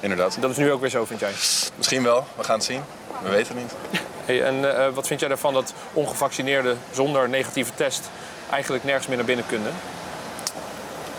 inderdaad. 0.00 0.40
Dat 0.40 0.50
is 0.50 0.56
nu 0.56 0.72
ook 0.72 0.80
weer 0.80 0.90
zo, 0.90 1.04
vind 1.04 1.20
jij? 1.20 1.32
Misschien 1.76 2.02
wel, 2.02 2.26
we 2.36 2.44
gaan 2.44 2.56
het 2.56 2.64
zien. 2.64 2.82
We 3.22 3.28
weten 3.28 3.56
het 3.56 3.62
niet. 3.62 4.00
Hey, 4.24 4.42
en 4.42 4.76
eh, 4.76 4.94
wat 4.94 5.06
vind 5.06 5.20
jij 5.20 5.30
ervan 5.30 5.54
dat 5.54 5.74
ongevaccineerden 5.92 6.78
zonder 6.92 7.28
negatieve 7.28 7.74
test 7.74 8.10
eigenlijk 8.50 8.84
nergens 8.84 9.06
meer 9.06 9.16
naar 9.16 9.26
binnen 9.26 9.46
kunnen? 9.46 9.72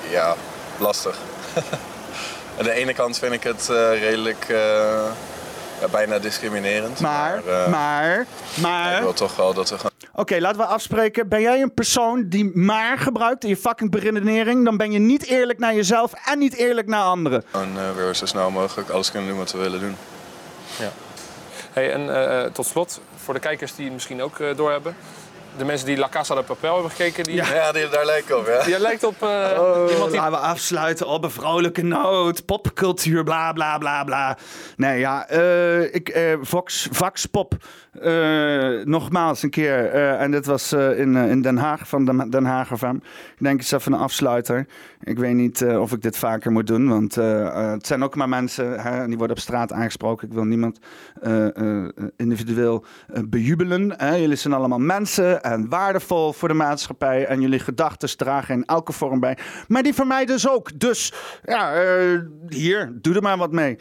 Ja, 0.10 0.36
lastig. 0.80 1.18
Aan 2.58 2.64
de 2.64 2.72
ene 2.72 2.94
kant 2.94 3.20
vind 3.20 3.34
ik 3.34 3.44
het 3.44 3.70
eh, 3.70 4.00
redelijk 4.00 4.46
eh, 4.50 4.58
ja, 5.80 5.88
bijna 5.92 6.20
discriminerend. 6.20 7.00
Maar, 7.00 7.42
eh, 7.48 7.68
maar, 7.68 8.26
maar... 8.62 8.96
Ik 8.96 9.02
wil 9.02 9.14
toch 9.14 9.36
wel 9.36 9.54
dat 9.54 9.70
we 9.70 9.76
gewoon 9.76 9.92
Oké, 10.14 10.40
laten 10.40 10.58
we 10.60 10.66
afspreken. 10.66 11.28
Ben 11.30 11.42
jij 11.42 11.62
een 11.62 11.74
persoon 11.74 12.30
die 12.30 12.52
maar 12.58 12.98
gebruikt 12.98 13.44
in 13.44 13.50
je 13.50 13.58
fucking 13.58 13.92
beredenering? 13.92 14.66
Dan 14.66 14.78
ben 14.78 14.92
je 14.92 15.00
niet 15.00 15.26
eerlijk 15.26 15.60
naar 15.60 15.76
jezelf 15.76 16.14
en 16.26 16.40
niet 16.40 16.56
eerlijk 16.56 16.88
naar 16.88 17.04
anderen. 17.04 17.44
eh, 17.78 17.96
weer 17.96 18.16
zo 18.16 18.26
snel 18.26 18.50
mogelijk 18.50 18.90
alles 18.90 19.12
kunnen 19.12 19.30
doen 19.30 19.38
wat 19.38 19.52
we 19.52 19.58
willen 19.58 19.80
doen. 19.80 19.96
Ja. 20.80 20.92
Hey, 21.72 21.92
en 21.94 22.54
tot 22.54 22.66
slot, 22.66 23.02
voor 23.24 23.34
de 23.34 23.40
kijkers 23.40 23.76
die 23.76 23.86
het 23.86 23.94
misschien 23.94 24.22
ook 24.22 24.40
eh, 24.40 24.56
doorhebben. 24.56 24.96
De 25.58 25.66
mensen 25.66 25.88
die 25.88 25.98
La 25.98 26.10
Casa 26.10 26.36
de 26.36 26.42
Papel 26.44 26.74
hebben 26.74 26.92
gekeken. 26.92 27.24
Die... 27.24 27.36
Ja, 27.36 27.72
die, 27.72 27.90
daar 27.90 28.06
lijkt 28.06 28.34
op, 28.34 28.48
ja. 28.48 28.64
Die 28.64 28.80
lijkt 28.80 29.04
op 29.04 29.16
eh, 29.22 29.28
Oh, 29.60 29.92
iemand 29.92 30.12
die... 30.12 30.20
Laten 30.20 30.32
we 30.32 30.38
afsluiten 30.38 31.08
op 31.08 31.24
een 31.24 31.32
vrolijke 31.32 31.82
noot. 31.84 32.46
Popcultuur, 32.46 33.24
bla 33.24 33.54
bla 33.54 33.78
bla 33.78 34.04
bla. 34.04 34.38
Nee, 34.76 35.00
ja, 35.00 35.28
eh, 35.28 35.94
ik, 35.94 36.10
eh, 36.10 36.38
Vox, 36.42 37.26
Pop. 37.32 37.54
eh, 38.02 38.70
nogmaals 38.84 39.44
een 39.44 39.50
keer. 39.50 39.86
eh, 39.90 40.22
en 40.22 40.32
dit 40.32 40.46
was 40.46 40.72
eh, 40.72 41.00
in, 41.00 41.16
eh, 41.18 41.30
in 41.30 41.42
Den 41.42 41.58
Haag, 41.58 41.88
van 41.88 42.06
Den, 42.06 42.30
Den 42.30 42.46
Haag 42.46 42.68
FM. 42.78 42.96
Ik 42.96 43.38
denk 43.46 43.60
eens 43.60 43.72
even 43.72 43.94
een 43.94 44.00
afsluiter. 44.00 44.66
Ik 45.04 45.18
weet 45.20 45.34
niet 45.34 45.62
eh, 45.62 45.82
of 45.82 45.92
ik 45.92 46.02
dit 46.02 46.18
vaker 46.18 46.52
moet 46.52 46.68
doen. 46.68 46.88
Want 46.90 47.18
eh, 47.18 47.46
eh, 47.46 47.72
het 47.72 47.88
zijn 47.88 48.04
ook 48.04 48.16
maar 48.16 48.30
mensen. 48.30 48.80
Hè, 48.80 49.08
die 49.08 49.18
worden 49.18 49.36
op 49.36 49.42
straat 49.42 49.72
aangesproken. 49.72 50.28
Ik 50.28 50.34
wil 50.34 50.44
niemand 50.44 50.80
eh, 51.22 51.58
eh, 51.58 51.90
individueel 52.18 52.86
eh, 53.14 53.22
bejubelen. 53.26 53.94
Hè. 53.98 54.16
Jullie 54.16 54.36
zijn 54.36 54.54
allemaal 54.54 54.80
mensen 54.80 55.39
en 55.42 55.70
waardevol 55.70 56.34
voor 56.34 56.48
de 56.48 56.54
maatschappij. 56.54 57.26
En 57.26 57.42
jullie 57.42 57.60
gedachten 57.60 58.18
dragen 58.18 58.56
in 58.56 58.66
elke 58.66 58.92
vorm 58.92 59.20
bij. 59.20 59.38
Maar 59.68 59.84
die 59.84 59.94
van 59.94 60.08
mij 60.08 60.26
dus 60.26 60.50
ook. 60.50 60.80
Dus 60.80 61.14
ja, 61.44 61.74
eh, 61.74 62.20
hier, 62.48 62.92
doe 63.02 63.16
er 63.16 63.22
maar 63.22 63.38
wat 63.38 63.52
mee. 63.52 63.78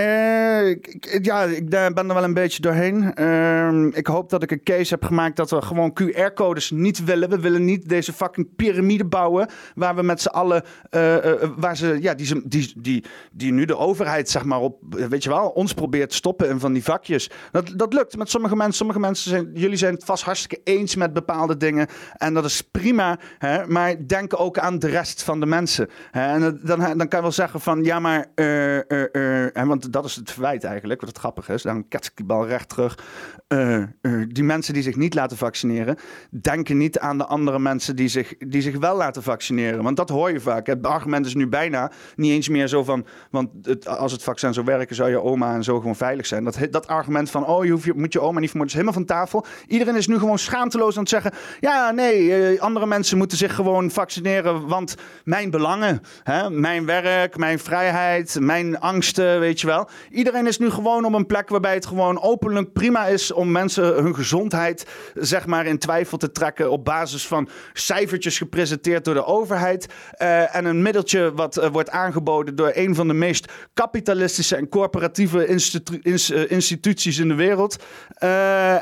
Eh, 0.00 0.76
ja, 1.22 1.42
ik 1.42 1.68
ben 1.68 1.96
er 1.96 2.14
wel 2.14 2.24
een 2.24 2.34
beetje 2.34 2.62
doorheen. 2.62 3.14
Ehm, 3.14 3.86
ik 3.86 4.06
hoop 4.06 4.30
dat 4.30 4.42
ik 4.42 4.50
een 4.50 4.62
case 4.62 4.94
heb 4.94 5.04
gemaakt 5.04 5.36
dat 5.36 5.50
we 5.50 5.62
gewoon 5.62 5.98
QR-codes 6.02 6.70
niet 6.70 7.04
willen. 7.04 7.28
We 7.30 7.40
willen 7.40 7.64
niet 7.64 7.88
deze 7.88 8.12
fucking 8.12 8.48
piramide 8.56 9.04
bouwen 9.04 9.48
waar 9.74 9.94
we 9.94 10.02
met 10.02 10.20
z'n 10.20 10.28
allen, 10.28 10.62
eh, 10.90 11.16
eh, 11.16 11.50
waar 11.56 11.76
ze, 11.76 11.98
ja, 12.00 12.14
die, 12.14 12.48
die, 12.48 12.72
die, 12.76 13.04
die 13.32 13.52
nu 13.52 13.64
de 13.64 13.76
overheid 13.76 14.30
zeg 14.30 14.44
maar 14.44 14.60
op, 14.60 14.78
weet 14.88 15.22
je 15.22 15.28
wel, 15.28 15.48
ons 15.48 15.74
probeert 15.74 16.10
te 16.10 16.16
stoppen 16.16 16.48
in 16.48 16.60
van 16.60 16.72
die 16.72 16.84
vakjes. 16.84 17.30
Dat, 17.50 17.72
dat 17.76 17.92
lukt 17.92 18.16
met 18.16 18.30
sommige 18.30 18.56
mensen. 18.56 18.74
Sommige 18.74 19.00
mensen 19.00 19.30
zijn, 19.30 19.50
jullie 19.54 19.76
zijn 19.76 19.94
het 19.94 20.04
vast 20.04 20.24
hartstikke 20.24 20.60
eens 20.64 20.94
met 20.94 21.12
bepaalde 21.12 21.56
dingen 21.56 21.86
en 22.16 22.34
dat 22.34 22.44
is 22.44 22.62
prima. 22.62 23.18
Hè? 23.38 23.66
Maar 23.66 24.06
denk 24.06 24.40
ook 24.40 24.58
aan 24.58 24.78
de 24.78 24.88
rest 24.88 25.22
van 25.22 25.40
de 25.40 25.46
mensen. 25.46 25.88
Hè? 26.10 26.32
En 26.32 26.60
dan, 26.62 26.78
dan 26.78 27.08
kan 27.08 27.18
je 27.18 27.20
wel 27.20 27.32
zeggen 27.32 27.60
van, 27.60 27.84
ja, 27.84 27.98
maar, 28.00 28.26
hè, 28.34 29.66
want 29.66 29.89
dat 29.90 30.04
is 30.04 30.16
het 30.16 30.30
verwijt 30.30 30.64
eigenlijk, 30.64 31.00
wat 31.00 31.08
het 31.08 31.18
grappig 31.18 31.48
is. 31.48 31.62
Dan 31.62 31.88
kets 31.88 32.08
ik 32.08 32.16
die 32.16 32.26
bal 32.26 32.46
recht 32.46 32.68
terug. 32.68 32.98
Eh, 33.46 33.76
eh, 33.76 33.88
die 34.28 34.44
mensen 34.44 34.74
die 34.74 34.82
zich 34.82 34.96
niet 34.96 35.14
laten 35.14 35.36
vaccineren, 35.36 35.96
denken 36.30 36.76
niet 36.76 36.98
aan 36.98 37.18
de 37.18 37.26
andere 37.26 37.58
mensen 37.58 37.96
die 37.96 38.08
zich, 38.08 38.34
die 38.38 38.62
zich 38.62 38.78
wel 38.78 38.96
laten 38.96 39.22
vaccineren. 39.22 39.82
Want 39.82 39.96
dat 39.96 40.08
hoor 40.08 40.32
je 40.32 40.40
vaak. 40.40 40.66
Het 40.66 40.86
argument 40.86 41.26
is 41.26 41.34
nu 41.34 41.46
bijna 41.46 41.90
niet 42.16 42.30
eens 42.30 42.48
meer 42.48 42.68
zo 42.68 42.84
van, 42.84 43.06
want 43.30 43.50
het, 43.62 43.86
als 43.86 44.12
het 44.12 44.22
vaccin 44.22 44.52
zou 44.52 44.66
werken, 44.66 44.96
zou 44.96 45.10
je 45.10 45.22
oma 45.22 45.54
en 45.54 45.64
zo 45.64 45.78
gewoon 45.78 45.96
veilig 45.96 46.26
zijn. 46.26 46.44
Dat, 46.44 46.58
dat 46.70 46.86
argument 46.86 47.30
van, 47.30 47.46
oh, 47.46 47.64
je, 47.64 47.78
je 47.82 47.92
moet 47.96 48.12
je 48.12 48.20
oma 48.20 48.40
niet 48.40 48.48
vermoorden, 48.48 48.76
is 48.76 48.82
helemaal 48.82 49.06
van 49.06 49.16
tafel. 49.16 49.46
Iedereen 49.66 49.96
is 49.96 50.06
nu 50.06 50.18
gewoon 50.18 50.38
schaamteloos 50.38 50.94
aan 50.94 51.00
het 51.00 51.10
zeggen, 51.10 51.32
ja, 51.60 51.90
nee, 51.90 52.34
eh, 52.34 52.60
andere 52.60 52.86
mensen 52.86 53.18
moeten 53.18 53.38
zich 53.38 53.54
gewoon 53.54 53.90
vaccineren, 53.90 54.66
want 54.66 54.94
mijn 55.24 55.50
belangen, 55.50 56.00
hè, 56.22 56.50
mijn 56.50 56.86
werk, 56.86 57.36
mijn 57.36 57.58
vrijheid, 57.58 58.36
mijn 58.40 58.80
angsten, 58.80 59.40
weet 59.40 59.60
je 59.60 59.66
wel. 59.70 59.88
Iedereen 60.10 60.46
is 60.46 60.58
nu 60.58 60.70
gewoon 60.70 61.04
op 61.04 61.12
een 61.12 61.26
plek 61.26 61.48
waarbij 61.48 61.74
het 61.74 61.86
gewoon 61.86 62.22
openlijk 62.22 62.72
prima 62.72 63.06
is 63.06 63.32
om 63.32 63.50
mensen 63.50 64.02
hun 64.02 64.14
gezondheid, 64.14 64.86
zeg 65.14 65.46
maar, 65.46 65.66
in 65.66 65.78
twijfel 65.78 66.18
te 66.18 66.32
trekken 66.32 66.70
op 66.70 66.84
basis 66.84 67.26
van 67.26 67.48
cijfertjes 67.72 68.38
gepresenteerd 68.38 69.04
door 69.04 69.14
de 69.14 69.24
overheid 69.24 69.86
eh, 70.10 70.56
en 70.56 70.64
een 70.64 70.82
middeltje 70.82 71.34
wat 71.34 71.56
eh, 71.56 71.68
wordt 71.70 71.90
aangeboden 71.90 72.56
door 72.56 72.70
een 72.74 72.94
van 72.94 73.08
de 73.08 73.14
meest 73.14 73.52
kapitalistische 73.74 74.56
en 74.56 74.68
corporatieve 74.68 75.44
eh, 75.44 76.50
instituties 76.50 77.18
in 77.18 77.28
de 77.28 77.34
wereld. 77.34 77.76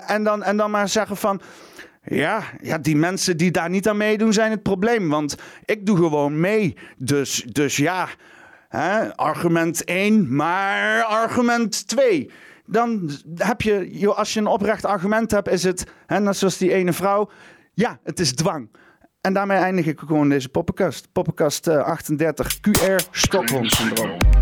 En, 0.07 0.25
dan, 0.25 0.43
en 0.43 0.57
dan 0.57 0.71
maar 0.71 0.89
zeggen 0.89 1.17
van. 1.17 1.41
Ja, 2.11 2.43
ja, 2.63 2.79
die 2.79 2.97
mensen 2.97 3.37
die 3.37 3.51
daar 3.51 3.71
niet 3.71 3.89
aan 3.89 3.97
meedoen 3.97 4.33
zijn 4.33 4.51
het 4.51 4.63
probleem. 4.63 5.09
Want 5.09 5.37
ik 5.65 5.87
doe 5.87 5.97
gewoon 5.97 6.41
mee. 6.41 6.77
Dus, 6.97 7.45
dus 7.47 7.77
ja, 7.77 8.09
argument 9.15 9.85
1, 9.85 10.35
maar 10.35 11.03
argument 11.03 11.87
2. 11.89 12.31
Dan 12.67 13.11
heb 13.35 13.63
je, 13.63 14.13
als 14.15 14.35
je 14.35 14.41
een 14.41 14.47
oprecht 14.47 14.85
argument 14.85 15.31
hebt, 15.31 15.49
is 15.49 15.63
het, 15.63 15.87
hè, 16.07 16.21
net 16.21 16.37
zoals 16.37 16.59
die 16.59 16.73
ene 16.73 16.93
vrouw, 16.93 17.31
ja, 17.75 17.99
het 18.03 18.21
is 18.21 18.35
dwang. 18.35 18.71
En 19.21 19.33
daarmee 19.33 19.59
eindig 19.59 19.87
ik 19.87 19.99
gewoon 19.99 20.29
deze 20.29 20.49
poppenkast. 20.49 21.13
Poppenkast 21.13 21.67
eh, 21.67 21.85
38, 21.85 22.59
QR 22.61 23.09
Stockholm 23.11 23.69
syndroom. 23.69 24.38